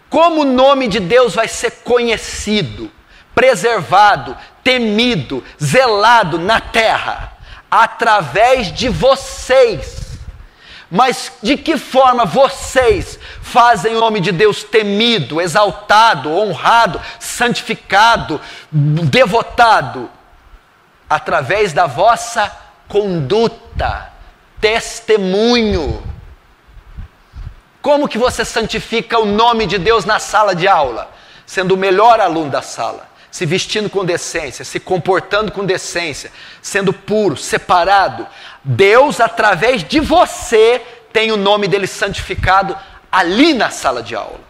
Como 0.09 0.41
o 0.41 0.45
nome 0.45 0.87
de 0.87 0.99
Deus 0.99 1.35
vai 1.35 1.47
ser 1.47 1.71
conhecido, 1.83 2.91
preservado, 3.35 4.37
temido, 4.63 5.43
zelado 5.61 6.39
na 6.39 6.59
terra? 6.59 7.37
através 7.69 8.73
de 8.73 8.89
vocês. 8.89 10.05
Mas 10.89 11.33
de 11.43 11.57
que 11.57 11.77
forma 11.77 12.25
vocês 12.25 13.19
fazem 13.41 13.95
o 13.95 13.99
nome 13.99 14.21
de 14.21 14.31
Deus 14.31 14.63
temido, 14.63 15.41
exaltado, 15.41 16.31
honrado, 16.31 17.01
santificado, 17.19 18.39
devotado? 18.71 20.09
Através 21.09 21.73
da 21.73 21.85
vossa 21.85 22.51
conduta, 22.87 24.11
testemunho. 24.59 26.03
Como 27.81 28.07
que 28.07 28.17
você 28.17 28.43
santifica 28.43 29.19
o 29.19 29.25
nome 29.25 29.65
de 29.65 29.77
Deus 29.77 30.05
na 30.05 30.19
sala 30.19 30.55
de 30.55 30.67
aula? 30.67 31.09
Sendo 31.45 31.75
o 31.75 31.77
melhor 31.77 32.19
aluno 32.19 32.49
da 32.49 32.61
sala 32.61 33.07
se 33.37 33.45
vestindo 33.45 33.87
com 33.87 34.03
decência, 34.03 34.65
se 34.65 34.79
comportando 34.79 35.51
com 35.51 35.63
decência, 35.63 36.31
sendo 36.59 36.91
puro, 36.91 37.37
separado. 37.37 38.25
Deus, 38.63 39.19
através 39.21 39.83
de 39.83 39.99
você, 39.99 40.81
tem 41.13 41.31
o 41.31 41.37
nome 41.37 41.67
dele 41.67 41.85
santificado 41.85 42.75
ali 43.11 43.53
na 43.53 43.69
sala 43.69 44.01
de 44.01 44.15
aula. 44.15 44.46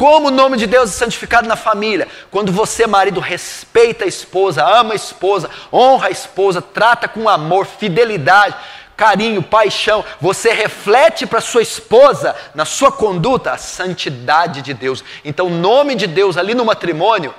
Como 0.00 0.28
o 0.28 0.30
nome 0.30 0.56
de 0.56 0.66
Deus 0.66 0.88
é 0.88 0.92
santificado 0.94 1.46
na 1.46 1.56
família? 1.56 2.08
Quando 2.30 2.50
você, 2.50 2.86
marido, 2.86 3.20
respeita 3.20 4.06
a 4.06 4.08
esposa, 4.08 4.64
ama 4.64 4.94
a 4.94 4.96
esposa, 4.96 5.50
honra 5.70 6.06
a 6.06 6.10
esposa, 6.10 6.62
trata 6.62 7.06
com 7.06 7.28
amor, 7.28 7.66
fidelidade, 7.66 8.56
carinho, 8.96 9.42
paixão, 9.42 10.02
você 10.18 10.54
reflete 10.54 11.26
para 11.26 11.42
sua 11.42 11.60
esposa, 11.60 12.34
na 12.54 12.64
sua 12.64 12.90
conduta, 12.90 13.52
a 13.52 13.58
santidade 13.58 14.62
de 14.62 14.72
Deus. 14.72 15.04
Então, 15.22 15.48
o 15.48 15.50
nome 15.50 15.94
de 15.94 16.06
Deus 16.06 16.38
ali 16.38 16.54
no 16.54 16.64
matrimônio 16.64 17.34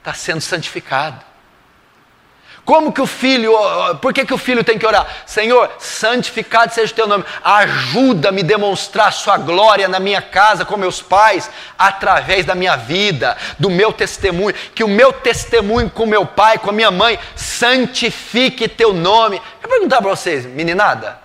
está 0.00 0.12
sendo 0.12 0.40
santificado. 0.40 1.29
Como 2.70 2.92
que 2.92 3.00
o 3.00 3.06
filho, 3.06 3.52
por 4.00 4.14
que, 4.14 4.24
que 4.24 4.32
o 4.32 4.38
filho 4.38 4.62
tem 4.62 4.78
que 4.78 4.86
orar? 4.86 5.04
Senhor, 5.26 5.68
santificado 5.80 6.72
seja 6.72 6.92
o 6.92 6.94
teu 6.94 7.08
nome, 7.08 7.24
ajuda-me 7.42 8.42
a 8.42 8.44
demonstrar 8.44 9.12
sua 9.12 9.36
glória 9.36 9.88
na 9.88 9.98
minha 9.98 10.22
casa 10.22 10.64
com 10.64 10.76
meus 10.76 11.02
pais, 11.02 11.50
através 11.76 12.46
da 12.46 12.54
minha 12.54 12.76
vida, 12.76 13.36
do 13.58 13.68
meu 13.68 13.92
testemunho, 13.92 14.54
que 14.72 14.84
o 14.84 14.88
meu 14.88 15.12
testemunho 15.12 15.90
com 15.90 16.06
meu 16.06 16.24
pai, 16.24 16.58
com 16.58 16.70
a 16.70 16.72
minha 16.72 16.92
mãe, 16.92 17.18
santifique 17.34 18.68
teu 18.68 18.92
nome. 18.92 19.42
Eu 19.60 19.68
perguntar 19.68 20.00
para 20.00 20.10
vocês, 20.10 20.46
meninada, 20.46 21.18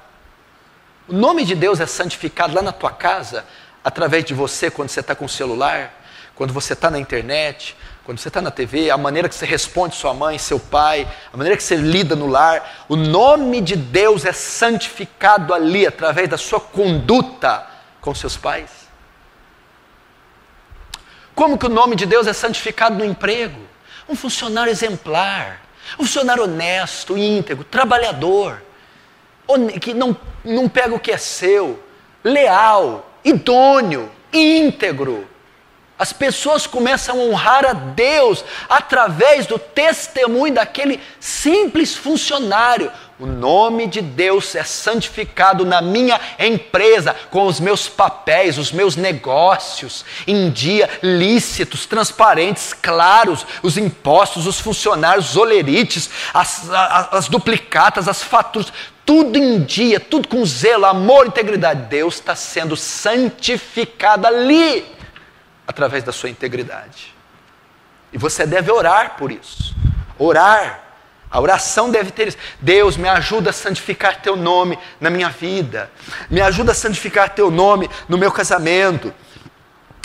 o 1.07 1.13
nome 1.13 1.45
de 1.45 1.53
Deus 1.53 1.79
é 1.79 1.85
santificado 1.85 2.55
lá 2.55 2.63
na 2.63 2.71
tua 2.71 2.89
casa, 2.89 3.45
através 3.83 4.25
de 4.25 4.33
você, 4.33 4.71
quando 4.71 4.89
você 4.89 4.99
está 4.99 5.13
com 5.13 5.25
o 5.25 5.29
celular, 5.29 5.93
quando 6.33 6.51
você 6.51 6.73
está 6.73 6.89
na 6.89 6.97
internet, 6.97 7.77
quando 8.05 8.19
você 8.19 8.27
está 8.27 8.39
na 8.39 8.51
TV, 8.51 8.91
a 8.91 8.97
maneira 8.97 9.27
que 9.27 9.33
você 9.33 9.47
responde 9.47 9.95
sua 9.95 10.13
mãe, 10.13 10.37
seu 10.37 10.59
pai, 10.59 11.07
a 11.33 11.35
maneira 11.35 11.57
que 11.57 11.63
você 11.63 11.75
lida 11.75 12.15
no 12.15 12.27
lar, 12.27 12.85
o 12.87 12.95
nome 12.95 13.59
de 13.61 13.75
Deus 13.75 14.25
é 14.25 14.31
santificado 14.31 15.51
ali 15.51 15.87
através 15.87 16.29
da 16.29 16.37
sua 16.37 16.59
conduta 16.59 17.65
com 17.99 18.13
seus 18.13 18.37
pais. 18.37 18.69
Como 21.33 21.57
que 21.57 21.65
o 21.65 21.69
nome 21.69 21.95
de 21.95 22.05
Deus 22.05 22.27
é 22.27 22.33
santificado 22.33 22.95
no 22.95 23.03
emprego? 23.03 23.59
Um 24.07 24.15
funcionário 24.15 24.69
exemplar, 24.69 25.61
um 25.97 26.03
funcionário 26.03 26.43
honesto, 26.43 27.17
íntegro, 27.17 27.63
trabalhador, 27.63 28.61
que 29.81 29.95
não, 29.95 30.15
não 30.43 30.69
pega 30.69 30.93
o 30.93 30.99
que 30.99 31.11
é 31.11 31.17
seu, 31.17 31.83
leal, 32.23 33.11
idôneo, 33.23 34.11
íntegro 34.31 35.27
As 35.97 36.11
pessoas 36.11 36.67
começam 36.67 37.17
a 37.17 37.23
honrar 37.23 37.65
a 37.65 37.71
Deus 37.71 38.43
através 38.67 39.47
do 39.47 39.57
testemunho 39.57 40.53
daquele 40.53 40.99
simples 41.21 41.95
funcionário. 41.95 42.91
O 43.17 43.25
nome 43.25 43.87
de 43.87 44.01
Deus 44.01 44.55
é 44.55 44.63
santificado 44.65 45.63
na 45.65 45.81
minha 45.81 46.19
empresa, 46.37 47.15
com 47.31 47.45
os 47.45 47.61
meus 47.61 47.87
papéis, 47.87 48.57
os 48.57 48.73
meus 48.73 48.97
negócios, 48.97 50.03
em 50.27 50.49
dia 50.49 50.89
lícitos, 51.01 51.85
transparentes, 51.85 52.73
claros, 52.73 53.45
os 53.63 53.77
impostos, 53.77 54.45
os 54.45 54.59
funcionários, 54.59 55.29
os 55.29 55.37
olerites, 55.37 56.09
as, 56.33 56.69
as, 56.69 57.13
as 57.13 57.27
duplicatas, 57.29 58.09
as 58.09 58.21
faturas, 58.21 58.73
tudo 59.05 59.37
em 59.37 59.61
dia, 59.61 59.97
tudo 59.97 60.27
com 60.27 60.45
zelo, 60.45 60.85
amor, 60.85 61.27
integridade. 61.27 61.83
Deus 61.83 62.15
está 62.15 62.35
sendo 62.35 62.75
santificado 62.75 64.27
ali 64.27 64.94
através 65.67 66.03
da 66.03 66.11
sua 66.11 66.29
integridade. 66.29 67.13
E 68.11 68.17
você 68.17 68.45
deve 68.45 68.71
orar 68.71 69.15
por 69.17 69.31
isso. 69.31 69.75
Orar. 70.17 70.81
A 71.29 71.39
oração 71.41 71.89
deve 71.89 72.11
ter 72.11 72.29
isso. 72.29 72.37
Deus, 72.61 72.95
me 72.95 73.09
ajuda 73.09 73.49
a 73.49 73.53
santificar 73.53 74.21
teu 74.21 74.35
nome 74.35 74.79
na 75.01 75.09
minha 75.09 75.29
vida. 75.29 75.91
Me 76.29 76.39
ajuda 76.39 76.71
a 76.71 76.75
santificar 76.75 77.29
teu 77.29 77.51
nome 77.51 77.89
no 78.07 78.17
meu 78.17 78.31
casamento. 78.31 79.13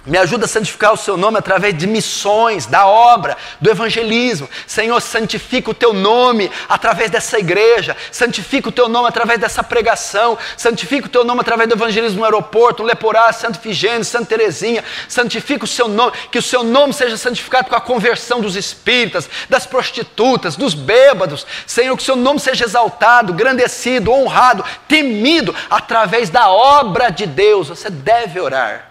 Me 0.06 0.16
ajuda 0.16 0.46
a 0.46 0.48
santificar 0.48 0.94
o 0.94 0.96
seu 0.96 1.14
nome 1.14 1.36
através 1.36 1.76
de 1.76 1.86
missões, 1.86 2.64
da 2.64 2.86
obra, 2.86 3.36
do 3.60 3.70
evangelismo. 3.70 4.48
Senhor, 4.66 4.98
santifica 4.98 5.70
o 5.70 5.74
teu 5.74 5.92
nome 5.92 6.50
através 6.68 7.10
dessa 7.10 7.38
igreja. 7.38 7.94
Santifica 8.10 8.70
o 8.70 8.72
teu 8.72 8.88
nome 8.88 9.08
através 9.08 9.38
dessa 9.38 9.62
pregação. 9.62 10.38
Santifica 10.56 11.06
o 11.06 11.10
teu 11.10 11.22
nome 11.22 11.42
através 11.42 11.68
do 11.68 11.74
evangelismo 11.74 12.20
no 12.20 12.24
aeroporto, 12.24 12.82
Leporá, 12.82 13.30
Santo 13.32 13.60
Figênio, 13.60 14.04
Santa 14.04 14.24
Terezinha. 14.26 14.82
Santifica 15.06 15.64
o 15.64 15.68
seu 15.68 15.86
nome, 15.86 16.12
que 16.32 16.38
o 16.38 16.42
seu 16.42 16.64
nome 16.64 16.94
seja 16.94 17.18
santificado 17.18 17.68
com 17.68 17.76
a 17.76 17.80
conversão 17.80 18.40
dos 18.40 18.56
espíritas, 18.56 19.28
das 19.50 19.66
prostitutas, 19.66 20.56
dos 20.56 20.72
bêbados. 20.72 21.46
Senhor, 21.66 21.94
que 21.94 22.02
o 22.02 22.06
seu 22.06 22.16
nome 22.16 22.40
seja 22.40 22.64
exaltado, 22.64 23.34
grandecido, 23.34 24.10
honrado, 24.10 24.64
temido 24.88 25.54
através 25.68 26.30
da 26.30 26.48
obra 26.48 27.10
de 27.10 27.26
Deus. 27.26 27.68
Você 27.68 27.90
deve 27.90 28.40
orar 28.40 28.89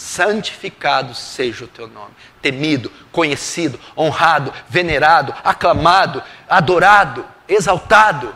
santificado 0.00 1.14
seja 1.14 1.66
o 1.66 1.68
teu 1.68 1.86
nome, 1.86 2.14
temido, 2.40 2.90
conhecido, 3.12 3.78
honrado, 3.94 4.50
venerado, 4.66 5.34
aclamado, 5.44 6.22
adorado, 6.48 7.22
exaltado, 7.46 8.34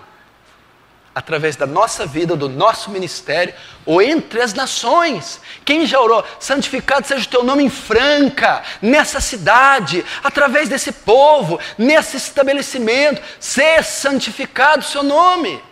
através 1.14 1.56
da 1.56 1.66
nossa 1.66 2.04
vida, 2.04 2.36
do 2.36 2.50
nosso 2.50 2.90
ministério, 2.90 3.54
ou 3.86 4.02
entre 4.02 4.42
as 4.42 4.52
nações. 4.52 5.40
Quem 5.64 5.86
já 5.86 5.98
orou? 5.98 6.22
Santificado 6.38 7.06
seja 7.06 7.24
o 7.24 7.30
teu 7.30 7.42
nome 7.42 7.62
em 7.62 7.70
Franca, 7.70 8.62
nessa 8.82 9.18
cidade, 9.18 10.04
através 10.22 10.68
desse 10.68 10.92
povo, 10.92 11.58
nesse 11.78 12.18
estabelecimento, 12.18 13.22
ser 13.40 13.82
santificado 13.84 14.80
o 14.82 14.86
seu 14.86 15.02
nome. 15.02 15.62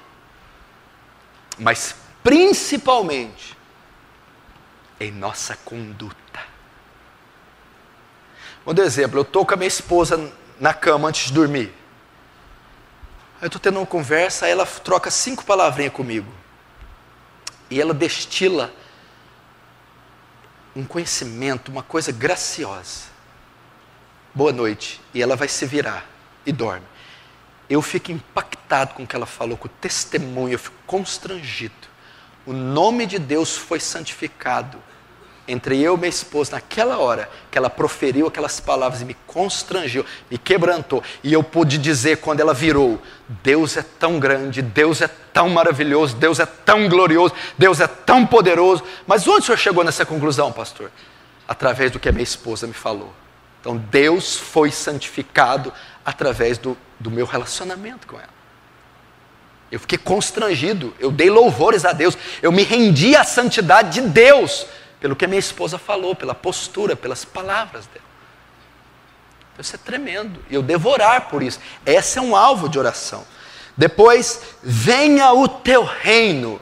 Mas 1.58 1.94
principalmente, 2.22 3.60
em 5.04 5.10
nossa 5.10 5.56
conduta. 5.56 6.40
Vou 8.64 8.72
dar 8.72 8.82
um 8.82 8.86
exemplo, 8.86 9.18
eu 9.18 9.22
estou 9.22 9.44
com 9.44 9.54
a 9.54 9.56
minha 9.56 9.68
esposa 9.68 10.32
na 10.60 10.72
cama 10.72 11.08
antes 11.08 11.26
de 11.26 11.32
dormir. 11.32 11.72
Eu 13.40 13.46
estou 13.46 13.60
tendo 13.60 13.80
uma 13.80 13.86
conversa, 13.86 14.46
ela 14.46 14.64
troca 14.64 15.10
cinco 15.10 15.44
palavrinhas 15.44 15.92
comigo. 15.92 16.32
E 17.68 17.80
ela 17.80 17.92
destila 17.92 18.72
um 20.76 20.84
conhecimento, 20.84 21.70
uma 21.70 21.82
coisa 21.82 22.12
graciosa. 22.12 23.06
Boa 24.32 24.52
noite. 24.52 25.00
E 25.12 25.20
ela 25.20 25.34
vai 25.34 25.48
se 25.48 25.66
virar 25.66 26.06
e 26.46 26.52
dorme. 26.52 26.86
Eu 27.68 27.82
fico 27.82 28.12
impactado 28.12 28.94
com 28.94 29.02
o 29.02 29.06
que 29.06 29.16
ela 29.16 29.26
falou, 29.26 29.56
com 29.56 29.66
o 29.66 29.70
testemunho, 29.80 30.54
eu 30.54 30.58
fico 30.58 30.76
constrangido. 30.86 31.74
O 32.46 32.52
nome 32.52 33.06
de 33.06 33.18
Deus 33.18 33.56
foi 33.56 33.80
santificado 33.80 34.78
entre 35.46 35.80
eu 35.80 35.94
e 35.96 35.98
minha 35.98 36.08
esposa, 36.08 36.52
naquela 36.52 36.98
hora 36.98 37.28
que 37.50 37.58
ela 37.58 37.68
proferiu 37.68 38.26
aquelas 38.28 38.60
palavras 38.60 39.02
e 39.02 39.04
me 39.04 39.14
constrangeu, 39.26 40.04
me 40.30 40.38
quebrantou, 40.38 41.02
e 41.22 41.32
eu 41.32 41.42
pude 41.42 41.78
dizer 41.78 42.18
quando 42.18 42.40
ela 42.40 42.54
virou: 42.54 43.00
Deus 43.42 43.76
é 43.76 43.82
tão 43.82 44.20
grande, 44.20 44.62
Deus 44.62 45.00
é 45.00 45.08
tão 45.08 45.48
maravilhoso, 45.48 46.16
Deus 46.16 46.38
é 46.38 46.46
tão 46.46 46.88
glorioso, 46.88 47.34
Deus 47.58 47.80
é 47.80 47.86
tão 47.86 48.24
poderoso. 48.24 48.84
Mas 49.06 49.26
onde 49.26 49.40
o 49.40 49.44
senhor 49.44 49.58
chegou 49.58 49.82
nessa 49.82 50.06
conclusão, 50.06 50.52
pastor? 50.52 50.90
Através 51.48 51.90
do 51.90 51.98
que 51.98 52.08
a 52.08 52.12
minha 52.12 52.22
esposa 52.22 52.66
me 52.66 52.72
falou. 52.74 53.12
Então 53.60 53.76
Deus 53.76 54.36
foi 54.36 54.70
santificado 54.70 55.72
através 56.04 56.58
do, 56.58 56.76
do 56.98 57.10
meu 57.10 57.26
relacionamento 57.26 58.06
com 58.06 58.16
ela. 58.16 58.42
Eu 59.70 59.80
fiquei 59.80 59.96
constrangido, 59.96 60.94
eu 61.00 61.10
dei 61.10 61.30
louvores 61.30 61.84
a 61.86 61.92
Deus, 61.92 62.16
eu 62.42 62.52
me 62.52 62.62
rendi 62.62 63.16
à 63.16 63.24
santidade 63.24 64.00
de 64.00 64.08
Deus 64.08 64.66
pelo 65.02 65.16
que 65.16 65.24
a 65.24 65.28
minha 65.28 65.40
esposa 65.40 65.78
falou, 65.78 66.14
pela 66.14 66.32
postura, 66.32 66.94
pelas 66.94 67.24
palavras 67.24 67.86
dela. 67.88 68.06
Então, 69.52 69.60
isso 69.60 69.74
é 69.74 69.78
tremendo. 69.78 70.38
E 70.48 70.54
eu 70.54 70.62
devorar 70.62 71.22
por 71.28 71.42
isso. 71.42 71.58
Esse 71.84 72.20
é 72.20 72.22
um 72.22 72.36
alvo 72.36 72.68
de 72.68 72.78
oração. 72.78 73.26
Depois, 73.76 74.40
venha 74.62 75.32
o 75.32 75.48
teu 75.48 75.82
reino. 75.82 76.60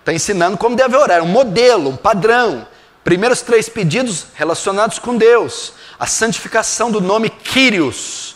Está 0.00 0.12
ensinando 0.12 0.58
como 0.58 0.74
deve 0.74 0.96
orar, 0.96 1.22
um 1.22 1.28
modelo, 1.28 1.90
um 1.90 1.96
padrão. 1.96 2.66
Primeiros 3.04 3.40
três 3.40 3.68
pedidos 3.68 4.26
relacionados 4.34 4.98
com 4.98 5.16
Deus. 5.16 5.74
A 5.96 6.06
santificação 6.08 6.90
do 6.90 7.00
nome 7.00 7.30
Quírios. 7.30 8.34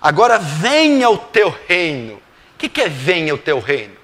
Agora, 0.00 0.38
venha 0.38 1.10
o 1.10 1.18
teu 1.18 1.54
reino. 1.68 2.14
O 2.14 2.58
que, 2.58 2.70
que 2.70 2.80
é 2.80 2.88
venha 2.88 3.34
o 3.34 3.38
teu 3.38 3.60
reino? 3.60 3.96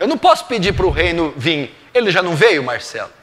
Eu 0.00 0.08
não 0.08 0.18
posso 0.18 0.46
pedir 0.46 0.72
para 0.74 0.84
o 0.84 0.90
reino 0.90 1.32
vir. 1.36 1.72
Ele 1.94 2.10
já 2.10 2.24
não 2.24 2.34
veio, 2.34 2.60
Marcelo? 2.64 3.13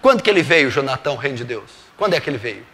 Quando 0.00 0.22
que 0.22 0.30
ele 0.30 0.42
veio, 0.42 0.70
Jonatão, 0.70 1.16
reino 1.16 1.36
de 1.36 1.44
Deus? 1.44 1.70
Quando 1.96 2.14
é 2.14 2.20
que 2.20 2.30
ele 2.30 2.38
veio? 2.38 2.64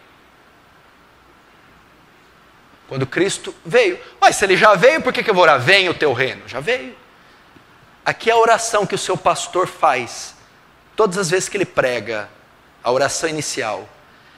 Quando 2.89 3.07
Cristo 3.07 3.55
veio. 3.65 3.99
Mas 4.21 4.37
se 4.37 4.45
ele 4.45 4.57
já 4.57 4.75
veio, 4.75 5.01
por 5.01 5.13
que, 5.13 5.23
que 5.23 5.31
eu 5.31 5.35
vou 5.35 5.43
orar? 5.43 5.59
Venha 5.59 5.91
o 5.91 5.95
teu 5.95 6.13
reino. 6.13 6.47
Já 6.47 6.61
veio. 6.61 6.95
Aqui 8.05 8.29
é 8.29 8.35
a 8.35 8.37
oração 8.37 8.87
que 8.87 8.95
o 8.95 8.99
seu 8.99 9.17
pastor 9.17 9.67
faz. 9.67 10.35
Todas 10.95 11.17
as 11.17 11.31
vezes 11.31 11.49
que 11.49 11.57
ele 11.57 11.65
prega, 11.65 12.29
a 12.83 12.93
oração 12.93 13.29
inicial. 13.29 13.89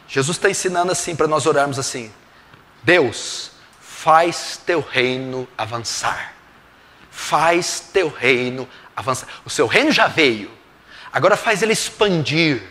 Jesus 0.08 0.36
está 0.36 0.48
ensinando 0.48 0.92
assim 0.92 1.16
para 1.16 1.26
nós 1.26 1.46
orarmos 1.46 1.78
assim: 1.78 2.12
Deus, 2.82 3.50
faz 3.80 4.60
teu 4.64 4.80
reino 4.80 5.48
avançar. 5.58 6.32
Faz 7.10 7.80
teu 7.92 8.08
reino 8.08 8.68
avançar. 8.94 9.28
O 9.44 9.50
seu 9.50 9.66
reino 9.66 9.90
já 9.90 10.06
veio. 10.06 10.50
Agora 11.12 11.36
faz 11.36 11.62
ele 11.62 11.72
expandir 11.72 12.62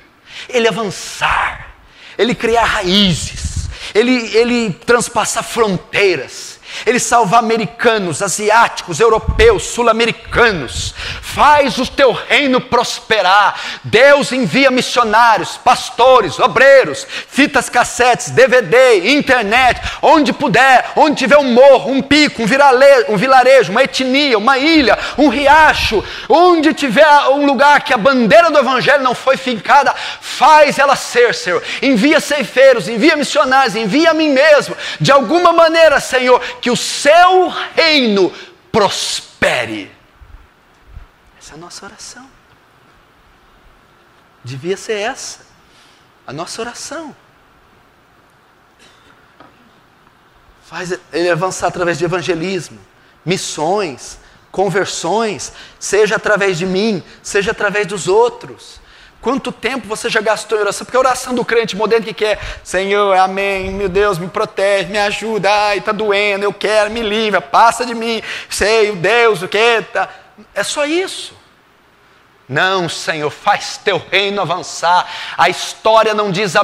ele 0.50 0.68
avançar, 0.68 1.76
ele 2.18 2.36
criar 2.36 2.66
raízes, 2.66 3.70
ele, 3.94 4.36
ele 4.36 4.74
transpassar 4.74 5.44
fronteiras 5.44 6.60
ele 6.86 7.00
salva 7.00 7.38
americanos, 7.38 8.22
asiáticos, 8.22 9.00
europeus, 9.00 9.64
sul-americanos. 9.64 10.94
Faz 11.22 11.78
o 11.78 11.86
teu 11.86 12.12
reino 12.12 12.62
prosperar. 12.62 13.60
Deus 13.84 14.32
envia 14.32 14.72
missionários, 14.72 15.58
pastores, 15.58 16.40
obreiros, 16.40 17.06
fitas 17.28 17.70
cassetes, 17.70 18.30
DVD, 18.30 19.12
internet, 19.16 19.82
onde 20.02 20.34
puder, 20.34 20.92
onde 20.96 21.18
tiver 21.18 21.38
um 21.38 21.54
morro, 21.54 21.92
um 21.92 22.02
pico, 22.02 22.42
um, 22.42 22.46
virale, 22.46 23.06
um 23.10 23.18
vilarejo, 23.18 23.72
uma 23.72 23.84
etnia, 23.84 24.38
uma 24.38 24.58
ilha, 24.58 24.98
um 25.18 25.28
riacho, 25.30 26.04
onde 26.30 26.74
tiver 26.74 27.06
um 27.30 27.46
lugar 27.46 27.82
que 27.82 27.94
a 27.94 27.98
bandeira 27.98 28.50
do 28.50 28.60
evangelho 28.60 29.04
não 29.04 29.16
foi 29.16 29.38
fincada, 29.38 29.94
faz 30.20 30.80
ela 30.80 30.96
ser, 30.96 31.34
Senhor. 31.34 31.62
Envia 31.82 32.20
ceifeiros, 32.20 32.88
envia 32.88 33.16
missionários, 33.16 33.76
envia 33.76 34.12
a 34.12 34.14
mim 34.14 34.30
mesmo. 34.30 34.76
De 35.00 35.12
alguma 35.12 35.52
maneira, 35.54 36.00
Senhor, 36.00 36.42
que 36.66 36.72
o 36.72 36.76
seu 36.76 37.48
reino 37.48 38.34
prospere. 38.72 39.92
Essa 41.40 41.52
é 41.52 41.54
a 41.54 41.58
nossa 41.60 41.86
oração. 41.86 42.28
Devia 44.44 44.76
ser 44.76 44.94
essa, 44.94 45.46
a 46.26 46.34
nossa 46.34 46.60
oração. 46.60 47.16
Faz 50.66 50.98
ele 51.14 51.30
avançar 51.30 51.68
através 51.68 52.00
de 52.00 52.06
evangelismo, 52.06 52.80
missões, 53.24 54.18
conversões, 54.52 55.54
seja 55.80 56.16
através 56.16 56.58
de 56.58 56.66
mim, 56.66 57.04
seja 57.22 57.52
através 57.52 57.86
dos 57.86 58.08
outros. 58.08 58.82
Quanto 59.26 59.52
tempo 59.52 59.88
você 59.88 60.08
já 60.08 60.22
gastou 60.22 60.56
em 60.56 60.62
oração? 60.62 60.86
Porque 60.86 60.96
a 60.96 61.00
oração 61.00 61.34
do 61.34 61.44
crente 61.44 61.76
moderno 61.76 62.06
que 62.06 62.14
quer, 62.14 62.40
Senhor, 62.64 63.18
amém, 63.18 63.72
meu 63.72 63.90
Deus, 63.90 64.20
me 64.20 64.28
protege, 64.28 64.92
me 64.92 65.00
ajuda, 65.00 65.50
ai, 65.52 65.80
está 65.80 65.92
doendo, 65.92 66.44
eu 66.44 66.54
quero, 66.54 66.92
me 66.92 67.02
livra, 67.02 67.42
passa 67.42 67.84
de 67.84 67.96
mim, 67.96 68.22
sei, 68.48 68.92
Deus, 68.92 69.42
o 69.42 69.48
que, 69.48 69.82
tá. 69.92 70.10
É 70.54 70.62
só 70.62 70.86
isso. 70.86 71.35
Não, 72.48 72.88
Senhor, 72.88 73.32
faz 73.32 73.78
teu 73.84 73.98
reino 74.12 74.40
avançar. 74.40 75.08
A 75.36 75.50
história 75.50 76.14
não 76.14 76.30
diz, 76.30 76.56
a, 76.56 76.62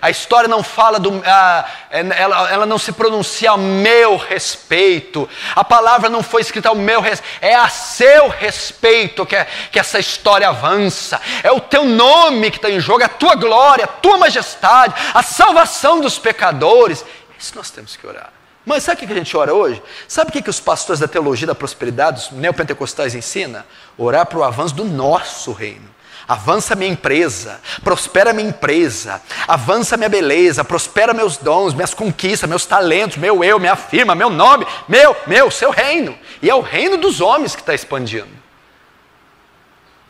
a 0.00 0.08
história 0.08 0.48
não 0.48 0.62
fala 0.62 0.98
do, 0.98 1.22
a, 1.26 1.66
ela, 1.90 2.50
ela 2.50 2.66
não 2.66 2.78
se 2.78 2.90
pronuncia 2.90 3.50
ao 3.50 3.58
meu 3.58 4.16
respeito. 4.16 5.28
A 5.54 5.62
palavra 5.62 6.08
não 6.08 6.22
foi 6.22 6.40
escrita 6.40 6.70
ao 6.70 6.74
meu 6.74 7.02
respeito, 7.02 7.38
é 7.42 7.54
a 7.54 7.68
seu 7.68 8.28
respeito 8.28 9.26
que, 9.26 9.36
que 9.70 9.78
essa 9.78 9.98
história 9.98 10.48
avança. 10.48 11.20
É 11.42 11.52
o 11.52 11.60
teu 11.60 11.84
nome 11.84 12.50
que 12.50 12.56
está 12.56 12.70
em 12.70 12.80
jogo, 12.80 13.02
é 13.02 13.06
a 13.06 13.08
tua 13.08 13.34
glória, 13.34 13.84
a 13.84 13.88
tua 13.88 14.16
majestade, 14.16 14.94
a 15.12 15.22
salvação 15.22 16.00
dos 16.00 16.18
pecadores. 16.18 17.04
Isso 17.38 17.52
nós 17.56 17.70
temos 17.70 17.94
que 17.94 18.06
orar. 18.06 18.32
Mas 18.64 18.82
sabe 18.82 19.04
o 19.04 19.06
que 19.06 19.12
a 19.12 19.16
gente 19.16 19.36
ora 19.36 19.52
hoje? 19.52 19.82
Sabe 20.08 20.30
o 20.30 20.42
que 20.42 20.48
os 20.48 20.60
pastores 20.60 21.00
da 21.00 21.08
teologia 21.08 21.46
da 21.46 21.54
prosperidade, 21.54 22.20
os 22.20 22.30
neopentecostais, 22.30 23.14
ensinam? 23.14 23.62
Orar 23.98 24.26
para 24.26 24.38
o 24.38 24.44
avanço 24.44 24.74
do 24.74 24.84
nosso 24.84 25.52
reino. 25.52 25.94
Avança 26.26 26.74
minha 26.74 26.90
empresa, 26.90 27.60
prospera 27.82 28.32
minha 28.32 28.48
empresa, 28.48 29.20
avança 29.46 29.94
minha 29.94 30.08
beleza, 30.08 30.64
prospera 30.64 31.12
meus 31.12 31.36
dons, 31.36 31.74
minhas 31.74 31.92
conquistas, 31.92 32.48
meus 32.48 32.64
talentos, 32.64 33.18
meu 33.18 33.44
eu, 33.44 33.60
minha 33.60 33.76
firma, 33.76 34.14
meu 34.14 34.30
nome, 34.30 34.66
meu, 34.88 35.14
meu, 35.26 35.50
seu 35.50 35.70
reino. 35.70 36.18
E 36.40 36.48
é 36.48 36.54
o 36.54 36.62
reino 36.62 36.96
dos 36.96 37.20
homens 37.20 37.54
que 37.54 37.60
está 37.60 37.74
expandindo. 37.74 38.28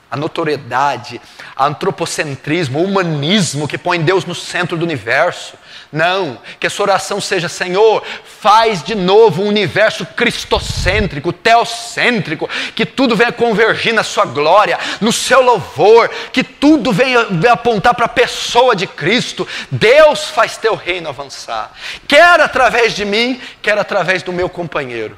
A 0.09 0.17
notoriedade, 0.17 1.21
a 1.57 1.67
antropocentrismo, 1.67 2.79
o 2.79 2.85
humanismo 2.85 3.67
que 3.67 3.77
põe 3.77 4.01
Deus 4.01 4.25
no 4.25 4.37
centro 4.37 4.77
do 4.77 4.85
universo, 4.85 5.55
não, 5.93 6.39
que 6.59 6.67
essa 6.67 6.83
oração 6.83 7.21
seja: 7.21 7.49
Senhor, 7.49 8.03
faz 8.25 8.83
de 8.83 8.95
novo 8.95 9.43
um 9.43 9.49
universo 9.49 10.05
cristocêntrico, 10.05 11.33
teocêntrico, 11.33 12.49
que 12.75 12.85
tudo 12.85 13.17
venha 13.17 13.33
convergir 13.33 13.95
na 13.95 14.03
Sua 14.03 14.25
glória, 14.25 14.79
no 15.01 15.13
Seu 15.13 15.41
louvor, 15.41 16.11
que 16.33 16.43
tudo 16.43 16.93
venha, 16.93 17.25
venha 17.25 17.55
apontar 17.55 17.95
para 17.95 18.07
a 18.07 18.09
pessoa 18.09 18.75
de 18.75 18.87
Cristo. 18.87 19.47
Deus 19.71 20.29
faz 20.29 20.57
Teu 20.57 20.75
reino 20.75 21.09
avançar, 21.09 21.73
quer 22.09 22.41
através 22.41 22.95
de 22.95 23.05
mim, 23.05 23.41
quer 23.63 23.79
através 23.79 24.23
do 24.23 24.33
meu 24.33 24.49
companheiro. 24.49 25.17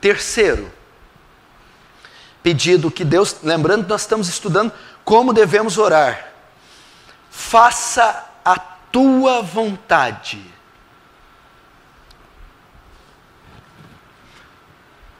Terceiro, 0.00 0.72
pedido 2.42 2.90
que 2.90 3.04
Deus, 3.04 3.36
lembrando 3.42 3.84
que 3.84 3.90
nós 3.90 4.02
estamos 4.02 4.28
estudando 4.28 4.72
como 5.04 5.32
devemos 5.32 5.78
orar. 5.78 6.32
Faça 7.30 8.26
a 8.44 8.58
tua 8.58 9.42
vontade. 9.42 10.44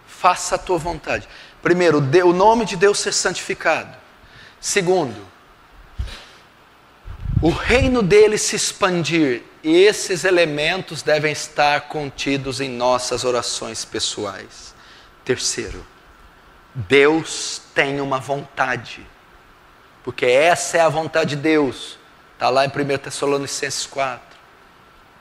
Faça 0.07 0.57
a 0.57 0.59
tua 0.59 0.79
vontade. 0.79 1.29
Primeiro, 1.63 1.99
o 1.99 2.33
nome 2.33 2.65
de 2.65 2.77
Deus 2.77 2.99
ser 2.99 3.13
santificado. 3.13 3.97
Segundo, 4.61 5.27
o 7.41 7.51
reino 7.51 8.03
dele 8.03 8.37
se 8.37 8.57
expandir. 8.57 9.43
E 9.63 9.77
esses 9.77 10.25
elementos 10.25 11.03
devem 11.03 11.33
estar 11.33 11.83
contidos 11.83 12.61
em 12.61 12.69
nossas 12.69 13.25
orações 13.25 13.85
pessoais. 13.85 14.75
Terceiro, 15.25 15.85
Deus 16.75 17.63
tem 17.75 18.01
uma 18.01 18.19
vontade, 18.19 19.07
porque 20.05 20.27
essa 20.27 20.79
é 20.79 20.81
a 20.81 20.89
vontade 20.89 21.31
de 21.31 21.43
Deus. 21.43 21.99
Está 22.35 22.51
lá 22.51 22.65
em 22.65 22.69
1 22.69 22.99
Tessalonicenses 22.99 23.87
4, 23.87 24.21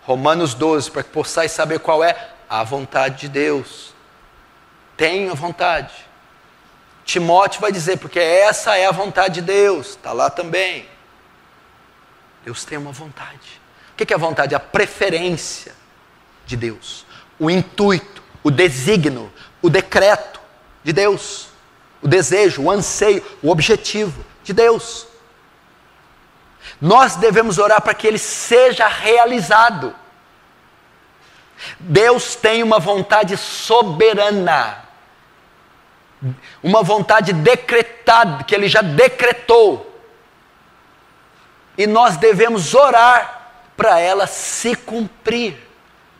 Romanos 0.03 0.53
12, 0.53 0.91
para 0.91 1.03
que 1.03 1.09
possais 1.09 1.51
saber 1.51 1.79
qual 1.79 2.03
é 2.03 2.31
a 2.47 2.63
vontade 2.63 3.21
de 3.21 3.29
Deus. 3.29 3.93
Tenha 4.95 5.33
vontade. 5.33 5.93
Timóteo 7.03 7.61
vai 7.61 7.71
dizer, 7.71 7.97
porque 7.97 8.19
essa 8.19 8.77
é 8.77 8.85
a 8.85 8.91
vontade 8.91 9.35
de 9.35 9.41
Deus, 9.41 9.91
está 9.91 10.11
lá 10.11 10.29
também. 10.29 10.87
Deus 12.43 12.63
tem 12.63 12.77
uma 12.77 12.91
vontade. 12.91 13.61
O 13.93 13.95
que 13.95 14.13
é 14.13 14.15
a 14.15 14.19
vontade? 14.19 14.53
A 14.53 14.59
preferência 14.59 15.73
de 16.45 16.55
Deus, 16.55 17.05
o 17.39 17.49
intuito, 17.49 18.21
o 18.43 18.51
desígnio, 18.51 19.31
o 19.61 19.69
decreto 19.69 20.36
de 20.87 20.93
Deus, 20.93 21.49
o 22.01 22.07
desejo, 22.07 22.61
o 22.61 22.71
anseio, 22.71 23.21
o 23.43 23.49
objetivo 23.49 24.23
de 24.41 24.53
Deus. 24.53 25.05
Nós 26.79 27.17
devemos 27.17 27.57
orar 27.57 27.81
para 27.81 27.93
que 27.93 28.07
ele 28.07 28.17
seja 28.17 28.87
realizado. 28.87 29.93
Deus 31.77 32.37
tem 32.37 32.63
uma 32.63 32.79
vontade 32.79 33.35
soberana, 33.35 34.85
uma 36.63 36.81
vontade 36.83 37.33
decretada, 37.33 38.45
que 38.45 38.55
ele 38.55 38.69
já 38.69 38.81
decretou. 38.81 39.93
E 41.77 41.85
nós 41.85 42.15
devemos 42.15 42.73
orar 42.73 43.51
para 43.75 43.99
ela 43.99 44.25
se 44.25 44.73
cumprir, 44.73 45.57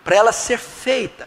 para 0.03 0.17
ela 0.17 0.33
ser 0.33 0.57
feita 0.57 1.25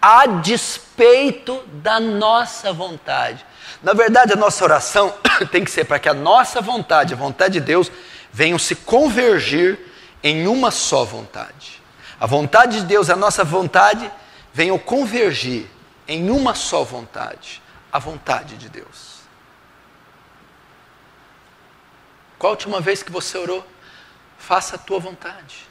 a 0.00 0.26
despeito 0.26 1.62
da 1.74 1.98
nossa 1.98 2.72
vontade. 2.72 3.44
Na 3.82 3.92
verdade, 3.92 4.32
a 4.32 4.36
nossa 4.36 4.64
oração 4.64 5.14
tem 5.50 5.64
que 5.64 5.70
ser 5.70 5.84
para 5.84 5.98
que 5.98 6.08
a 6.08 6.14
nossa 6.14 6.60
vontade, 6.60 7.14
a 7.14 7.16
vontade 7.16 7.54
de 7.54 7.60
Deus, 7.60 7.90
venham 8.32 8.58
se 8.58 8.74
convergir 8.74 9.78
em 10.22 10.46
uma 10.46 10.70
só 10.70 11.04
vontade. 11.04 11.82
A 12.20 12.26
vontade 12.26 12.80
de 12.80 12.86
Deus, 12.86 13.10
a 13.10 13.16
nossa 13.16 13.44
vontade, 13.44 14.10
venham 14.52 14.78
convergir 14.78 15.68
em 16.06 16.30
uma 16.30 16.54
só 16.54 16.82
vontade, 16.82 17.62
a 17.92 17.98
vontade 17.98 18.56
de 18.56 18.68
Deus. 18.68 19.18
Qual 22.38 22.52
a 22.52 22.54
última 22.54 22.80
vez 22.80 23.02
que 23.02 23.12
você 23.12 23.36
orou? 23.36 23.66
Faça 24.38 24.76
a 24.76 24.78
tua 24.78 24.98
vontade. 24.98 25.67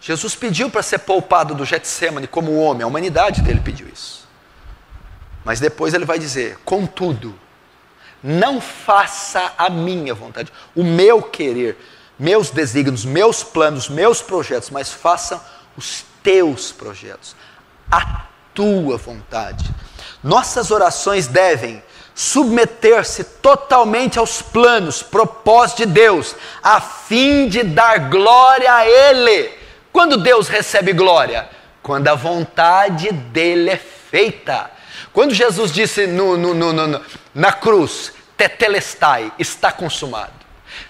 Jesus 0.00 0.34
pediu 0.34 0.70
para 0.70 0.82
ser 0.82 1.00
poupado 1.00 1.54
do 1.54 1.64
Getsemane 1.64 2.26
como 2.26 2.58
homem, 2.58 2.82
a 2.82 2.86
humanidade 2.86 3.42
dele 3.42 3.60
pediu 3.60 3.86
isso. 3.88 4.26
Mas 5.44 5.60
depois 5.60 5.92
ele 5.92 6.06
vai 6.06 6.18
dizer: 6.18 6.58
contudo, 6.64 7.38
não 8.22 8.60
faça 8.60 9.52
a 9.58 9.68
minha 9.68 10.14
vontade, 10.14 10.50
o 10.74 10.82
meu 10.82 11.22
querer, 11.22 11.76
meus 12.18 12.50
desígnios, 12.50 13.04
meus 13.04 13.42
planos, 13.42 13.88
meus 13.88 14.22
projetos, 14.22 14.70
mas 14.70 14.90
faça 14.90 15.44
os 15.76 16.04
teus 16.22 16.72
projetos, 16.72 17.36
a 17.90 18.24
tua 18.54 18.96
vontade. 18.96 19.68
Nossas 20.22 20.70
orações 20.70 21.26
devem 21.26 21.82
submeter-se 22.14 23.24
totalmente 23.24 24.18
aos 24.18 24.42
planos, 24.42 25.02
propósitos 25.02 25.86
de 25.86 25.92
Deus, 25.92 26.36
a 26.62 26.80
fim 26.80 27.48
de 27.48 27.62
dar 27.62 28.10
glória 28.10 28.74
a 28.74 28.86
Ele 28.86 29.59
quando 29.92 30.16
Deus 30.16 30.48
recebe 30.48 30.92
glória? 30.92 31.48
Quando 31.82 32.08
a 32.08 32.14
vontade 32.14 33.10
dele 33.12 33.70
é 33.70 33.76
feita. 33.76 34.70
Quando 35.12 35.34
Jesus 35.34 35.72
disse 35.72 36.06
no, 36.06 36.36
no, 36.36 36.54
no, 36.54 37.00
na 37.34 37.52
cruz, 37.52 38.12
tetelestai, 38.36 39.32
está 39.38 39.72
consumado. 39.72 40.32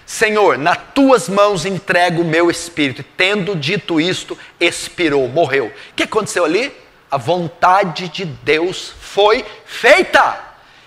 Senhor, 0.05 0.57
nas 0.57 0.77
tuas 0.93 1.27
mãos 1.27 1.65
entrego 1.65 2.21
o 2.21 2.25
meu 2.25 2.49
espírito. 2.49 3.01
E 3.01 3.03
tendo 3.03 3.55
dito 3.55 3.99
isto, 3.99 4.37
expirou, 4.59 5.27
morreu. 5.27 5.67
O 5.67 5.95
que 5.95 6.03
aconteceu 6.03 6.45
ali? 6.45 6.75
A 7.09 7.17
vontade 7.17 8.09
de 8.09 8.25
Deus 8.25 8.93
foi 8.99 9.45
feita. 9.65 10.39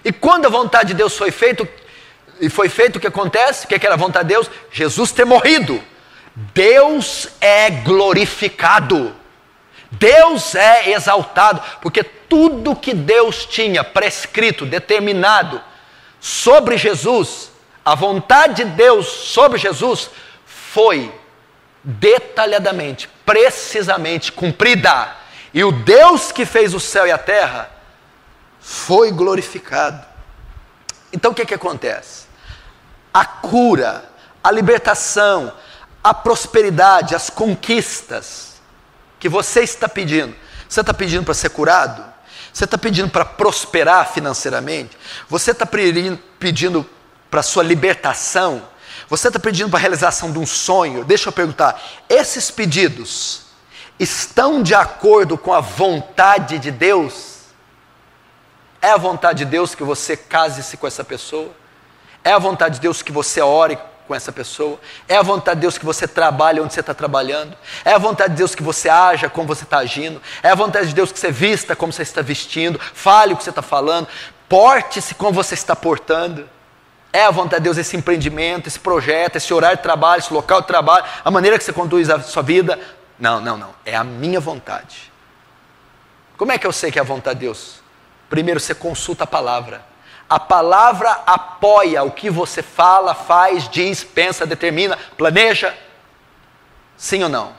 E 0.04 0.12
quando 0.12 0.46
a 0.46 0.50
vontade 0.50 0.88
de 0.88 0.94
Deus 0.94 1.16
foi 1.16 1.30
feita, 1.30 1.68
e 2.40 2.48
foi 2.48 2.68
feito 2.68 2.96
o 2.96 3.00
que 3.00 3.06
acontece? 3.06 3.64
O 3.64 3.68
que 3.68 3.74
era 3.84 3.94
a 3.94 3.98
vontade 3.98 4.28
de 4.28 4.34
Deus? 4.34 4.50
Jesus 4.70 5.12
ter 5.12 5.24
morrido. 5.24 5.82
Deus 6.34 7.28
é 7.40 7.70
glorificado, 7.70 9.14
Deus 9.90 10.54
é 10.54 10.90
exaltado, 10.90 11.62
porque 11.80 12.02
tudo 12.02 12.74
que 12.74 12.92
Deus 12.92 13.46
tinha 13.46 13.84
prescrito, 13.84 14.66
determinado 14.66 15.62
sobre 16.20 16.76
Jesus, 16.76 17.52
a 17.84 17.94
vontade 17.94 18.64
de 18.64 18.70
Deus 18.70 19.06
sobre 19.06 19.58
Jesus, 19.58 20.10
foi 20.46 21.14
detalhadamente, 21.84 23.08
precisamente 23.24 24.32
cumprida. 24.32 25.16
E 25.52 25.62
o 25.62 25.70
Deus 25.70 26.32
que 26.32 26.44
fez 26.44 26.74
o 26.74 26.80
céu 26.80 27.06
e 27.06 27.12
a 27.12 27.18
terra 27.18 27.70
foi 28.58 29.12
glorificado. 29.12 30.04
Então 31.12 31.30
o 31.30 31.34
que, 31.34 31.44
que 31.44 31.54
acontece? 31.54 32.26
A 33.12 33.24
cura, 33.24 34.10
a 34.42 34.50
libertação, 34.50 35.52
a 36.04 36.12
prosperidade, 36.12 37.14
as 37.14 37.30
conquistas 37.30 38.60
que 39.18 39.26
você 39.26 39.62
está 39.62 39.88
pedindo. 39.88 40.36
Você 40.68 40.82
está 40.82 40.92
pedindo 40.92 41.24
para 41.24 41.32
ser 41.32 41.48
curado? 41.48 42.04
Você 42.52 42.64
está 42.64 42.76
pedindo 42.76 43.08
para 43.08 43.24
prosperar 43.24 44.12
financeiramente? 44.12 44.98
Você 45.30 45.52
está 45.52 45.64
pedindo 45.64 46.88
para 47.30 47.42
sua 47.42 47.62
libertação? 47.62 48.62
Você 49.08 49.28
está 49.28 49.40
pedindo 49.40 49.70
para 49.70 49.78
a 49.78 49.80
realização 49.80 50.30
de 50.30 50.38
um 50.38 50.46
sonho? 50.46 51.04
Deixa 51.04 51.30
eu 51.30 51.32
perguntar: 51.32 51.82
esses 52.06 52.50
pedidos, 52.50 53.46
estão 53.98 54.62
de 54.62 54.74
acordo 54.74 55.38
com 55.38 55.54
a 55.54 55.60
vontade 55.60 56.58
de 56.58 56.70
Deus? 56.70 57.44
É 58.80 58.90
a 58.90 58.98
vontade 58.98 59.38
de 59.38 59.50
Deus 59.50 59.74
que 59.74 59.82
você 59.82 60.18
case-se 60.18 60.76
com 60.76 60.86
essa 60.86 61.02
pessoa? 61.02 61.50
É 62.22 62.32
a 62.32 62.38
vontade 62.38 62.74
de 62.74 62.82
Deus 62.82 63.00
que 63.00 63.10
você 63.10 63.40
ore 63.40 63.78
com 64.06 64.14
essa 64.14 64.30
pessoa? 64.32 64.78
É 65.08 65.16
a 65.16 65.22
vontade 65.22 65.56
de 65.56 65.62
Deus 65.62 65.78
que 65.78 65.84
você 65.84 66.06
trabalhe 66.06 66.60
onde 66.60 66.72
você 66.72 66.80
está 66.80 66.94
trabalhando? 66.94 67.56
É 67.84 67.92
a 67.92 67.98
vontade 67.98 68.30
de 68.30 68.38
Deus 68.38 68.54
que 68.54 68.62
você 68.62 68.88
haja 68.88 69.28
como 69.28 69.48
você 69.48 69.64
está 69.64 69.78
agindo? 69.78 70.20
É 70.42 70.50
a 70.50 70.54
vontade 70.54 70.88
de 70.88 70.94
Deus 70.94 71.10
que 71.10 71.18
você 71.18 71.30
vista 71.30 71.74
como 71.74 71.92
você 71.92 72.02
está 72.02 72.22
vestindo? 72.22 72.78
Fale 72.78 73.34
o 73.34 73.36
que 73.36 73.44
você 73.44 73.50
está 73.50 73.62
falando? 73.62 74.08
Porte-se 74.48 75.14
como 75.14 75.32
você 75.32 75.54
está 75.54 75.74
portando? 75.74 76.48
É 77.12 77.24
a 77.24 77.30
vontade 77.30 77.60
de 77.60 77.64
Deus 77.64 77.78
esse 77.78 77.96
empreendimento, 77.96 78.66
esse 78.66 78.78
projeto, 78.78 79.36
esse 79.36 79.54
horário 79.54 79.76
de 79.76 79.82
trabalho, 79.82 80.18
esse 80.18 80.32
local 80.32 80.60
de 80.60 80.66
trabalho, 80.66 81.04
a 81.24 81.30
maneira 81.30 81.56
que 81.56 81.64
você 81.64 81.72
conduz 81.72 82.10
a 82.10 82.20
sua 82.20 82.42
vida? 82.42 82.78
Não, 83.18 83.40
não, 83.40 83.56
não. 83.56 83.74
É 83.84 83.94
a 83.94 84.02
minha 84.02 84.40
vontade. 84.40 85.12
Como 86.36 86.50
é 86.50 86.58
que 86.58 86.66
eu 86.66 86.72
sei 86.72 86.90
que 86.90 86.98
é 86.98 87.02
a 87.02 87.04
vontade 87.04 87.38
de 87.38 87.46
Deus? 87.46 87.76
Primeiro 88.28 88.58
você 88.58 88.74
consulta 88.74 89.24
a 89.24 89.26
palavra. 89.26 89.93
A 90.34 90.40
palavra 90.40 91.22
apoia 91.24 92.02
o 92.02 92.10
que 92.10 92.28
você 92.28 92.60
fala, 92.60 93.14
faz, 93.14 93.68
diz, 93.68 94.02
pensa, 94.02 94.44
determina, 94.44 94.98
planeja. 95.16 95.72
Sim 96.96 97.22
ou 97.22 97.28
não? 97.28 97.52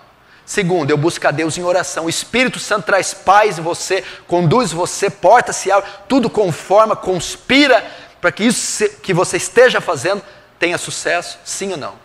Segundo, 0.46 0.92
eu 0.92 0.98
busco 0.98 1.26
a 1.26 1.32
Deus 1.32 1.58
em 1.58 1.64
oração. 1.64 2.04
O 2.04 2.10
Espírito 2.10 2.60
Santo 2.60 2.88
traz 2.88 3.14
paz 3.14 3.58
em 3.58 3.62
você, 3.62 4.04
conduz 4.28 4.74
você, 4.74 5.10
porta-se 5.10 5.72
abre, 5.72 5.90
tudo 6.10 6.30
conforma, 6.30 6.98
conspira 6.98 7.82
para 8.20 8.30
que 8.30 8.44
isso 8.44 8.90
que 9.02 9.14
você 9.14 9.38
esteja 9.38 9.80
fazendo 9.80 10.22
tenha 10.60 10.78
sucesso. 10.78 11.40
Sim 11.46 11.72
ou 11.72 11.78
não? 11.78 11.96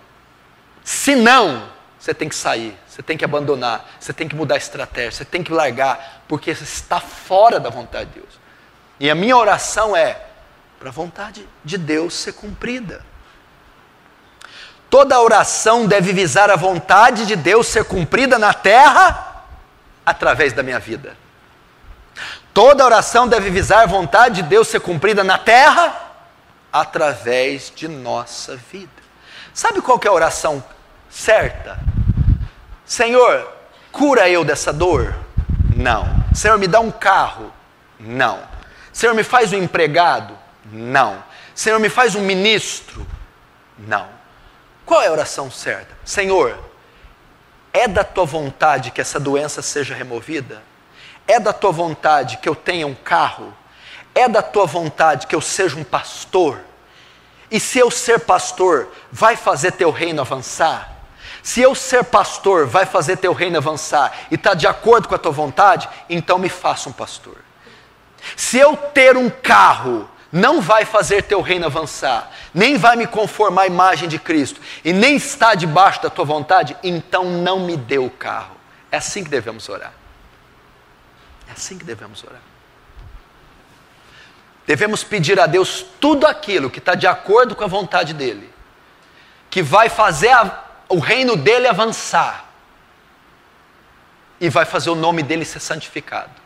Se 0.85 1.17
não, 1.17 1.69
você 1.99 2.15
tem 2.15 2.29
que 2.29 2.37
sair, 2.37 2.79
você 2.87 3.03
tem 3.03 3.17
que 3.17 3.25
abandonar, 3.25 3.91
você 3.99 4.13
tem 4.13 4.29
que 4.29 4.37
mudar 4.37 4.55
a 4.55 4.59
estratégia, 4.59 5.11
você 5.11 5.25
tem 5.25 5.43
que 5.43 5.53
largar, 5.53 6.23
porque 6.29 6.55
você 6.55 6.63
está 6.63 7.01
fora 7.01 7.59
da 7.59 7.71
vontade 7.71 8.11
de 8.11 8.21
Deus. 8.21 8.39
E 9.01 9.11
a 9.11 9.17
minha 9.17 9.37
oração 9.37 9.97
é 9.97 10.30
para 10.81 10.89
a 10.89 10.93
vontade 10.93 11.47
de 11.63 11.77
Deus 11.77 12.15
ser 12.15 12.33
cumprida. 12.33 13.05
Toda 14.89 15.21
oração 15.21 15.87
deve 15.87 16.11
visar 16.11 16.51
a 16.51 16.57
vontade 16.57 17.27
de 17.27 17.37
Deus 17.37 17.67
ser 17.67 17.85
cumprida 17.85 18.39
na 18.39 18.55
terra 18.55 19.45
através 20.07 20.55
da 20.55 20.63
minha 20.63 20.81
vida. 20.81 21.15
Toda 22.55 22.85
oração 22.85 23.29
deve 23.29 23.51
visar 23.51 23.83
a 23.83 23.87
vontade 23.87 24.37
de 24.37 24.49
Deus 24.49 24.69
ser 24.69 24.81
cumprida 24.81 25.23
na 25.23 25.37
terra 25.37 25.95
através 26.73 27.71
de 27.77 27.87
nossa 27.87 28.57
vida. 28.57 28.91
Sabe 29.53 29.83
qual 29.83 30.01
é 30.03 30.09
a 30.09 30.13
oração 30.13 30.65
certa? 31.11 31.79
Senhor, 32.87 33.53
cura 33.93 34.31
eu 34.31 34.45
dessa 34.45 34.73
dor? 34.73 35.15
Não. 35.77 36.09
Senhor, 36.35 36.59
me 36.59 36.67
dá 36.67 36.81
um 36.81 36.91
carro? 36.91 37.53
Não. 37.99 38.41
Senhor, 38.93 39.15
me 39.15 39.23
faz 39.23 39.53
um 39.53 39.59
empregado? 39.59 40.40
Não. 40.71 41.23
Senhor, 41.55 41.79
me 41.79 41.89
faz 41.89 42.15
um 42.15 42.21
ministro? 42.21 43.07
Não. 43.79 44.09
Qual 44.87 45.03
é 45.03 45.09
a 45.09 45.13
oração 45.13 45.51
certa? 45.51 45.97
Senhor, 46.05 46.59
é 47.73 47.87
da 47.87 48.05
tua 48.05 48.25
vontade 48.25 48.91
que 48.91 49.01
essa 49.01 49.21
doença 49.21 49.63
seja 49.63 49.95
removida? 49.95 50.63
É 51.27 51.39
da 51.39 51.53
tua 51.53 51.71
vontade 51.71 52.39
que 52.39 52.49
eu 52.49 52.55
tenha 52.55 52.87
um 52.87 52.95
carro? 52.95 53.55
É 54.15 54.29
da 54.29 54.43
tua 54.43 54.67
vontade 54.67 55.27
que 55.27 55.35
eu 55.35 55.41
seja 55.41 55.77
um 55.77 55.85
pastor? 55.85 56.61
E 57.51 57.59
se 57.59 57.79
eu 57.79 57.91
ser 57.91 58.21
pastor, 58.21 58.89
vai 59.11 59.37
fazer 59.37 59.73
teu 59.73 59.91
reino 59.91 60.21
avançar? 60.21 61.01
Se 61.43 61.61
eu 61.61 61.75
ser 61.75 62.05
pastor, 62.05 62.67
vai 62.67 62.85
fazer 62.85 63.17
teu 63.17 63.33
reino 63.33 63.57
avançar 63.57 64.27
e 64.31 64.35
está 64.35 64.55
de 64.55 64.67
acordo 64.67 65.09
com 65.09 65.15
a 65.15 65.19
tua 65.19 65.33
vontade, 65.33 65.89
então 66.09 66.39
me 66.39 66.49
faça 66.49 66.89
um 66.89 66.93
pastor. 66.93 67.37
Se 68.37 68.59
eu 68.59 68.77
ter 68.77 69.17
um 69.17 69.31
carro, 69.31 70.09
não 70.33 70.61
vai 70.61 70.85
fazer 70.85 71.23
teu 71.23 71.41
reino 71.41 71.67
avançar, 71.67 72.31
nem 72.55 72.77
vai 72.77 72.97
me 72.97 73.07
conformar 73.07 73.63
à 73.63 73.67
imagem 73.67 74.09
de 74.09 74.19
Cristo, 74.19 74.61
e 74.85 74.93
nem 74.93 75.17
está 75.17 75.55
debaixo 75.55 76.03
da 76.03 76.11
tua 76.11 76.25
vontade, 76.25 76.77
então 76.83 77.25
não 77.25 77.61
me 77.61 77.77
dê 77.77 77.99
o 77.99 78.11
carro. 78.11 78.57
É 78.93 78.97
assim 78.97 79.25
que 79.25 79.31
devemos 79.31 79.69
orar. 79.69 79.93
É 81.49 81.53
assim 81.53 81.77
que 81.77 81.85
devemos 81.85 82.23
orar. 82.23 82.41
Devemos 84.67 85.03
pedir 85.03 85.41
a 85.41 85.47
Deus 85.47 85.85
tudo 86.01 86.27
aquilo 86.27 86.71
que 86.71 86.79
está 86.79 86.95
de 86.95 87.07
acordo 87.07 87.57
com 87.57 87.65
a 87.65 87.69
vontade 87.69 88.15
dEle, 88.15 88.53
que 89.51 89.63
vai 89.63 89.89
fazer 89.89 90.31
a, 90.31 90.65
o 90.89 91.01
reino 91.01 91.37
dEle 91.37 91.67
avançar, 91.67 92.47
e 94.41 94.49
vai 94.49 94.65
fazer 94.65 94.91
o 94.91 94.95
nome 94.95 95.25
dEle 95.25 95.45
ser 95.45 95.61
santificado. 95.61 96.40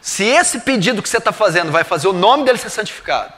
Se 0.00 0.24
esse 0.24 0.60
pedido 0.60 1.02
que 1.02 1.08
você 1.08 1.18
está 1.18 1.32
fazendo 1.32 1.72
vai 1.72 1.84
fazer 1.84 2.08
o 2.08 2.12
nome 2.12 2.44
dele 2.44 2.58
ser 2.58 2.70
santificado, 2.70 3.32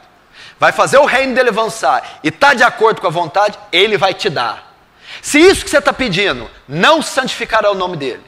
vai 0.59 0.73
fazer 0.73 0.99
o 0.99 1.07
reino 1.07 1.35
dele 1.35 1.49
avançar 1.49 2.21
e 2.23 2.29
está 2.29 2.55
de 2.55 2.63
acordo 2.63 3.01
com 3.01 3.07
a 3.07 3.11
vontade, 3.11 3.59
ele 3.73 3.97
vai 3.97 4.15
te 4.15 4.29
dar. 4.29 4.75
Se 5.23 5.39
isso 5.39 5.65
que 5.65 5.71
você 5.71 5.79
está 5.79 5.93
pedindo 5.93 6.51
não 6.69 7.03
santificará 7.03 7.71
o 7.71 7.75
nome 7.75 7.97
dele, 7.97 8.25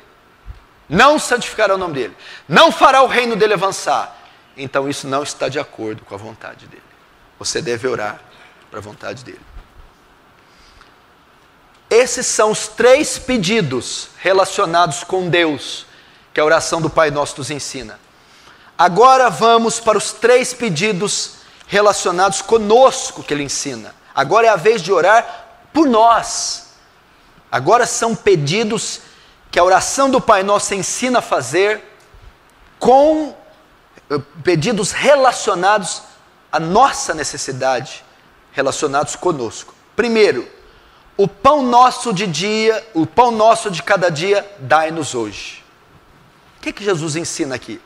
não 0.88 1.18
santificará 1.18 1.74
o 1.74 1.78
nome 1.78 1.94
dele, 1.94 2.16
não 2.48 2.72
fará 2.72 3.02
o 3.02 3.06
reino 3.06 3.36
dele 3.36 3.54
avançar, 3.54 4.16
então 4.56 4.88
isso 4.88 5.06
não 5.06 5.22
está 5.22 5.48
de 5.48 5.58
acordo 5.58 6.04
com 6.04 6.14
a 6.14 6.18
vontade 6.18 6.66
dele. 6.66 6.82
Você 7.38 7.62
deve 7.62 7.86
orar 7.86 8.20
para 8.70 8.78
a 8.78 8.82
vontade 8.82 9.24
dele. 9.24 9.40
Esses 11.88 12.26
são 12.26 12.50
os 12.50 12.68
três 12.68 13.18
pedidos 13.18 14.08
relacionados 14.18 15.04
com 15.04 15.28
Deus 15.28 15.84
que 16.32 16.40
a 16.40 16.44
oração 16.44 16.80
do 16.80 16.88
Pai 16.88 17.10
Nosso 17.10 17.36
nos 17.36 17.50
ensina. 17.50 18.00
Agora 18.82 19.30
vamos 19.30 19.78
para 19.78 19.96
os 19.96 20.12
três 20.12 20.52
pedidos 20.52 21.34
relacionados 21.68 22.42
conosco 22.42 23.22
que 23.22 23.32
ele 23.32 23.44
ensina. 23.44 23.94
Agora 24.12 24.48
é 24.48 24.50
a 24.50 24.56
vez 24.56 24.82
de 24.82 24.92
orar 24.92 25.46
por 25.72 25.86
nós. 25.86 26.72
Agora 27.48 27.86
são 27.86 28.16
pedidos 28.16 29.02
que 29.52 29.58
a 29.60 29.62
oração 29.62 30.10
do 30.10 30.20
Pai 30.20 30.42
Nosso 30.42 30.74
ensina 30.74 31.20
a 31.20 31.22
fazer 31.22 31.80
com 32.80 33.36
eh, 34.10 34.18
pedidos 34.42 34.90
relacionados 34.90 36.02
à 36.50 36.58
nossa 36.58 37.14
necessidade, 37.14 38.04
relacionados 38.50 39.14
conosco. 39.14 39.72
Primeiro, 39.94 40.50
o 41.16 41.28
pão 41.28 41.62
nosso 41.62 42.12
de 42.12 42.26
dia, 42.26 42.84
o 42.94 43.06
pão 43.06 43.30
nosso 43.30 43.70
de 43.70 43.80
cada 43.80 44.10
dia, 44.10 44.44
dai-nos 44.58 45.14
hoje. 45.14 45.64
O 46.58 46.62
que, 46.62 46.72
que 46.72 46.82
Jesus 46.82 47.14
ensina 47.14 47.54
aqui? 47.54 47.80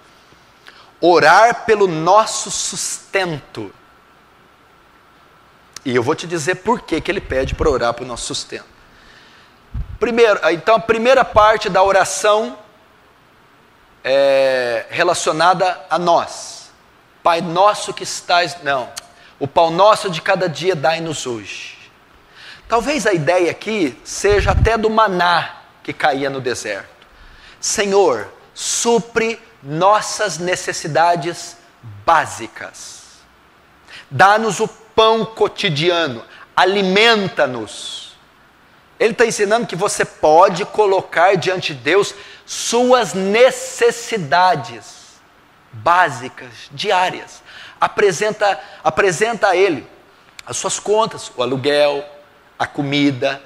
Orar 1.01 1.64
pelo 1.64 1.86
nosso 1.86 2.51
sustento. 2.51 3.72
E 5.84 5.94
eu 5.94 6.03
vou 6.03 6.14
te 6.14 6.26
dizer 6.26 6.57
por 6.57 6.80
que, 6.80 7.01
que 7.01 7.11
ele 7.11 7.20
pede 7.20 7.55
para 7.55 7.70
orar 7.70 7.94
pelo 7.94 8.09
nosso 8.09 8.26
sustento. 8.26 8.66
Primeiro, 10.01 10.40
então 10.51 10.74
a 10.74 10.80
primeira 10.80 11.24
parte 11.24 11.68
da 11.68 11.82
oração 11.82 12.59
é 14.03 14.86
relacionada 14.90 15.80
a 15.88 15.99
nós. 15.99 16.70
Pai 17.22 17.40
nosso 17.40 17.92
que 17.94 18.05
estás. 18.05 18.62
Não. 18.62 18.88
O 19.38 19.47
pão 19.47 19.70
nosso 19.70 20.11
de 20.11 20.22
cada 20.22 20.49
dia 20.49 20.74
dai-nos 20.74 21.26
hoje. 21.26 21.76
Talvez 22.68 23.07
a 23.07 23.12
ideia 23.12 23.51
aqui 23.51 23.99
seja 24.05 24.53
até 24.53 24.76
do 24.76 24.90
maná 24.90 25.57
que 25.82 25.92
caía 25.92 26.28
no 26.28 26.40
deserto. 26.40 27.07
Senhor, 27.61 28.28
supre 28.55 29.40
nossas 29.66 30.38
necessidades 30.38 31.56
básicas. 32.04 33.02
Dá-nos 34.10 34.60
o 34.60 34.68
pão 34.68 35.24
cotidiano, 35.24 36.22
alimenta-nos. 36.54 38.16
Ele 38.98 39.12
está 39.12 39.26
ensinando 39.26 39.66
que 39.66 39.76
você 39.76 40.04
pode 40.04 40.64
colocar 40.64 41.36
diante 41.36 41.74
de 41.74 41.80
Deus 41.80 42.14
suas 42.46 43.12
necessidades 43.12 44.94
básicas, 45.72 46.70
diárias. 46.70 47.42
Apresenta, 47.78 48.58
apresenta 48.82 49.48
a 49.48 49.56
Ele 49.56 49.86
as 50.46 50.56
suas 50.56 50.78
contas, 50.78 51.30
o 51.36 51.42
aluguel, 51.42 52.04
a 52.56 52.66
comida, 52.66 53.42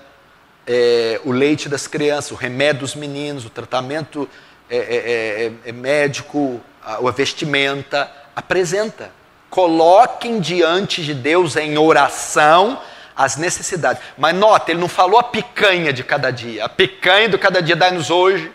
é, 0.66 1.18
o 1.24 1.32
leite 1.32 1.68
das 1.68 1.86
crianças, 1.86 2.30
o 2.30 2.34
remédio 2.34 2.82
dos 2.82 2.94
meninos, 2.94 3.46
o 3.46 3.50
tratamento 3.50 4.28
é 4.70 4.76
é, 4.76 5.52
é, 5.66 5.70
é, 5.70 5.72
médico, 5.72 6.60
a, 6.82 6.94
a 6.96 7.10
vestimenta, 7.10 8.10
apresenta. 8.36 9.10
Coloquem 9.50 10.38
diante 10.38 11.02
de 11.02 11.12
Deus 11.12 11.56
em 11.56 11.76
oração 11.76 12.80
as 13.16 13.36
necessidades. 13.36 14.00
Mas 14.16 14.34
nota, 14.34 14.70
ele 14.70 14.80
não 14.80 14.88
falou 14.88 15.18
a 15.18 15.24
picanha 15.24 15.92
de 15.92 16.04
cada 16.04 16.30
dia. 16.30 16.64
A 16.64 16.68
picanha 16.68 17.28
de 17.28 17.36
cada 17.36 17.60
dia 17.60 17.74
dai-nos 17.74 18.10
hoje. 18.10 18.52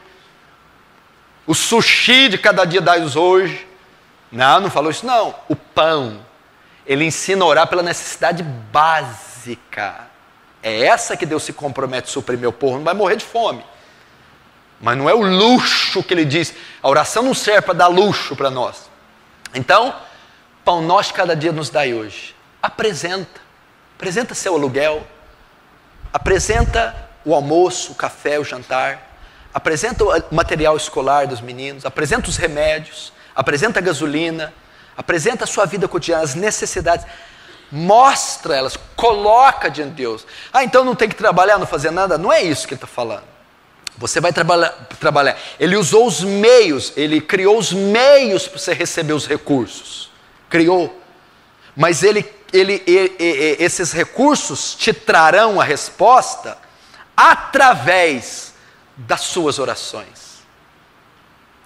O 1.46 1.54
sushi 1.54 2.30
de 2.30 2.38
cada 2.38 2.64
dia 2.64 2.80
dai-nos 2.80 3.18
hoje. 3.18 3.68
Não, 4.32 4.62
não 4.62 4.70
falou 4.72 4.90
isso 4.90 5.06
não. 5.06 5.36
O 5.50 5.56
pão. 5.56 6.26
Ele 6.88 7.04
ensina 7.04 7.44
a 7.44 7.48
orar 7.48 7.68
pela 7.68 7.84
necessidade 7.84 8.42
básica. 8.42 10.08
É 10.64 10.86
essa 10.86 11.18
que 11.18 11.26
Deus 11.26 11.44
se 11.44 11.52
compromete 11.52 12.10
a 12.10 12.12
suprir 12.12 12.40
meu 12.40 12.54
povo, 12.54 12.78
não 12.78 12.84
vai 12.84 12.94
morrer 12.94 13.18
de 13.18 13.26
fome. 13.26 13.64
Mas 14.80 14.98
não 14.98 15.10
é 15.10 15.14
o 15.14 15.22
luxo 15.22 16.04
que 16.04 16.14
ele 16.14 16.26
diz. 16.26 16.54
A 16.82 16.90
oração 16.90 17.24
não 17.24 17.34
serve 17.34 17.62
para 17.62 17.74
dar 17.74 17.88
luxo 17.88 18.36
para 18.36 18.50
nós. 18.50 18.90
Então, 19.54 19.96
pão 20.64 20.82
nosso 20.82 21.14
cada 21.14 21.36
dia 21.36 21.52
nos 21.52 21.70
dai 21.70 21.94
hoje. 21.94 22.36
Apresenta. 22.62 23.42
Apresenta 23.96 24.36
seu 24.36 24.56
aluguel. 24.56 25.06
Apresenta 26.12 27.10
o 27.24 27.34
almoço, 27.34 27.94
o 27.94 27.96
café, 27.96 28.38
o 28.38 28.44
jantar. 28.44 29.18
Apresenta 29.54 30.04
o 30.04 30.36
material 30.36 30.76
escolar 30.76 31.28
dos 31.28 31.40
meninos. 31.40 31.86
Apresenta 31.86 32.30
os 32.30 32.36
remédios. 32.36 33.14
Apresenta 33.34 33.80
a 33.80 33.82
gasolina. 33.82 34.54
Apresenta 34.98 35.46
a 35.46 35.48
sua 35.48 35.66
vida 35.66 35.88
cotidiana, 35.88 36.24
as 36.24 36.36
necessidades. 36.36 37.06
Mostra 37.72 38.56
elas. 38.56 38.78
Coloca 38.96 39.70
diante 39.70 39.92
de 39.92 39.96
Deus. 39.96 40.28
Ah, 40.52 40.64
então 40.64 40.84
não 40.84 40.96
tem 40.96 41.08
que 41.08 41.16
trabalhar, 41.16 41.58
não 41.58 41.66
fazer 41.66 41.92
nada? 41.92 42.18
Não 42.18 42.32
é 42.32 42.42
isso 42.42 42.68
que 42.68 42.74
ele 42.74 42.78
está 42.78 42.88
falando. 42.88 43.35
Você 43.98 44.20
vai 44.20 44.34
trabalhar, 44.34 44.72
trabalhar. 45.00 45.38
Ele 45.60 45.76
usou 45.78 46.06
os 46.06 46.22
meios, 46.22 46.92
ele 46.98 47.22
criou 47.22 47.58
os 47.58 47.72
meios 47.72 48.48
para 48.48 48.60
você 48.60 48.74
receber 48.74 49.14
os 49.14 49.26
recursos. 49.26 50.12
Criou. 50.50 51.02
Mas 51.76 52.04
ele, 52.04 52.30
ele, 52.52 52.84
ele, 52.86 53.16
ele, 53.18 53.64
esses 53.64 53.94
recursos 53.94 54.76
te 54.76 54.92
trarão 54.92 55.62
a 55.62 55.64
resposta 55.64 56.58
através 57.16 58.54
das 58.98 59.22
suas 59.22 59.60
orações. 59.60 60.44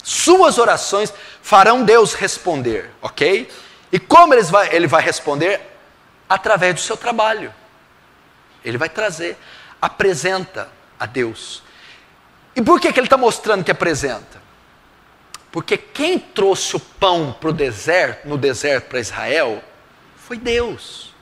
Suas 0.03 0.57
orações 0.57 1.13
farão 1.41 1.83
Deus 1.83 2.13
responder, 2.13 2.91
ok? 3.01 3.49
E 3.91 3.99
como 3.99 4.33
ele 4.33 4.43
vai, 4.43 4.75
ele 4.75 4.87
vai 4.87 5.01
responder? 5.01 5.61
Através 6.27 6.75
do 6.75 6.81
seu 6.81 6.95
trabalho. 6.95 7.53
Ele 8.63 8.77
vai 8.77 8.89
trazer, 8.89 9.35
apresenta 9.81 10.69
a 10.99 11.07
Deus 11.07 11.63
e 12.59 12.61
por 12.61 12.77
que, 12.77 12.91
que 12.91 12.99
ele 12.99 13.07
está 13.07 13.15
mostrando 13.15 13.63
que 13.63 13.71
apresenta? 13.71 14.37
Porque 15.49 15.77
quem 15.77 16.19
trouxe 16.19 16.75
o 16.75 16.79
pão 16.79 17.33
para 17.39 17.51
o 17.51 17.53
deserto, 17.53 18.27
no 18.27 18.37
deserto 18.37 18.89
para 18.89 18.99
Israel, 18.99 19.63
foi 20.17 20.35
Deus. 20.35 21.15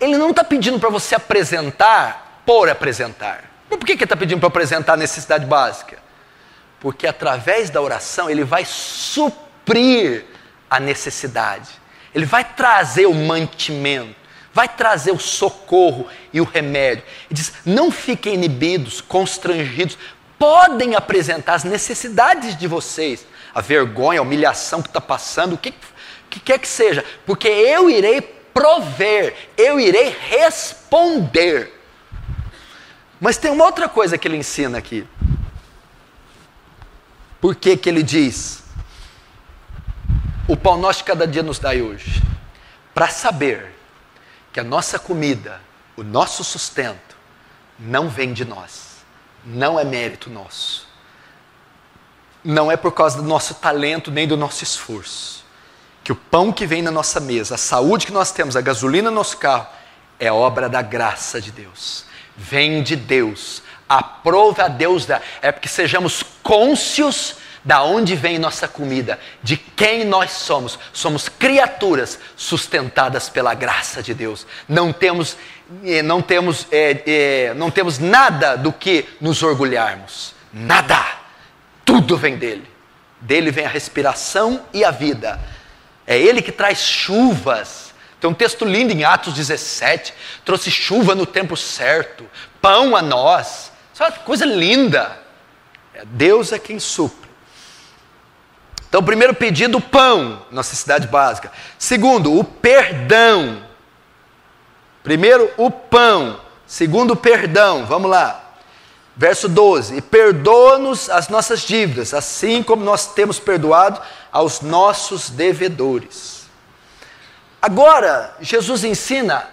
Ele 0.00 0.16
não 0.16 0.30
está 0.30 0.42
pedindo 0.42 0.80
para 0.80 0.88
você 0.88 1.14
apresentar 1.14 2.42
por 2.46 2.70
apresentar. 2.70 3.44
Mas 3.68 3.78
por 3.78 3.84
que, 3.84 3.92
que 3.94 3.98
ele 3.98 4.04
está 4.04 4.16
pedindo 4.16 4.40
para 4.40 4.48
apresentar 4.48 4.94
a 4.94 4.96
necessidade 4.96 5.44
básica? 5.44 5.98
Porque 6.80 7.06
através 7.06 7.68
da 7.68 7.82
oração 7.82 8.30
ele 8.30 8.42
vai 8.42 8.64
suprir 8.64 10.24
a 10.70 10.80
necessidade. 10.80 11.68
Ele 12.14 12.24
vai 12.24 12.42
trazer 12.42 13.04
o 13.04 13.12
mantimento, 13.12 14.16
vai 14.50 14.66
trazer 14.66 15.10
o 15.10 15.18
socorro 15.18 16.08
e 16.32 16.40
o 16.40 16.44
remédio. 16.44 17.04
Ele 17.30 17.34
diz: 17.34 17.52
não 17.66 17.90
fiquem 17.90 18.32
inibidos, 18.32 19.02
constrangidos, 19.02 19.98
podem 20.40 20.94
apresentar 20.94 21.52
as 21.52 21.64
necessidades 21.64 22.56
de 22.56 22.66
vocês, 22.66 23.26
a 23.54 23.60
vergonha, 23.60 24.20
a 24.20 24.22
humilhação 24.22 24.80
que 24.80 24.88
está 24.88 25.00
passando, 25.00 25.52
o 25.52 25.58
que, 25.58 25.74
que 26.30 26.40
quer 26.40 26.58
que 26.58 26.66
seja, 26.66 27.04
porque 27.26 27.46
eu 27.46 27.90
irei 27.90 28.22
prover, 28.22 29.50
eu 29.58 29.78
irei 29.78 30.08
responder. 30.08 31.78
Mas 33.20 33.36
tem 33.36 33.50
uma 33.50 33.66
outra 33.66 33.86
coisa 33.86 34.16
que 34.16 34.26
ele 34.26 34.38
ensina 34.38 34.78
aqui. 34.78 35.06
Por 37.38 37.54
que, 37.54 37.76
que 37.76 37.90
ele 37.90 38.02
diz? 38.02 38.62
O 40.48 40.56
pão 40.56 40.78
nosso 40.78 41.04
cada 41.04 41.26
dia 41.26 41.42
nos 41.42 41.58
dai 41.58 41.82
hoje. 41.82 42.22
Para 42.94 43.08
saber 43.08 43.74
que 44.54 44.58
a 44.58 44.64
nossa 44.64 44.98
comida, 44.98 45.60
o 45.98 46.02
nosso 46.02 46.42
sustento, 46.42 47.14
não 47.78 48.08
vem 48.08 48.32
de 48.32 48.46
nós 48.46 48.89
não 49.44 49.78
é 49.78 49.84
mérito 49.84 50.28
nosso. 50.30 50.88
Não 52.42 52.70
é 52.70 52.76
por 52.76 52.92
causa 52.92 53.18
do 53.18 53.22
nosso 53.22 53.54
talento 53.54 54.10
nem 54.10 54.26
do 54.26 54.36
nosso 54.36 54.64
esforço. 54.64 55.44
Que 56.02 56.12
o 56.12 56.16
pão 56.16 56.52
que 56.52 56.66
vem 56.66 56.82
na 56.82 56.90
nossa 56.90 57.20
mesa, 57.20 57.54
a 57.54 57.58
saúde 57.58 58.06
que 58.06 58.12
nós 58.12 58.32
temos, 58.32 58.56
a 58.56 58.60
gasolina 58.60 59.10
no 59.10 59.16
nosso 59.16 59.36
carro, 59.36 59.66
é 60.18 60.30
obra 60.32 60.68
da 60.68 60.82
graça 60.82 61.40
de 61.40 61.50
Deus. 61.50 62.04
Vem 62.36 62.82
de 62.82 62.96
Deus. 62.96 63.62
Aprove 63.88 64.62
a 64.62 64.68
Deus 64.68 65.04
da. 65.04 65.20
É 65.42 65.52
porque 65.52 65.68
sejamos 65.68 66.22
cônscios 66.42 67.36
da 67.64 67.82
onde 67.82 68.16
vem 68.16 68.38
nossa 68.38 68.66
comida, 68.66 69.18
de 69.42 69.56
quem 69.56 70.04
nós 70.04 70.30
somos. 70.32 70.78
Somos 70.92 71.28
criaturas 71.28 72.18
sustentadas 72.36 73.28
pela 73.28 73.54
graça 73.54 74.02
de 74.02 74.14
Deus. 74.14 74.46
Não 74.68 74.92
temos 74.92 75.36
não 76.02 76.20
temos, 76.20 76.66
é, 76.70 77.02
é, 77.06 77.54
não 77.54 77.70
temos 77.70 77.98
nada 77.98 78.56
do 78.56 78.72
que 78.72 79.08
nos 79.20 79.42
orgulharmos. 79.42 80.34
Nada. 80.52 81.04
Tudo 81.84 82.16
vem 82.16 82.36
dele. 82.36 82.68
Dele 83.20 83.50
vem 83.50 83.66
a 83.66 83.68
respiração 83.68 84.64
e 84.72 84.84
a 84.84 84.90
vida. 84.90 85.40
É 86.06 86.18
ele 86.18 86.42
que 86.42 86.52
traz 86.52 86.80
chuvas. 86.80 87.94
Tem 88.20 88.28
um 88.28 88.34
texto 88.34 88.64
lindo 88.64 88.92
em 88.92 89.04
Atos 89.04 89.34
17. 89.34 90.12
Trouxe 90.44 90.70
chuva 90.70 91.14
no 91.14 91.24
tempo 91.24 91.56
certo, 91.56 92.26
pão 92.60 92.96
a 92.96 93.02
nós. 93.02 93.72
Uma 93.98 94.10
coisa 94.12 94.44
linda. 94.44 95.18
É 95.94 96.04
Deus 96.04 96.52
é 96.52 96.58
quem 96.58 96.78
supre. 96.78 97.30
Então, 98.88 99.04
primeiro 99.04 99.34
pedido, 99.34 99.80
pão, 99.80 100.44
necessidade 100.50 101.06
básica. 101.06 101.52
Segundo, 101.78 102.36
o 102.36 102.42
perdão. 102.42 103.69
Primeiro, 105.02 105.50
o 105.56 105.70
pão. 105.70 106.40
Segundo, 106.66 107.12
o 107.12 107.16
perdão. 107.16 107.86
Vamos 107.86 108.10
lá. 108.10 108.50
Verso 109.16 109.48
12: 109.48 109.96
E 109.96 110.00
perdoa-nos 110.00 111.10
as 111.10 111.28
nossas 111.28 111.60
dívidas, 111.60 112.14
assim 112.14 112.62
como 112.62 112.84
nós 112.84 113.12
temos 113.12 113.38
perdoado 113.38 114.00
aos 114.32 114.60
nossos 114.60 115.30
devedores. 115.30 116.48
Agora, 117.60 118.34
Jesus 118.40 118.84
ensina, 118.84 119.48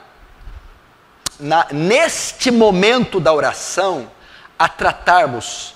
na, 1.39 1.67
neste 1.71 2.49
momento 2.49 3.19
da 3.19 3.33
oração, 3.33 4.09
a 4.57 4.69
tratarmos 4.69 5.75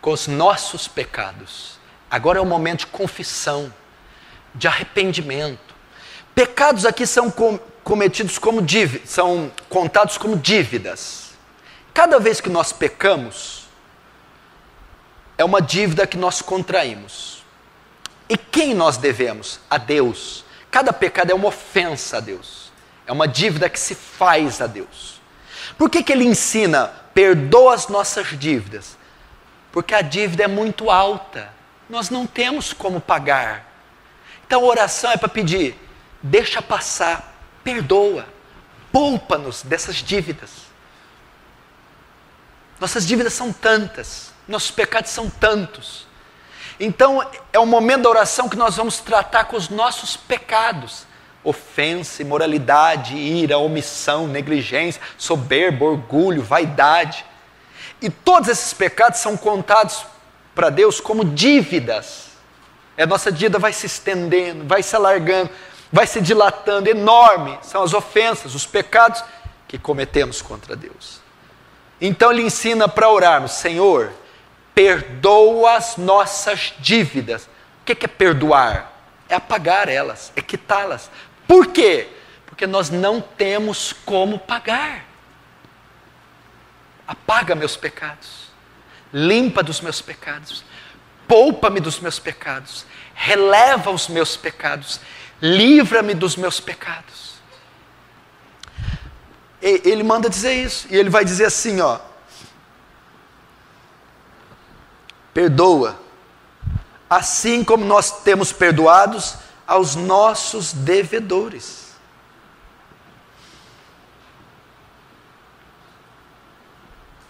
com 0.00 0.12
os 0.12 0.26
nossos 0.26 0.86
pecados. 0.86 1.78
Agora 2.10 2.38
é 2.38 2.42
o 2.42 2.46
momento 2.46 2.80
de 2.80 2.86
confissão, 2.88 3.72
de 4.54 4.68
arrependimento. 4.68 5.74
Pecados 6.34 6.84
aqui 6.84 7.06
são 7.06 7.30
cometidos 7.82 8.38
como 8.38 8.62
dívidas, 8.62 9.10
são 9.10 9.50
contados 9.68 10.18
como 10.18 10.36
dívidas. 10.36 11.30
Cada 11.92 12.18
vez 12.18 12.40
que 12.40 12.48
nós 12.48 12.72
pecamos, 12.72 13.66
é 15.36 15.44
uma 15.44 15.60
dívida 15.60 16.06
que 16.06 16.16
nós 16.16 16.42
contraímos. 16.42 17.42
E 18.28 18.36
quem 18.36 18.74
nós 18.74 18.96
devemos? 18.96 19.58
A 19.68 19.78
Deus. 19.78 20.44
Cada 20.70 20.92
pecado 20.92 21.32
é 21.32 21.34
uma 21.34 21.48
ofensa 21.48 22.18
a 22.18 22.20
Deus. 22.20 22.70
É 23.06 23.12
uma 23.12 23.26
dívida 23.26 23.68
que 23.68 23.80
se 23.80 23.94
faz 23.94 24.60
a 24.60 24.66
Deus. 24.66 25.20
Por 25.76 25.88
que, 25.90 26.02
que 26.02 26.12
ele 26.12 26.24
ensina, 26.24 26.86
perdoa 27.14 27.74
as 27.74 27.88
nossas 27.88 28.38
dívidas? 28.38 28.96
Porque 29.72 29.94
a 29.94 30.02
dívida 30.02 30.44
é 30.44 30.48
muito 30.48 30.90
alta. 30.90 31.52
Nós 31.88 32.10
não 32.10 32.26
temos 32.26 32.72
como 32.72 33.00
pagar. 33.00 33.66
Então 34.46 34.62
a 34.62 34.66
oração 34.66 35.10
é 35.10 35.16
para 35.16 35.28
pedir, 35.28 35.76
deixa 36.22 36.60
passar, 36.60 37.29
perdoa, 37.62 38.26
poupa-nos 38.92 39.62
dessas 39.62 39.96
dívidas. 39.96 40.50
Nossas 42.80 43.06
dívidas 43.06 43.34
são 43.34 43.52
tantas, 43.52 44.32
nossos 44.48 44.70
pecados 44.70 45.10
são 45.10 45.28
tantos. 45.28 46.06
Então, 46.78 47.22
é 47.52 47.58
o 47.58 47.66
momento 47.66 48.04
da 48.04 48.10
oração 48.10 48.48
que 48.48 48.56
nós 48.56 48.76
vamos 48.76 49.00
tratar 49.00 49.44
com 49.44 49.56
os 49.56 49.68
nossos 49.68 50.16
pecados: 50.16 51.06
ofensa, 51.44 52.22
imoralidade, 52.22 53.14
ira, 53.14 53.58
omissão, 53.58 54.26
negligência, 54.26 55.00
soberba, 55.18 55.84
orgulho, 55.84 56.42
vaidade. 56.42 57.24
E 58.00 58.08
todos 58.08 58.48
esses 58.48 58.72
pecados 58.72 59.20
são 59.20 59.36
contados 59.36 60.06
para 60.54 60.70
Deus 60.70 61.00
como 61.00 61.22
dívidas. 61.22 62.30
A 62.96 63.06
nossa 63.06 63.30
dívida 63.30 63.58
vai 63.58 63.72
se 63.74 63.86
estendendo, 63.86 64.64
vai 64.66 64.82
se 64.82 64.96
alargando, 64.96 65.50
vai 65.92 66.06
se 66.06 66.20
dilatando, 66.20 66.88
enorme 66.88 67.58
são 67.62 67.82
as 67.82 67.92
ofensas, 67.92 68.54
os 68.54 68.66
pecados 68.66 69.22
que 69.66 69.78
cometemos 69.78 70.40
contra 70.40 70.76
Deus. 70.76 71.20
Então 72.00 72.32
ele 72.32 72.42
ensina 72.42 72.88
para 72.88 73.08
orarmos: 73.08 73.52
Senhor, 73.52 74.12
perdoa 74.74 75.76
as 75.76 75.96
nossas 75.96 76.74
dívidas. 76.78 77.48
O 77.80 77.84
que 77.84 78.04
é 78.04 78.08
perdoar? 78.08 78.92
É 79.28 79.34
apagar 79.34 79.88
elas, 79.88 80.32
é 80.34 80.40
quitá-las. 80.40 81.10
Por 81.46 81.66
quê? 81.68 82.08
Porque 82.46 82.66
nós 82.66 82.90
não 82.90 83.20
temos 83.20 83.92
como 84.04 84.38
pagar. 84.38 85.04
Apaga 87.06 87.54
meus 87.54 87.76
pecados, 87.76 88.52
limpa 89.12 89.62
dos 89.62 89.80
meus 89.80 90.00
pecados, 90.00 90.64
poupa-me 91.26 91.80
dos 91.80 91.98
meus 91.98 92.20
pecados, 92.20 92.86
releva 93.14 93.90
os 93.90 94.06
meus 94.06 94.36
pecados 94.36 95.00
livra-me 95.40 96.14
dos 96.14 96.36
meus 96.36 96.60
pecados. 96.60 97.34
Ele 99.60 100.02
manda 100.02 100.30
dizer 100.30 100.54
isso, 100.54 100.86
e 100.90 100.96
ele 100.96 101.10
vai 101.10 101.24
dizer 101.24 101.44
assim: 101.44 101.80
ó, 101.80 101.98
perdoa, 105.34 106.00
assim 107.08 107.62
como 107.62 107.84
nós 107.84 108.22
temos 108.22 108.52
perdoados 108.52 109.36
aos 109.66 109.94
nossos 109.94 110.72
devedores. 110.72 111.90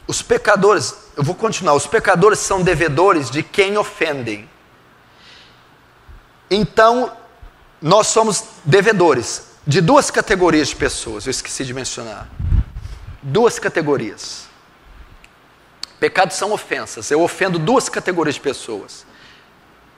Os 0.07 0.23
pecadores, 0.23 1.11
eu 1.17 1.23
vou 1.23 1.35
continuar, 1.35 1.75
os 1.75 1.87
pecadores 1.87 2.41
são 2.41 2.63
devedores 2.63 3.31
de 3.31 3.43
quem 3.43 3.77
ofendem. 3.79 4.51
Então, 6.51 7.17
nós 7.81 8.09
somos 8.09 8.45
devedores 8.65 9.51
de 9.67 9.81
duas 9.81 10.11
categorias 10.11 10.69
de 10.69 10.77
pessoas, 10.77 11.27
eu 11.27 11.31
esqueci 11.31 11.65
de 11.65 11.73
mencionar. 11.73 12.29
Duas 13.23 13.59
categorias. 13.59 14.49
Pecados 15.99 16.37
são 16.37 16.53
ofensas. 16.53 17.11
Eu 17.11 17.23
ofendo 17.23 17.59
duas 17.59 17.89
categorias 17.89 18.37
de 18.37 18.41
pessoas. 18.41 19.05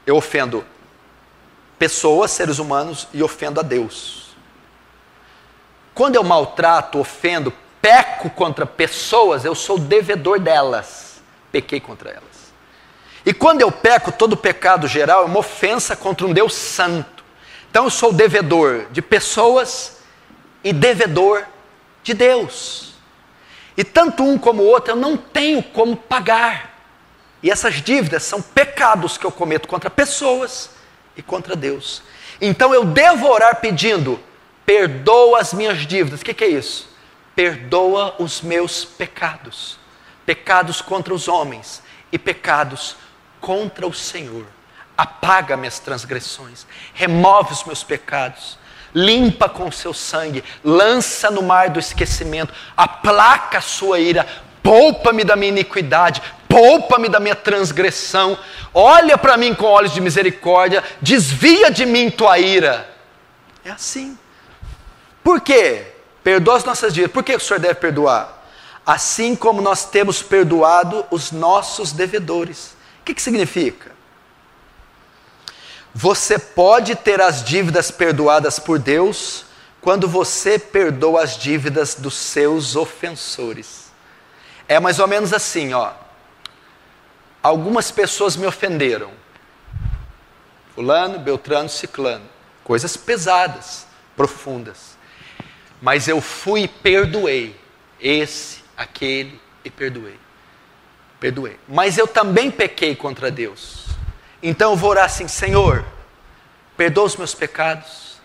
Eu 0.04 0.16
ofendo 0.16 0.64
pessoas, 1.78 2.32
seres 2.32 2.58
humanos, 2.58 3.06
e 3.12 3.22
ofendo 3.22 3.60
a 3.60 3.62
Deus. 3.62 4.34
Quando 5.94 6.16
eu 6.16 6.24
maltrato, 6.24 6.98
ofendo, 6.98 7.52
peco 7.80 8.30
contra 8.30 8.66
pessoas, 8.66 9.44
eu 9.44 9.54
sou 9.54 9.78
devedor 9.78 10.40
delas. 10.40 11.20
Pequei 11.52 11.80
contra 11.80 12.10
elas. 12.10 12.52
E 13.24 13.32
quando 13.32 13.60
eu 13.60 13.70
peco, 13.70 14.10
todo 14.10 14.36
pecado 14.36 14.88
geral 14.88 15.22
é 15.22 15.26
uma 15.26 15.38
ofensa 15.38 15.94
contra 15.94 16.26
um 16.26 16.32
Deus 16.32 16.54
santo. 16.54 17.21
Então 17.72 17.84
eu 17.84 17.90
sou 17.90 18.12
devedor 18.12 18.84
de 18.90 19.00
pessoas 19.00 20.02
e 20.62 20.74
devedor 20.74 21.46
de 22.02 22.12
Deus. 22.12 22.92
E 23.74 23.82
tanto 23.82 24.22
um 24.22 24.36
como 24.36 24.62
o 24.62 24.66
outro 24.66 24.92
eu 24.92 24.96
não 24.96 25.16
tenho 25.16 25.62
como 25.62 25.96
pagar. 25.96 26.76
E 27.42 27.50
essas 27.50 27.76
dívidas 27.76 28.24
são 28.24 28.42
pecados 28.42 29.16
que 29.16 29.24
eu 29.24 29.32
cometo 29.32 29.66
contra 29.66 29.88
pessoas 29.88 30.68
e 31.16 31.22
contra 31.22 31.56
Deus. 31.56 32.02
Então 32.42 32.74
eu 32.74 32.84
devo 32.84 33.26
orar 33.26 33.56
pedindo: 33.56 34.20
perdoa 34.66 35.40
as 35.40 35.54
minhas 35.54 35.86
dívidas. 35.86 36.20
O 36.20 36.24
que, 36.26 36.34
que 36.34 36.44
é 36.44 36.48
isso? 36.48 36.94
Perdoa 37.34 38.16
os 38.18 38.42
meus 38.42 38.84
pecados. 38.84 39.78
Pecados 40.26 40.82
contra 40.82 41.14
os 41.14 41.26
homens 41.26 41.82
e 42.12 42.18
pecados 42.18 42.96
contra 43.40 43.86
o 43.86 43.94
Senhor. 43.94 44.44
Apaga 44.96 45.56
minhas 45.56 45.78
transgressões, 45.78 46.66
remove 46.92 47.52
os 47.52 47.64
meus 47.64 47.82
pecados, 47.82 48.58
limpa 48.94 49.48
com 49.48 49.68
o 49.68 49.72
seu 49.72 49.94
sangue, 49.94 50.44
lança 50.62 51.30
no 51.30 51.42
mar 51.42 51.70
do 51.70 51.80
esquecimento, 51.80 52.52
aplaca 52.76 53.58
a 53.58 53.62
sua 53.62 53.98
ira, 53.98 54.26
poupa-me 54.62 55.24
da 55.24 55.34
minha 55.34 55.50
iniquidade, 55.50 56.22
poupa-me 56.48 57.08
da 57.08 57.18
minha 57.18 57.34
transgressão, 57.34 58.38
olha 58.74 59.16
para 59.16 59.36
mim 59.36 59.54
com 59.54 59.64
olhos 59.64 59.92
de 59.92 60.00
misericórdia, 60.00 60.84
desvia 61.00 61.70
de 61.70 61.86
mim 61.86 62.10
tua 62.10 62.38
ira. 62.38 62.88
É 63.64 63.70
assim. 63.70 64.18
Por 65.24 65.40
quê? 65.40 65.86
Perdoa 66.22 66.56
as 66.56 66.64
nossas 66.64 66.92
dívidas. 66.92 67.12
Por 67.12 67.22
que 67.22 67.34
o 67.34 67.40
Senhor 67.40 67.58
deve 67.58 67.76
perdoar? 67.76 68.42
Assim 68.84 69.34
como 69.34 69.62
nós 69.62 69.84
temos 69.84 70.22
perdoado 70.22 71.06
os 71.10 71.30
nossos 71.30 71.92
devedores. 71.92 72.76
O 73.00 73.04
que, 73.04 73.14
que 73.14 73.22
significa? 73.22 73.92
Você 75.94 76.38
pode 76.38 76.94
ter 76.96 77.20
as 77.20 77.44
dívidas 77.44 77.90
perdoadas 77.90 78.58
por 78.58 78.78
Deus 78.78 79.44
quando 79.80 80.08
você 80.08 80.58
perdoa 80.58 81.22
as 81.22 81.36
dívidas 81.36 81.96
dos 81.96 82.14
seus 82.14 82.76
ofensores. 82.76 83.92
É 84.66 84.80
mais 84.80 84.98
ou 84.98 85.06
menos 85.06 85.32
assim, 85.32 85.74
ó. 85.74 85.92
Algumas 87.42 87.90
pessoas 87.90 88.36
me 88.36 88.46
ofenderam. 88.46 89.10
Fulano, 90.74 91.18
Beltrano, 91.18 91.68
Ciclano. 91.68 92.24
Coisas 92.64 92.96
pesadas, 92.96 93.86
profundas. 94.16 94.96
Mas 95.80 96.08
eu 96.08 96.20
fui 96.20 96.62
e 96.62 96.68
perdoei. 96.68 97.60
Esse, 98.00 98.62
aquele, 98.76 99.38
e 99.64 99.70
perdoei. 99.70 100.18
Perdoei. 101.20 101.58
Mas 101.68 101.98
eu 101.98 102.06
também 102.06 102.50
pequei 102.50 102.96
contra 102.96 103.30
Deus. 103.30 103.81
Então 104.42 104.72
eu 104.72 104.76
vou 104.76 104.90
orar 104.90 105.04
assim: 105.04 105.28
Senhor, 105.28 105.84
perdoa 106.76 107.04
os 107.04 107.16
meus 107.16 107.34
pecados. 107.34 108.20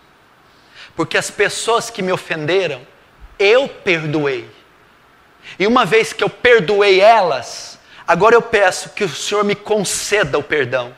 Porque 0.96 1.16
as 1.16 1.30
pessoas 1.30 1.90
que 1.90 2.02
me 2.02 2.10
ofenderam, 2.10 2.84
eu 3.38 3.68
perdoei. 3.68 4.50
E 5.58 5.66
uma 5.66 5.86
vez 5.86 6.12
que 6.12 6.24
eu 6.24 6.28
perdoei 6.28 7.00
elas, 7.00 7.78
agora 8.06 8.34
eu 8.34 8.42
peço 8.42 8.90
que 8.90 9.04
o 9.04 9.08
Senhor 9.08 9.44
me 9.44 9.54
conceda 9.54 10.36
o 10.38 10.42
perdão. 10.42 10.92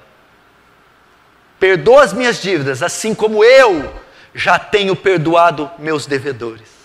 Perdoa 1.58 2.02
as 2.02 2.14
minhas 2.14 2.40
dívidas, 2.40 2.82
assim 2.82 3.14
como 3.14 3.44
eu 3.44 3.94
já 4.34 4.58
tenho 4.58 4.96
perdoado 4.96 5.70
meus 5.78 6.06
devedores. 6.06 6.79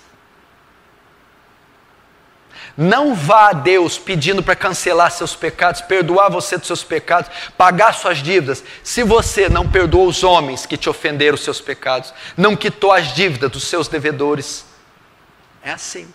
Não 2.78 3.16
vá 3.16 3.50
a 3.50 3.54
Deus 3.54 3.98
pedindo 3.98 4.44
para 4.44 4.56
cancelar 4.56 5.10
seus 5.10 5.34
pecados, 5.34 5.80
perdoar 5.82 6.30
você 6.30 6.58
dos 6.58 6.68
seus 6.68 6.84
pecados, 6.84 7.32
pagar 7.58 7.94
suas 7.94 8.18
dívidas, 8.18 8.64
se 8.84 9.02
você 9.02 9.48
não 9.48 9.70
perdoou 9.70 10.08
os 10.08 10.24
homens 10.24 10.66
que 10.66 10.76
te 10.76 10.90
ofenderam 10.90 11.36
os 11.36 11.44
seus 11.44 11.62
pecados, 11.62 12.14
não 12.36 12.56
quitou 12.56 12.92
as 12.92 13.14
dívidas 13.14 13.50
dos 13.50 13.64
seus 13.64 13.88
devedores. 13.88 14.66
É 15.64 15.72
assim, 15.72 16.14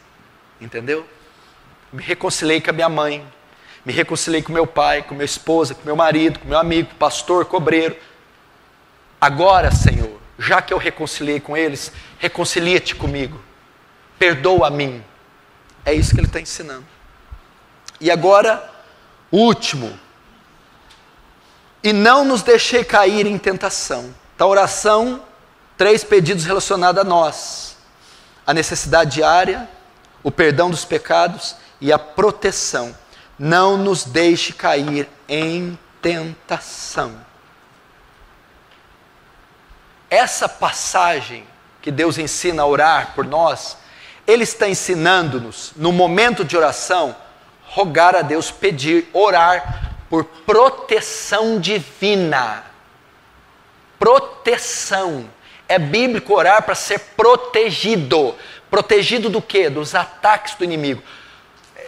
entendeu? 0.60 1.06
Me 1.90 2.02
reconciliei 2.02 2.60
com 2.60 2.68
a 2.68 2.74
minha 2.74 2.90
mãe, 2.90 3.26
me 3.82 3.92
reconciliei 3.92 4.42
com 4.42 4.52
meu 4.52 4.66
pai, 4.66 5.02
com 5.02 5.14
minha 5.14 5.24
esposa, 5.24 5.74
com 5.74 5.82
meu 5.86 5.96
marido, 5.96 6.40
com 6.40 6.48
meu 6.48 6.58
amigo, 6.58 6.94
pastor, 6.96 7.46
cobreiro. 7.46 7.96
Agora, 9.18 9.70
Senhor, 9.70 10.20
já 10.38 10.60
que 10.60 10.74
eu 10.74 10.78
reconciliei 10.78 11.40
com 11.40 11.56
eles, 11.56 11.90
reconcilia-te 12.18 12.94
comigo, 12.94 13.42
perdoa 14.18 14.66
a 14.66 14.70
mim 14.70 15.02
é 15.84 15.94
isso 15.94 16.14
que 16.14 16.20
ele 16.20 16.26
está 16.26 16.40
ensinando. 16.40 16.86
E 18.00 18.10
agora, 18.10 18.70
último. 19.30 19.98
E 21.82 21.92
não 21.92 22.24
nos 22.24 22.42
deixei 22.42 22.84
cair 22.84 23.26
em 23.26 23.38
tentação. 23.38 24.14
Então, 24.34 24.48
oração, 24.48 25.22
três 25.76 26.04
pedidos 26.04 26.44
relacionados 26.44 27.00
a 27.00 27.04
nós: 27.04 27.76
a 28.46 28.52
necessidade 28.52 29.12
diária, 29.12 29.68
o 30.22 30.30
perdão 30.30 30.70
dos 30.70 30.84
pecados 30.84 31.56
e 31.80 31.92
a 31.92 31.98
proteção. 31.98 32.94
Não 33.38 33.78
nos 33.78 34.04
deixe 34.04 34.52
cair 34.52 35.08
em 35.26 35.78
tentação. 36.02 37.14
Essa 40.10 40.48
passagem 40.48 41.46
que 41.80 41.90
Deus 41.90 42.18
ensina 42.18 42.62
a 42.62 42.66
orar 42.66 43.14
por 43.14 43.24
nós 43.24 43.78
ele 44.26 44.44
está 44.44 44.68
ensinando-nos, 44.68 45.72
no 45.76 45.92
momento 45.92 46.44
de 46.44 46.56
oração, 46.56 47.16
rogar 47.64 48.14
a 48.14 48.22
Deus, 48.22 48.50
pedir, 48.50 49.08
orar 49.12 49.92
por 50.08 50.24
proteção 50.24 51.60
divina. 51.60 52.64
Proteção. 53.98 55.28
É 55.68 55.78
bíblico 55.78 56.34
orar 56.34 56.62
para 56.62 56.74
ser 56.74 56.98
protegido. 57.16 58.34
Protegido 58.68 59.30
do 59.30 59.40
quê? 59.40 59.70
Dos 59.70 59.94
ataques 59.94 60.54
do 60.56 60.64
inimigo. 60.64 61.02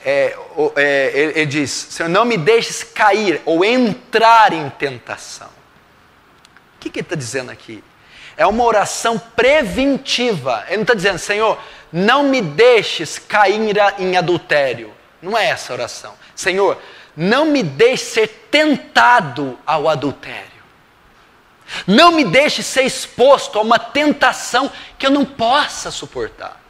É, 0.05 0.37
é, 0.77 1.33
ele, 1.35 1.47
diz: 1.47 1.71
Senhor, 1.71 2.09
não 2.09 2.25
me 2.25 2.37
deixes 2.37 2.85
cair 2.85 3.41
ou 3.45 3.65
entrar 3.65 4.53
em 4.53 4.69
tentação. 4.71 5.49
O 5.49 6.81
que, 6.81 6.91
que 6.91 7.01
ele 7.01 7.07
está 7.07 7.17
dizendo 7.17 7.51
aqui? 7.51 7.83
É 8.37 8.47
uma 8.47 8.65
oração 8.65 9.19
preventiva. 9.19 10.65
Ele 10.69 10.77
não 10.77 10.83
está 10.83 10.95
dizendo, 10.95 11.19
Senhor, 11.19 11.59
não 11.93 12.25
me 12.25 12.41
deixes 12.41 13.19
cair 13.19 13.61
em 13.99 14.17
adultério. 14.17 14.93
Não 15.21 15.37
é 15.37 15.47
essa 15.49 15.73
a 15.73 15.75
oração. 15.75 16.15
Senhor, 16.35 16.81
não 17.17 17.45
me 17.45 17.63
deixe 17.63 18.05
ser 18.05 18.29
tentado 18.51 19.59
ao 19.67 19.89
adultério. 19.89 20.51
Não 21.87 22.13
me 22.13 22.25
deixe 22.25 22.63
ser 22.63 22.83
exposto 22.83 23.59
a 23.59 23.63
uma 23.63 23.79
tentação 23.79 24.71
que 24.99 25.07
eu 25.07 25.11
não 25.11 25.25
possa 25.25 25.91
suportar. 25.91 26.61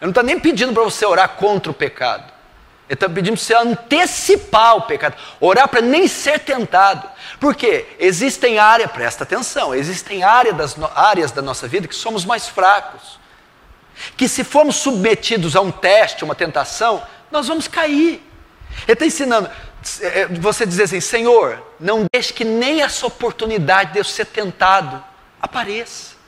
Eu 0.00 0.06
não 0.06 0.10
estou 0.10 0.22
nem 0.22 0.38
pedindo 0.38 0.72
para 0.72 0.84
você 0.84 1.04
orar 1.04 1.30
contra 1.30 1.70
o 1.70 1.74
pecado. 1.74 2.32
Ele 2.88 2.94
está 2.94 3.08
pedindo 3.08 3.36
para 3.36 3.44
você 3.44 3.54
antecipar 3.54 4.76
o 4.76 4.82
pecado. 4.82 5.16
Orar 5.40 5.68
para 5.68 5.82
nem 5.82 6.08
ser 6.08 6.38
tentado. 6.40 7.08
Porque 7.38 7.84
existem 7.98 8.58
áreas, 8.58 8.90
presta 8.90 9.24
atenção, 9.24 9.74
existem 9.74 10.22
áreas, 10.22 10.56
das, 10.56 10.76
áreas 10.94 11.32
da 11.32 11.42
nossa 11.42 11.68
vida 11.68 11.86
que 11.86 11.94
somos 11.94 12.24
mais 12.24 12.48
fracos 12.48 13.18
que 14.16 14.28
se 14.28 14.44
formos 14.44 14.76
submetidos 14.76 15.56
a 15.56 15.60
um 15.60 15.70
teste, 15.70 16.24
uma 16.24 16.34
tentação, 16.34 17.02
nós 17.30 17.48
vamos 17.48 17.68
cair. 17.68 18.22
Ele 18.86 18.92
está 18.92 19.06
ensinando, 19.06 19.50
é, 20.00 20.26
você 20.26 20.66
dizer 20.66 20.84
assim, 20.84 21.00
Senhor, 21.00 21.62
não 21.80 22.06
deixe 22.12 22.32
que 22.32 22.44
nem 22.44 22.82
essa 22.82 23.06
oportunidade 23.06 23.92
de 23.92 23.98
eu 23.98 24.04
ser 24.04 24.26
tentado 24.26 25.02
apareça. 25.40 26.18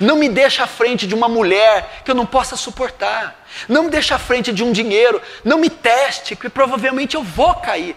Não 0.00 0.16
me 0.16 0.28
deixe 0.28 0.62
à 0.62 0.66
frente 0.66 1.06
de 1.06 1.14
uma 1.14 1.28
mulher 1.28 2.02
que 2.04 2.10
eu 2.10 2.14
não 2.14 2.24
possa 2.24 2.56
suportar. 2.56 3.44
Não 3.68 3.84
me 3.84 3.90
deixe 3.90 4.14
à 4.14 4.18
frente 4.18 4.52
de 4.52 4.64
um 4.64 4.72
dinheiro. 4.72 5.20
Não 5.44 5.58
me 5.58 5.68
teste, 5.68 6.34
que 6.34 6.48
provavelmente 6.48 7.14
eu 7.14 7.22
vou 7.22 7.54
cair. 7.56 7.94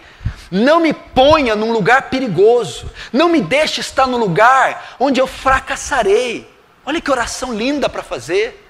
Não 0.50 0.80
me 0.80 0.92
ponha 0.92 1.56
num 1.56 1.72
lugar 1.72 2.10
perigoso. 2.10 2.90
Não 3.12 3.28
me 3.28 3.40
deixe 3.40 3.80
estar 3.80 4.06
no 4.06 4.18
lugar 4.18 4.96
onde 5.00 5.20
eu 5.20 5.26
fracassarei. 5.26 6.48
Olha 6.84 7.00
que 7.00 7.10
oração 7.10 7.54
linda 7.54 7.88
para 7.88 8.02
fazer. 8.02 8.67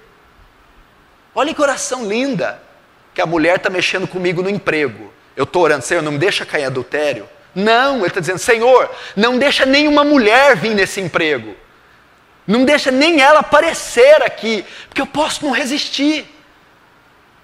Olha 1.33 1.53
que 1.53 1.61
oração 1.61 2.05
linda. 2.05 2.61
Que 3.13 3.21
a 3.21 3.25
mulher 3.25 3.57
está 3.57 3.69
mexendo 3.69 4.07
comigo 4.07 4.41
no 4.41 4.49
emprego. 4.49 5.11
Eu 5.35 5.43
estou 5.43 5.63
orando, 5.63 5.85
Senhor, 5.85 6.01
não 6.01 6.11
me 6.11 6.17
deixa 6.17 6.45
cair 6.45 6.65
adultério. 6.65 7.27
Não, 7.55 7.97
ele 7.97 8.07
está 8.07 8.19
dizendo, 8.19 8.39
Senhor, 8.39 8.89
não 9.15 9.37
deixa 9.37 9.65
nenhuma 9.65 10.03
mulher 10.03 10.55
vir 10.55 10.75
nesse 10.75 11.01
emprego. 11.01 11.55
Não 12.45 12.65
deixa 12.65 12.91
nem 12.91 13.21
ela 13.21 13.39
aparecer 13.39 14.23
aqui, 14.23 14.65
porque 14.87 15.01
eu 15.01 15.07
posso 15.07 15.45
não 15.45 15.51
resistir. 15.51 16.25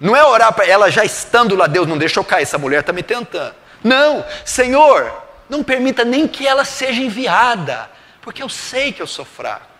Não 0.00 0.14
é 0.14 0.24
orar 0.24 0.52
para 0.52 0.66
ela 0.66 0.90
já 0.90 1.04
estando 1.04 1.54
lá, 1.54 1.66
Deus, 1.66 1.86
não 1.86 1.96
deixa 1.96 2.20
eu 2.20 2.24
cair, 2.24 2.42
essa 2.42 2.58
mulher 2.58 2.80
está 2.80 2.92
me 2.92 3.02
tentando. 3.02 3.54
Não, 3.82 4.24
Senhor, 4.44 5.12
não 5.48 5.62
permita 5.62 6.04
nem 6.04 6.26
que 6.26 6.46
ela 6.46 6.64
seja 6.64 7.00
enviada, 7.00 7.88
porque 8.20 8.42
eu 8.42 8.48
sei 8.48 8.92
que 8.92 9.00
eu 9.00 9.06
sou 9.06 9.24
fraco. 9.24 9.75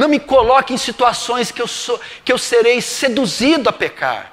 Não 0.00 0.08
me 0.08 0.18
coloque 0.18 0.72
em 0.72 0.78
situações 0.78 1.52
que 1.52 1.60
eu, 1.60 1.68
sou, 1.68 2.00
que 2.24 2.32
eu 2.32 2.38
serei 2.38 2.80
seduzido 2.80 3.68
a 3.68 3.72
pecar. 3.72 4.32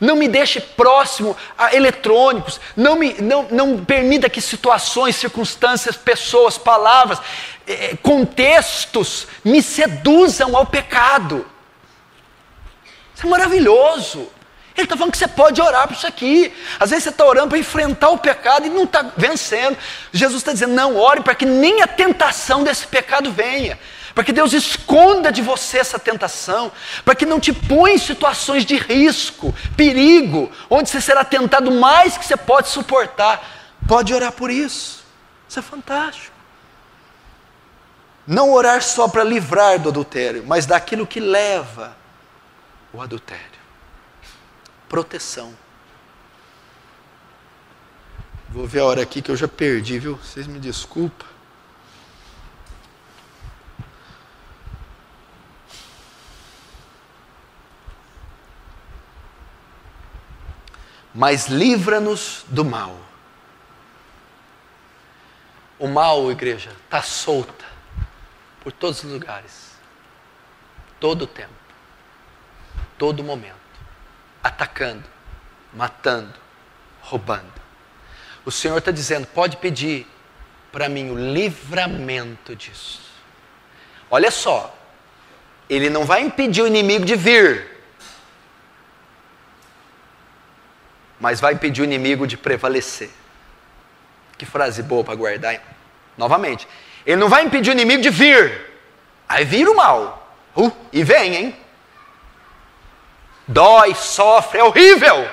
Não 0.00 0.14
me 0.14 0.28
deixe 0.28 0.60
próximo 0.60 1.36
a 1.58 1.74
eletrônicos. 1.74 2.60
Não, 2.76 2.94
me, 2.94 3.14
não, 3.14 3.42
não 3.50 3.84
permita 3.84 4.30
que 4.30 4.40
situações, 4.40 5.16
circunstâncias, 5.16 5.96
pessoas, 5.96 6.56
palavras, 6.56 7.18
eh, 7.66 7.96
contextos 8.00 9.26
me 9.44 9.60
seduzam 9.60 10.56
ao 10.56 10.64
pecado. 10.64 11.44
Isso 13.12 13.26
é 13.26 13.28
maravilhoso. 13.28 14.20
Ele 14.76 14.84
está 14.84 14.96
falando 14.96 15.10
que 15.10 15.18
você 15.18 15.26
pode 15.26 15.60
orar 15.60 15.88
por 15.88 15.96
isso 15.96 16.06
aqui. 16.06 16.54
Às 16.78 16.90
vezes 16.90 17.02
você 17.02 17.10
está 17.10 17.24
orando 17.24 17.48
para 17.48 17.58
enfrentar 17.58 18.10
o 18.10 18.18
pecado 18.18 18.68
e 18.68 18.70
não 18.70 18.84
está 18.84 19.04
vencendo. 19.16 19.76
Jesus 20.12 20.42
está 20.42 20.52
dizendo: 20.52 20.74
não, 20.74 20.96
ore 20.96 21.22
para 21.22 21.34
que 21.34 21.44
nem 21.44 21.82
a 21.82 21.88
tentação 21.88 22.62
desse 22.62 22.86
pecado 22.86 23.32
venha. 23.32 23.76
Para 24.14 24.24
que 24.24 24.32
Deus 24.32 24.52
esconda 24.52 25.30
de 25.30 25.42
você 25.42 25.78
essa 25.78 25.98
tentação. 25.98 26.72
Para 27.04 27.14
que 27.14 27.26
não 27.26 27.38
te 27.38 27.52
ponha 27.52 27.94
em 27.94 27.98
situações 27.98 28.64
de 28.64 28.76
risco, 28.76 29.54
perigo, 29.76 30.50
onde 30.68 30.88
você 30.88 31.00
será 31.00 31.24
tentado 31.24 31.70
mais 31.70 32.16
que 32.16 32.24
você 32.24 32.36
pode 32.36 32.68
suportar. 32.68 33.42
Pode 33.86 34.14
orar 34.14 34.32
por 34.32 34.50
isso. 34.50 35.04
Isso 35.48 35.58
é 35.58 35.62
fantástico. 35.62 36.36
Não 38.26 38.52
orar 38.52 38.82
só 38.82 39.08
para 39.08 39.24
livrar 39.24 39.78
do 39.78 39.88
adultério, 39.88 40.44
mas 40.46 40.66
daquilo 40.66 41.06
que 41.06 41.20
leva 41.20 41.96
o 42.92 43.00
adultério 43.00 43.58
proteção. 44.88 45.54
Vou 48.48 48.66
ver 48.66 48.80
a 48.80 48.84
hora 48.86 49.02
aqui 49.02 49.20
que 49.20 49.30
eu 49.30 49.36
já 49.36 49.46
perdi, 49.46 49.98
viu? 49.98 50.16
Vocês 50.16 50.46
me 50.46 50.58
desculpem. 50.58 51.27
Mas 61.18 61.48
livra-nos 61.48 62.44
do 62.46 62.64
mal. 62.64 62.96
O 65.76 65.88
mal, 65.88 66.30
igreja, 66.30 66.70
está 66.84 67.02
solta 67.02 67.64
por 68.62 68.70
todos 68.70 69.02
os 69.02 69.10
lugares, 69.10 69.72
todo 71.00 71.22
o 71.22 71.26
tempo, 71.26 71.50
todo 72.96 73.24
momento 73.24 73.58
atacando, 74.42 75.04
matando, 75.74 76.34
roubando. 77.00 77.52
O 78.44 78.50
Senhor 78.52 78.78
está 78.78 78.92
dizendo: 78.92 79.26
pode 79.26 79.56
pedir 79.56 80.06
para 80.70 80.88
mim 80.88 81.10
o 81.10 81.18
livramento 81.18 82.54
disso. 82.54 83.00
Olha 84.08 84.30
só, 84.30 84.72
Ele 85.68 85.90
não 85.90 86.04
vai 86.04 86.22
impedir 86.22 86.62
o 86.62 86.66
inimigo 86.68 87.04
de 87.04 87.16
vir, 87.16 87.77
mas 91.20 91.40
vai 91.40 91.54
impedir 91.54 91.82
o 91.82 91.84
inimigo 91.84 92.26
de 92.26 92.36
prevalecer. 92.36 93.10
Que 94.36 94.46
frase 94.46 94.82
boa 94.82 95.02
para 95.02 95.14
guardar. 95.14 95.54
Hein? 95.54 95.60
Novamente, 96.16 96.66
Ele 97.04 97.16
não 97.16 97.28
vai 97.28 97.44
impedir 97.44 97.70
o 97.70 97.72
inimigo 97.72 98.02
de 98.02 98.10
vir, 98.10 98.60
aí 99.28 99.44
vira 99.44 99.70
o 99.70 99.76
mal. 99.76 100.36
Uh, 100.56 100.72
e 100.92 101.02
vem, 101.04 101.34
hein? 101.34 101.56
dói, 103.48 103.94
sofre, 103.94 104.60
é 104.60 104.64
horrível. 104.64 105.26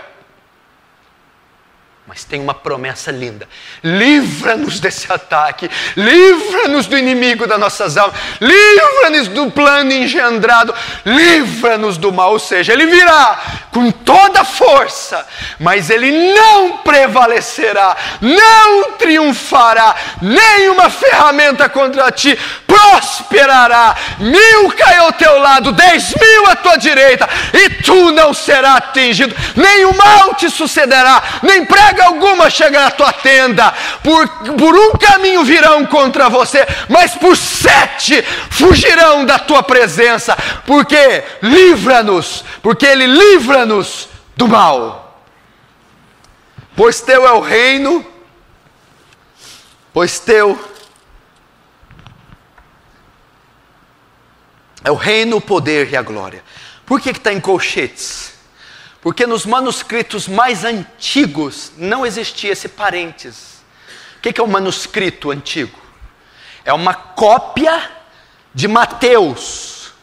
Mas 2.07 2.23
tem 2.23 2.39
uma 2.39 2.53
promessa 2.53 3.11
linda: 3.11 3.49
livra-nos 3.83 4.79
desse 4.79 5.11
ataque, 5.11 5.69
livra-nos 5.97 6.85
do 6.85 6.95
inimigo 6.95 7.47
das 7.47 7.59
nossas 7.59 7.97
almas, 7.97 8.15
livra-nos 8.39 9.27
do 9.27 9.49
plano 9.49 9.91
engendrado, 9.91 10.73
livra-nos 11.03 11.97
do 11.97 12.13
mal. 12.13 12.31
Ou 12.31 12.39
seja, 12.39 12.73
ele 12.73 12.85
virá 12.85 13.64
com 13.75 13.91
toda 13.91 14.45
força, 14.45 15.27
mas 15.59 15.89
ele 15.89 16.09
não 16.33 16.77
prevalecerá, 16.77 17.97
não 18.21 18.93
triunfará, 18.93 19.93
nenhuma 20.21 20.89
ferramenta 20.89 21.67
contra 21.67 22.09
ti 22.09 22.39
prosperará. 22.75 23.95
Mil 24.19 24.71
cai 24.71 24.97
ao 24.97 25.13
teu 25.13 25.39
lado, 25.39 25.71
dez 25.71 26.13
mil 26.19 26.47
à 26.47 26.55
tua 26.55 26.77
direita, 26.77 27.27
e 27.53 27.69
tu 27.83 28.11
não 28.11 28.33
serás 28.33 28.77
atingido, 28.77 29.35
nem 29.55 29.85
o 29.85 29.95
mal 29.95 30.33
te 30.35 30.49
sucederá, 30.49 31.21
nem 31.41 31.65
prega 31.65 32.05
alguma 32.05 32.49
chegará 32.49 32.87
à 32.87 32.91
tua 32.91 33.13
tenda, 33.13 33.73
por, 34.03 34.27
por 34.27 34.75
um 34.75 34.91
caminho 34.93 35.43
virão 35.43 35.85
contra 35.85 36.29
você, 36.29 36.65
mas 36.89 37.15
por 37.15 37.37
sete 37.37 38.21
fugirão 38.49 39.25
da 39.25 39.39
tua 39.39 39.63
presença, 39.63 40.35
porque 40.65 41.23
livra-nos, 41.41 42.43
porque 42.61 42.85
Ele 42.85 43.05
livra-nos 43.05 44.09
do 44.35 44.47
mal. 44.47 45.21
Pois 46.75 46.99
teu 46.99 47.25
é 47.25 47.31
o 47.31 47.39
reino, 47.39 48.05
pois 49.93 50.19
teu 50.19 50.74
é 54.83 54.91
o 54.91 54.95
reino, 54.95 55.37
o 55.37 55.41
poder 55.41 55.91
e 55.91 55.95
a 55.95 56.01
glória. 56.01 56.43
Por 56.85 57.01
que 57.01 57.09
está 57.09 57.33
em 57.33 57.39
colchetes? 57.39 58.33
Porque 59.01 59.25
nos 59.27 59.45
manuscritos 59.45 60.27
mais 60.27 60.63
antigos 60.63 61.71
não 61.77 62.05
existia 62.05 62.51
esse 62.51 62.67
parênteses. 62.67 63.63
O 64.17 64.21
que 64.21 64.39
é 64.39 64.43
um 64.43 64.47
manuscrito 64.47 65.31
antigo? 65.31 65.79
É 66.63 66.73
uma 66.73 66.93
cópia 66.93 67.91
de 68.53 68.67
Mateus, 68.67 69.93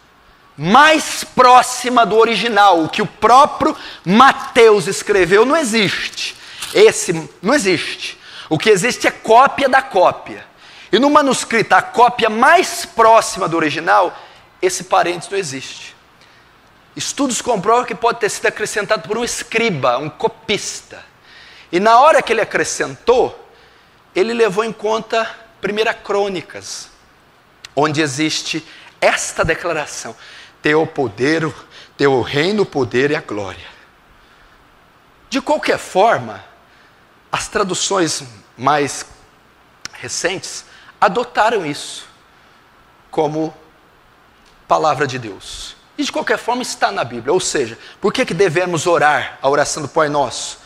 mais 0.56 1.24
próxima 1.24 2.06
do 2.06 2.16
original. 2.16 2.84
O 2.84 2.88
que 2.88 3.02
o 3.02 3.06
próprio 3.06 3.76
Mateus 4.04 4.86
escreveu 4.86 5.44
não 5.44 5.56
existe. 5.56 6.36
Esse 6.72 7.28
não 7.42 7.54
existe. 7.54 8.18
O 8.48 8.58
que 8.58 8.70
existe 8.70 9.06
é 9.06 9.10
cópia 9.10 9.68
da 9.68 9.82
cópia. 9.82 10.46
E 10.92 10.98
no 10.98 11.10
manuscrito, 11.10 11.74
a 11.74 11.82
cópia 11.82 12.28
mais 12.28 12.84
próxima 12.84 13.48
do 13.48 13.56
original, 13.56 14.16
esse 14.62 14.84
parênteses 14.84 15.30
não 15.30 15.38
existe. 15.38 15.96
Estudos 16.94 17.42
comprovam 17.42 17.84
que 17.84 17.94
pode 17.94 18.20
ter 18.20 18.28
sido 18.28 18.46
acrescentado 18.46 19.08
por 19.08 19.18
um 19.18 19.24
escriba, 19.24 19.98
um 19.98 20.08
copista. 20.08 21.04
E 21.72 21.80
na 21.80 21.98
hora 21.98 22.22
que 22.22 22.32
ele 22.32 22.40
acrescentou, 22.40 23.38
ele 24.14 24.32
levou 24.32 24.62
em 24.62 24.72
conta 24.72 25.28
1 25.62 26.02
Crônicas, 26.04 26.90
onde 27.74 28.00
existe 28.00 28.64
esta 29.00 29.44
declaração: 29.44 30.14
Teu 30.60 30.86
poder, 30.86 31.52
teu 31.96 32.20
reino, 32.20 32.62
o 32.62 32.66
poder 32.66 33.10
e 33.10 33.16
a 33.16 33.20
glória. 33.20 33.72
De 35.28 35.40
qualquer 35.40 35.78
forma, 35.78 36.44
as 37.30 37.48
traduções 37.48 38.22
mais 38.56 39.06
recentes 39.94 40.66
adotaram 41.00 41.64
isso 41.64 42.06
como 43.10 43.54
palavra 44.72 45.06
de 45.06 45.18
Deus. 45.18 45.76
E 45.98 46.02
de 46.02 46.10
qualquer 46.10 46.38
forma 46.38 46.62
está 46.62 46.90
na 46.90 47.04
Bíblia. 47.04 47.30
Ou 47.30 47.40
seja, 47.40 47.78
por 48.00 48.10
que, 48.10 48.24
que 48.24 48.32
devemos 48.32 48.86
orar 48.86 49.38
a 49.42 49.50
oração 49.50 49.82
do 49.82 49.88
Pai 49.88 50.08
Nosso? 50.08 50.60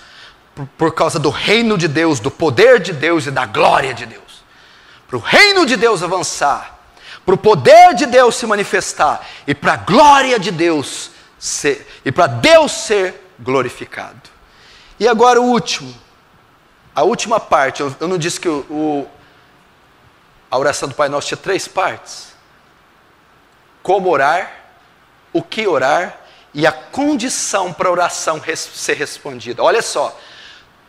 Por, 0.54 0.64
por 0.78 0.94
causa 0.94 1.18
do 1.18 1.28
reino 1.28 1.76
de 1.76 1.88
Deus, 1.88 2.20
do 2.20 2.30
poder 2.30 2.78
de 2.78 2.92
Deus 2.92 3.26
e 3.26 3.32
da 3.32 3.44
glória 3.44 3.92
de 3.92 4.06
Deus. 4.06 4.44
Para 5.08 5.16
o 5.16 5.20
reino 5.20 5.66
de 5.66 5.74
Deus 5.74 6.04
avançar, 6.04 6.78
para 7.24 7.34
o 7.34 7.38
poder 7.38 7.94
de 7.94 8.06
Deus 8.06 8.36
se 8.36 8.46
manifestar 8.46 9.26
e 9.44 9.52
para 9.56 9.72
a 9.72 9.76
glória 9.76 10.38
de 10.38 10.52
Deus 10.52 11.10
ser, 11.36 11.84
e 12.04 12.12
para 12.12 12.28
Deus 12.28 12.70
ser 12.70 13.28
glorificado. 13.40 14.30
E 15.00 15.08
agora 15.08 15.40
o 15.40 15.46
último, 15.46 15.92
a 16.94 17.02
última 17.02 17.40
parte. 17.40 17.80
Eu, 17.80 17.92
eu 17.98 18.06
não 18.06 18.18
disse 18.18 18.38
que 18.38 18.48
o, 18.48 18.60
o, 18.70 19.10
a 20.48 20.56
oração 20.56 20.88
do 20.88 20.94
Pai 20.94 21.08
Nosso 21.08 21.26
tinha 21.26 21.36
três 21.36 21.66
partes: 21.66 22.35
como 23.86 24.10
orar 24.10 24.50
o 25.32 25.40
que 25.40 25.64
orar 25.64 26.18
e 26.52 26.66
a 26.66 26.72
condição 26.72 27.72
para 27.72 27.88
a 27.88 27.92
oração 27.92 28.42
ser 28.56 28.94
respondida. 28.94 29.62
Olha 29.62 29.80
só, 29.80 30.18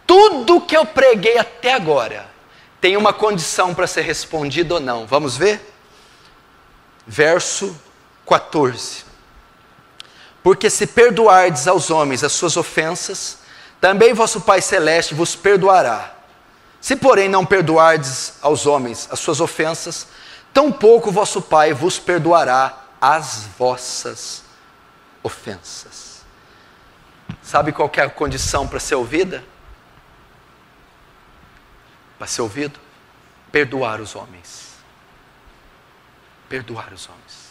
tudo 0.08 0.62
que 0.62 0.76
eu 0.76 0.84
preguei 0.84 1.38
até 1.38 1.74
agora 1.74 2.26
tem 2.82 2.98
uma 2.98 3.14
condição 3.14 3.76
para 3.76 3.86
ser 3.86 4.02
respondido 4.02 4.74
ou 4.74 4.80
não. 4.80 5.06
Vamos 5.06 5.38
ver? 5.38 5.62
Verso 7.06 7.80
14. 8.28 9.06
Porque 10.42 10.68
se 10.68 10.88
perdoardes 10.88 11.68
aos 11.68 11.92
homens 11.92 12.24
as 12.24 12.32
suas 12.32 12.58
ofensas, 12.58 13.38
também 13.80 14.12
vosso 14.12 14.42
Pai 14.42 14.60
Celeste 14.60 15.14
vos 15.14 15.36
perdoará. 15.36 16.16
Se, 16.82 16.96
porém, 16.96 17.30
não 17.30 17.46
perdoardes 17.46 18.34
aos 18.42 18.66
homens 18.66 19.08
as 19.12 19.20
suas 19.20 19.40
ofensas, 19.40 20.08
tampouco 20.52 21.12
vosso 21.12 21.44
Pai 21.44 21.74
vos 21.74 22.00
perdoará 22.00 22.87
as 23.02 23.48
vossas 23.58 24.44
ofensas. 25.24 26.26
Sabe 27.42 27.72
qual 27.72 27.92
é 27.96 28.02
a 28.02 28.10
condição 28.10 28.68
para 28.68 28.80
ser 28.80 28.96
ouvida? 28.96 29.44
Para 32.18 32.28
ser 32.28 32.42
ouvido? 32.42 32.80
Perdoar 33.52 34.02
os 34.02 34.16
homens. 34.16 34.76
Perdoar 36.50 36.92
os 36.94 37.08
homens. 37.08 37.48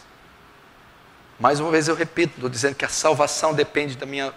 Mais 1.39 1.61
uma 1.61 1.71
vez 1.71 1.87
eu 1.87 1.95
repito, 1.95 2.35
estou 2.35 2.49
dizendo 2.49 2.75
que 2.75 2.85
a 2.85 2.89
salvação 2.89 3.53
depende 3.53 3.97
da 3.97 4.07
minha, 4.07 4.33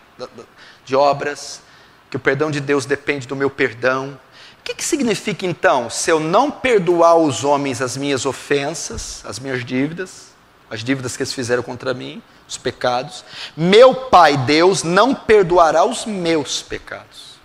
de 0.84 0.96
obras, 0.96 1.62
que 2.10 2.18
o 2.18 2.20
perdão 2.20 2.52
de 2.52 2.60
Deus 2.60 2.86
depende 2.86 3.26
do 3.26 3.36
meu 3.36 3.50
perdão. 3.50 4.20
O 4.60 4.64
que, 4.64 4.76
que 4.76 4.84
significa 4.84 5.46
então, 5.46 5.90
se 5.90 6.12
eu 6.12 6.20
não 6.20 6.52
perdoar 6.52 7.16
os 7.16 7.46
homens 7.46 7.82
as 7.82 7.96
minhas 7.96 8.26
ofensas, 8.26 9.24
as 9.26 9.40
minhas 9.40 9.64
dívidas, 9.64 10.29
as 10.70 10.84
dívidas 10.84 11.18
que 11.18 11.24
eles 11.24 11.34
fizeram 11.34 11.64
contra 11.64 11.94
mim, 11.94 12.22
os 12.48 12.58
pecados, 12.58 13.26
meu 13.58 13.94
Pai 13.94 14.38
Deus 14.38 14.84
não 14.84 15.16
perdoará 15.16 15.84
os 15.84 16.06
meus 16.06 16.62
pecados. 16.62 17.40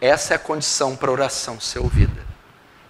Essa 0.00 0.34
é 0.34 0.36
a 0.36 0.40
condição 0.40 0.96
para 0.96 1.10
a 1.10 1.12
oração 1.12 1.60
ser 1.60 1.78
ouvida. 1.78 2.26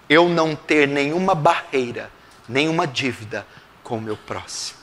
Eu 0.09 0.29
não 0.29 0.57
ter 0.57 0.89
nenhuma 0.89 1.35
barreira, 1.35 2.11
nenhuma 2.49 2.87
dívida 2.87 3.47
com 3.83 3.99
o 3.99 4.01
meu 4.01 4.17
próximo. 4.17 4.79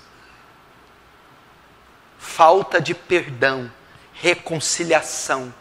Falta 2.19 2.79
de 2.79 2.93
perdão, 2.93 3.71
reconciliação, 4.13 5.53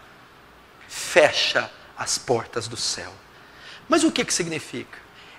fecha 0.89 1.71
as 1.97 2.19
portas 2.19 2.69
do 2.69 2.77
céu. 2.77 3.13
Mas 3.89 4.05
o 4.05 4.11
que, 4.11 4.25
que 4.25 4.35
significa? 4.35 4.99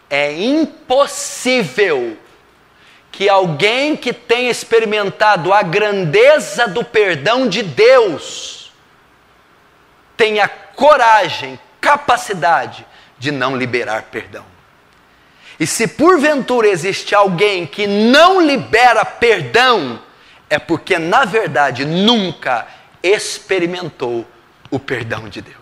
É 0.10 0.32
impossível 0.34 2.18
que 3.18 3.27
alguém 3.27 3.98
que 3.98 4.14
tenha 4.14 4.52
experimentado 4.52 5.52
a 5.52 5.64
grandeza 5.64 6.68
do 6.68 6.84
perdão 6.84 7.49
de 7.49 7.64
Deus 7.64 8.72
tenha 10.15 10.48
coragem, 10.48 11.60
capacidade 11.81 12.85
de 13.18 13.31
não 13.31 13.57
liberar 13.57 14.03
perdão. 14.03 14.45
E 15.60 15.65
se 15.65 15.88
porventura 15.88 16.68
existe 16.68 17.15
alguém 17.15 17.65
que 17.65 17.88
não 17.88 18.39
libera 18.39 19.03
perdão, 19.03 19.99
é 20.48 20.60
porque 20.60 20.99
na 20.99 21.26
verdade 21.26 21.85
nunca 21.85 22.68
experimentou 23.02 24.27
o 24.69 24.77
perdão 24.77 25.27
de 25.27 25.41
Deus. 25.41 25.57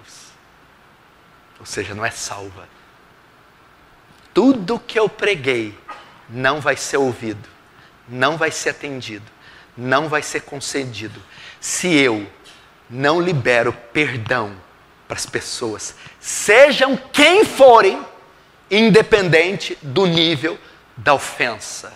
Ou 1.57 1.65
seja, 1.65 1.95
não 1.95 2.06
é 2.06 2.11
salva. 2.11 2.68
Tudo 4.34 4.77
que 4.77 4.99
eu 4.99 5.07
preguei 5.07 5.73
não 6.36 6.60
vai 6.60 6.76
ser 6.76 6.98
ouvido, 6.98 7.48
não 8.10 8.36
vai 8.36 8.52
ser 8.52 8.72
atendido, 8.72 9.26
não 9.76 10.10
vai 10.10 10.22
ser 10.22 10.41
concedido 10.41 11.22
se 11.62 11.88
eu 11.88 12.30
não 12.90 13.22
libero 13.22 13.72
perdão 13.94 14.53
para 15.07 15.16
as 15.16 15.26
pessoas, 15.26 15.95
sejam 16.20 16.98
quem 16.98 17.45
forem, 17.45 18.06
independente 18.70 19.78
do 19.82 20.06
nível 20.06 20.60
da 20.98 21.14
ofensa. 21.14 21.94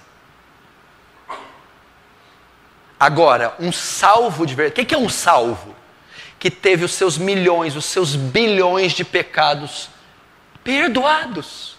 Agora, 3.00 3.56
um 3.60 3.72
salvo 3.72 4.46
de 4.46 4.56
verdade. 4.56 4.82
O 4.82 4.86
que 4.86 4.96
é 4.96 4.98
um 4.98 5.10
salvo? 5.10 5.76
Que 6.38 6.52
teve 6.52 6.86
os 6.86 6.94
seus 6.94 7.18
milhões, 7.18 7.76
os 7.76 7.86
seus 7.86 8.16
bilhões 8.16 8.92
de 8.92 9.04
pecados 9.04 9.90
perdoados. 10.64 11.79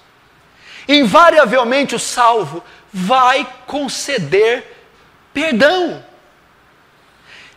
Invariavelmente, 0.90 1.94
o 1.94 2.00
salvo 2.00 2.64
vai 2.92 3.48
conceder 3.64 4.76
perdão. 5.32 6.04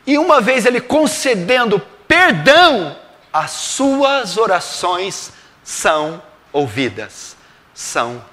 E 0.05 0.19
uma 0.19 0.39
vez 0.39 0.67
ele 0.67 0.79
concedendo 0.79 1.79
perdão, 2.07 2.95
as 3.31 3.49
suas 3.49 4.37
orações 4.37 5.31
são 5.63 6.21
ouvidas, 6.51 7.35
são 7.73 8.23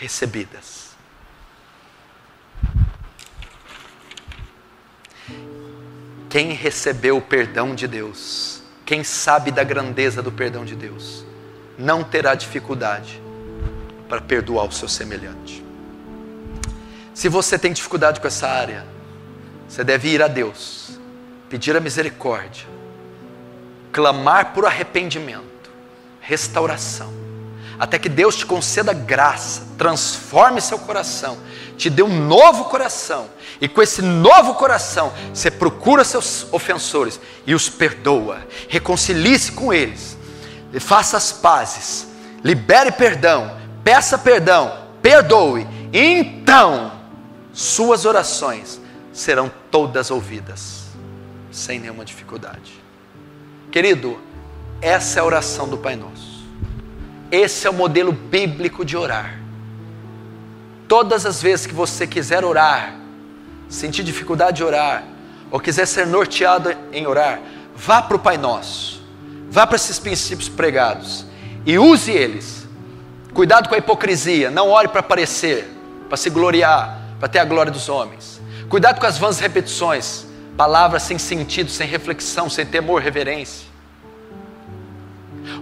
recebidas. 0.00 0.88
Quem 6.28 6.50
recebeu 6.50 7.18
o 7.18 7.22
perdão 7.22 7.76
de 7.76 7.86
Deus, 7.86 8.60
quem 8.84 9.04
sabe 9.04 9.52
da 9.52 9.62
grandeza 9.62 10.20
do 10.20 10.32
perdão 10.32 10.64
de 10.64 10.74
Deus, 10.74 11.24
não 11.78 12.02
terá 12.02 12.34
dificuldade 12.34 13.27
para 14.08 14.20
perdoar 14.20 14.66
o 14.66 14.72
seu 14.72 14.88
semelhante. 14.88 15.64
Se 17.14 17.28
você 17.28 17.58
tem 17.58 17.72
dificuldade 17.72 18.20
com 18.20 18.26
essa 18.26 18.48
área, 18.48 18.86
você 19.68 19.84
deve 19.84 20.08
ir 20.08 20.22
a 20.22 20.28
Deus, 20.28 20.98
pedir 21.48 21.76
a 21.76 21.80
misericórdia, 21.80 22.66
clamar 23.92 24.52
por 24.52 24.64
arrependimento, 24.64 25.70
restauração, 26.20 27.12
até 27.78 27.98
que 27.98 28.08
Deus 28.08 28.36
te 28.36 28.46
conceda 28.46 28.92
graça, 28.92 29.66
transforme 29.76 30.60
seu 30.60 30.78
coração, 30.78 31.38
te 31.76 31.90
dê 31.90 32.02
um 32.02 32.26
novo 32.26 32.66
coração, 32.66 33.28
e 33.60 33.68
com 33.68 33.82
esse 33.82 34.00
novo 34.00 34.54
coração 34.54 35.12
você 35.34 35.50
procura 35.50 36.04
seus 36.04 36.46
ofensores 36.52 37.20
e 37.46 37.54
os 37.54 37.68
perdoa, 37.68 38.38
reconcilie-se 38.68 39.52
com 39.52 39.72
eles, 39.72 40.16
faça 40.80 41.16
as 41.16 41.32
pazes, 41.32 42.06
libere 42.44 42.92
perdão, 42.92 43.57
peça 43.88 44.18
perdão, 44.18 44.80
perdoe, 45.00 45.66
então 45.90 46.92
suas 47.54 48.04
orações 48.04 48.78
serão 49.14 49.50
todas 49.70 50.10
ouvidas, 50.10 50.88
sem 51.50 51.80
nenhuma 51.80 52.04
dificuldade. 52.04 52.70
Querido, 53.72 54.20
essa 54.82 55.18
é 55.18 55.22
a 55.22 55.24
oração 55.24 55.66
do 55.66 55.78
Pai 55.78 55.96
Nosso. 55.96 56.46
Esse 57.32 57.66
é 57.66 57.70
o 57.70 57.72
modelo 57.72 58.12
bíblico 58.12 58.84
de 58.84 58.94
orar. 58.94 59.40
Todas 60.86 61.24
as 61.24 61.40
vezes 61.40 61.64
que 61.64 61.72
você 61.72 62.06
quiser 62.06 62.44
orar, 62.44 62.94
sentir 63.70 64.02
dificuldade 64.02 64.58
de 64.58 64.64
orar, 64.64 65.02
ou 65.50 65.58
quiser 65.58 65.86
ser 65.86 66.06
norteado 66.06 66.76
em 66.92 67.06
orar, 67.06 67.40
vá 67.74 68.02
para 68.02 68.18
o 68.18 68.20
Pai 68.20 68.36
Nosso, 68.36 69.02
vá 69.50 69.66
para 69.66 69.76
esses 69.76 69.98
princípios 69.98 70.46
pregados 70.46 71.24
e 71.64 71.78
use 71.78 72.10
eles. 72.10 72.57
Cuidado 73.32 73.68
com 73.68 73.74
a 73.74 73.78
hipocrisia, 73.78 74.50
não 74.50 74.70
ore 74.70 74.88
para 74.88 75.00
aparecer, 75.00 75.68
para 76.08 76.16
se 76.16 76.30
gloriar, 76.30 76.98
para 77.18 77.28
ter 77.28 77.38
a 77.38 77.44
glória 77.44 77.70
dos 77.70 77.88
homens. 77.88 78.40
Cuidado 78.68 79.00
com 79.00 79.06
as 79.06 79.18
vãs 79.18 79.38
repetições, 79.38 80.26
palavras 80.56 81.02
sem 81.02 81.18
sentido, 81.18 81.70
sem 81.70 81.86
reflexão, 81.86 82.50
sem 82.50 82.66
temor, 82.66 83.00
reverência. 83.00 83.66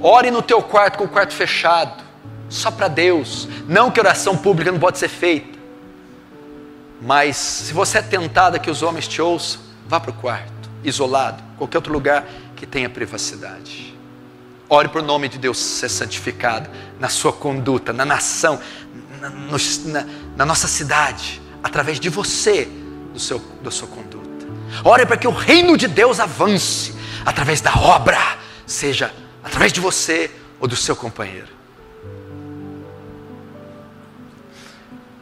Ore 0.01 0.31
no 0.31 0.43
teu 0.43 0.63
quarto 0.63 0.99
com 0.99 1.05
o 1.05 1.09
quarto 1.09 1.35
fechado, 1.35 2.03
só 2.49 2.71
para 2.71 2.89
Deus. 2.89 3.49
Não 3.69 3.91
que 3.91 4.01
oração 4.01 4.37
pública 4.37 4.73
não 4.73 4.79
pode 4.79 4.99
ser 4.99 5.09
feita. 5.09 5.57
Mas 7.01 7.37
se 7.37 7.73
você 7.73 7.99
é 7.99 8.03
tentado 8.03 8.59
que 8.59 8.71
os 8.71 8.83
homens 8.83 9.07
te 9.07 9.21
ouçam, 9.21 9.61
vá 9.87 10.01
para 10.01 10.11
o 10.11 10.15
quarto, 10.15 10.71
isolado, 10.83 11.43
qualquer 11.59 11.79
outro 11.79 11.93
lugar 11.93 12.25
que 12.55 12.67
tenha 12.67 12.89
privacidade. 12.89 13.96
Ore 14.69 14.89
para 14.89 15.01
o 15.01 15.05
nome 15.05 15.29
de 15.29 15.39
Deus 15.39 15.59
ser 15.59 15.89
santificado 15.89 16.69
na 16.99 17.09
sua 17.09 17.33
conduta, 17.33 17.93
na 17.93 18.05
nação, 18.05 18.61
na, 19.21 19.31
na, 19.31 20.07
na 20.37 20.47
nossa 20.47 20.67
cidade, 20.67 21.41
através 21.63 22.01
de 22.01 22.09
você, 22.09 22.69
do 23.13 23.21
seu, 23.21 23.39
da 23.63 23.71
sua 23.71 23.87
conduta. 23.87 24.27
Ore 24.85 25.07
para 25.07 25.17
que 25.17 25.29
o 25.29 25.31
reino 25.31 25.77
de 25.77 25.87
Deus 25.87 26.19
avance 26.19 26.95
através 27.25 27.61
da 27.61 27.75
obra, 27.75 28.19
seja 28.67 29.13
através 29.43 29.73
de 29.73 29.81
você 29.81 30.31
ou 30.59 30.67
do 30.67 30.77
seu 30.77 30.97
companheiro. 30.97 31.49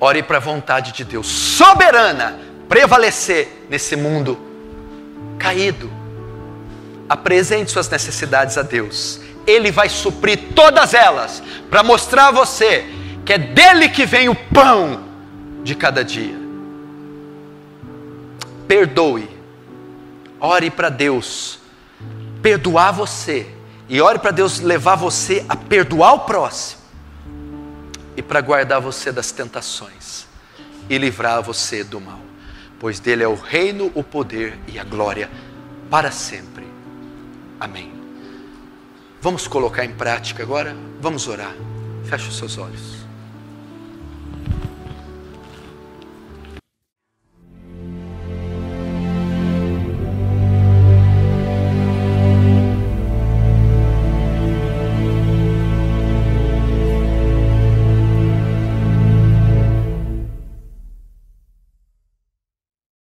Ore 0.01 0.23
para 0.23 0.39
a 0.39 0.41
vontade 0.41 0.93
de 0.93 1.05
Deus 1.05 1.27
soberana 1.27 2.39
prevalecer 2.69 3.67
nesse 3.69 3.95
mundo 3.97 4.39
caído. 5.39 5.91
Apresente 7.09 7.71
suas 7.71 7.89
necessidades 7.89 8.57
a 8.59 8.63
Deus. 8.63 9.21
Ele 9.47 9.71
vai 9.71 9.89
suprir 9.89 10.55
todas 10.55 10.95
elas 10.95 11.43
para 11.71 11.83
mostrar 11.83 12.29
a 12.29 12.33
você 12.33 12.85
que 13.25 13.33
é 13.33 13.39
dele 13.39 13.89
que 13.89 14.05
vem 14.05 14.29
o 14.29 14.35
pão 14.35 15.05
de 15.63 15.75
cada 15.75 16.05
dia. 16.05 16.35
Perdoe 18.67 19.35
Ore 20.45 20.71
para 20.71 20.91
Deus 20.91 21.59
perdoar 22.43 22.93
você. 22.93 23.47
E 23.89 23.99
ore 23.99 24.19
para 24.19 24.31
Deus 24.31 24.61
levar 24.61 24.95
você 24.95 25.43
a 25.49 25.57
perdoar 25.57 26.13
o 26.13 26.19
próximo. 26.21 26.83
E 28.15 28.21
para 28.21 28.43
guardar 28.43 28.79
você 28.79 29.11
das 29.11 29.33
tentações. 29.33 30.27
E 30.91 30.99
livrar 30.99 31.43
você 31.43 31.83
do 31.83 31.99
mal. 31.99 32.21
Pois 32.79 33.01
dele 33.01 33.23
é 33.23 33.29
o 33.29 33.35
reino, 33.35 33.91
o 33.95 34.03
poder 34.03 34.59
e 34.69 34.79
a 34.79 34.85
glória 34.85 35.31
para 35.91 36.11
sempre. 36.11 36.67
Amém. 37.59 37.94
Vamos 39.25 39.49
colocar 39.49 39.87
em 39.87 39.91
prática 39.91 40.43
agora? 40.43 40.77
Vamos 41.01 41.27
orar. 41.29 41.55
Feche 42.05 42.29
os 42.29 42.37
seus 42.37 42.59
olhos. 42.59 43.04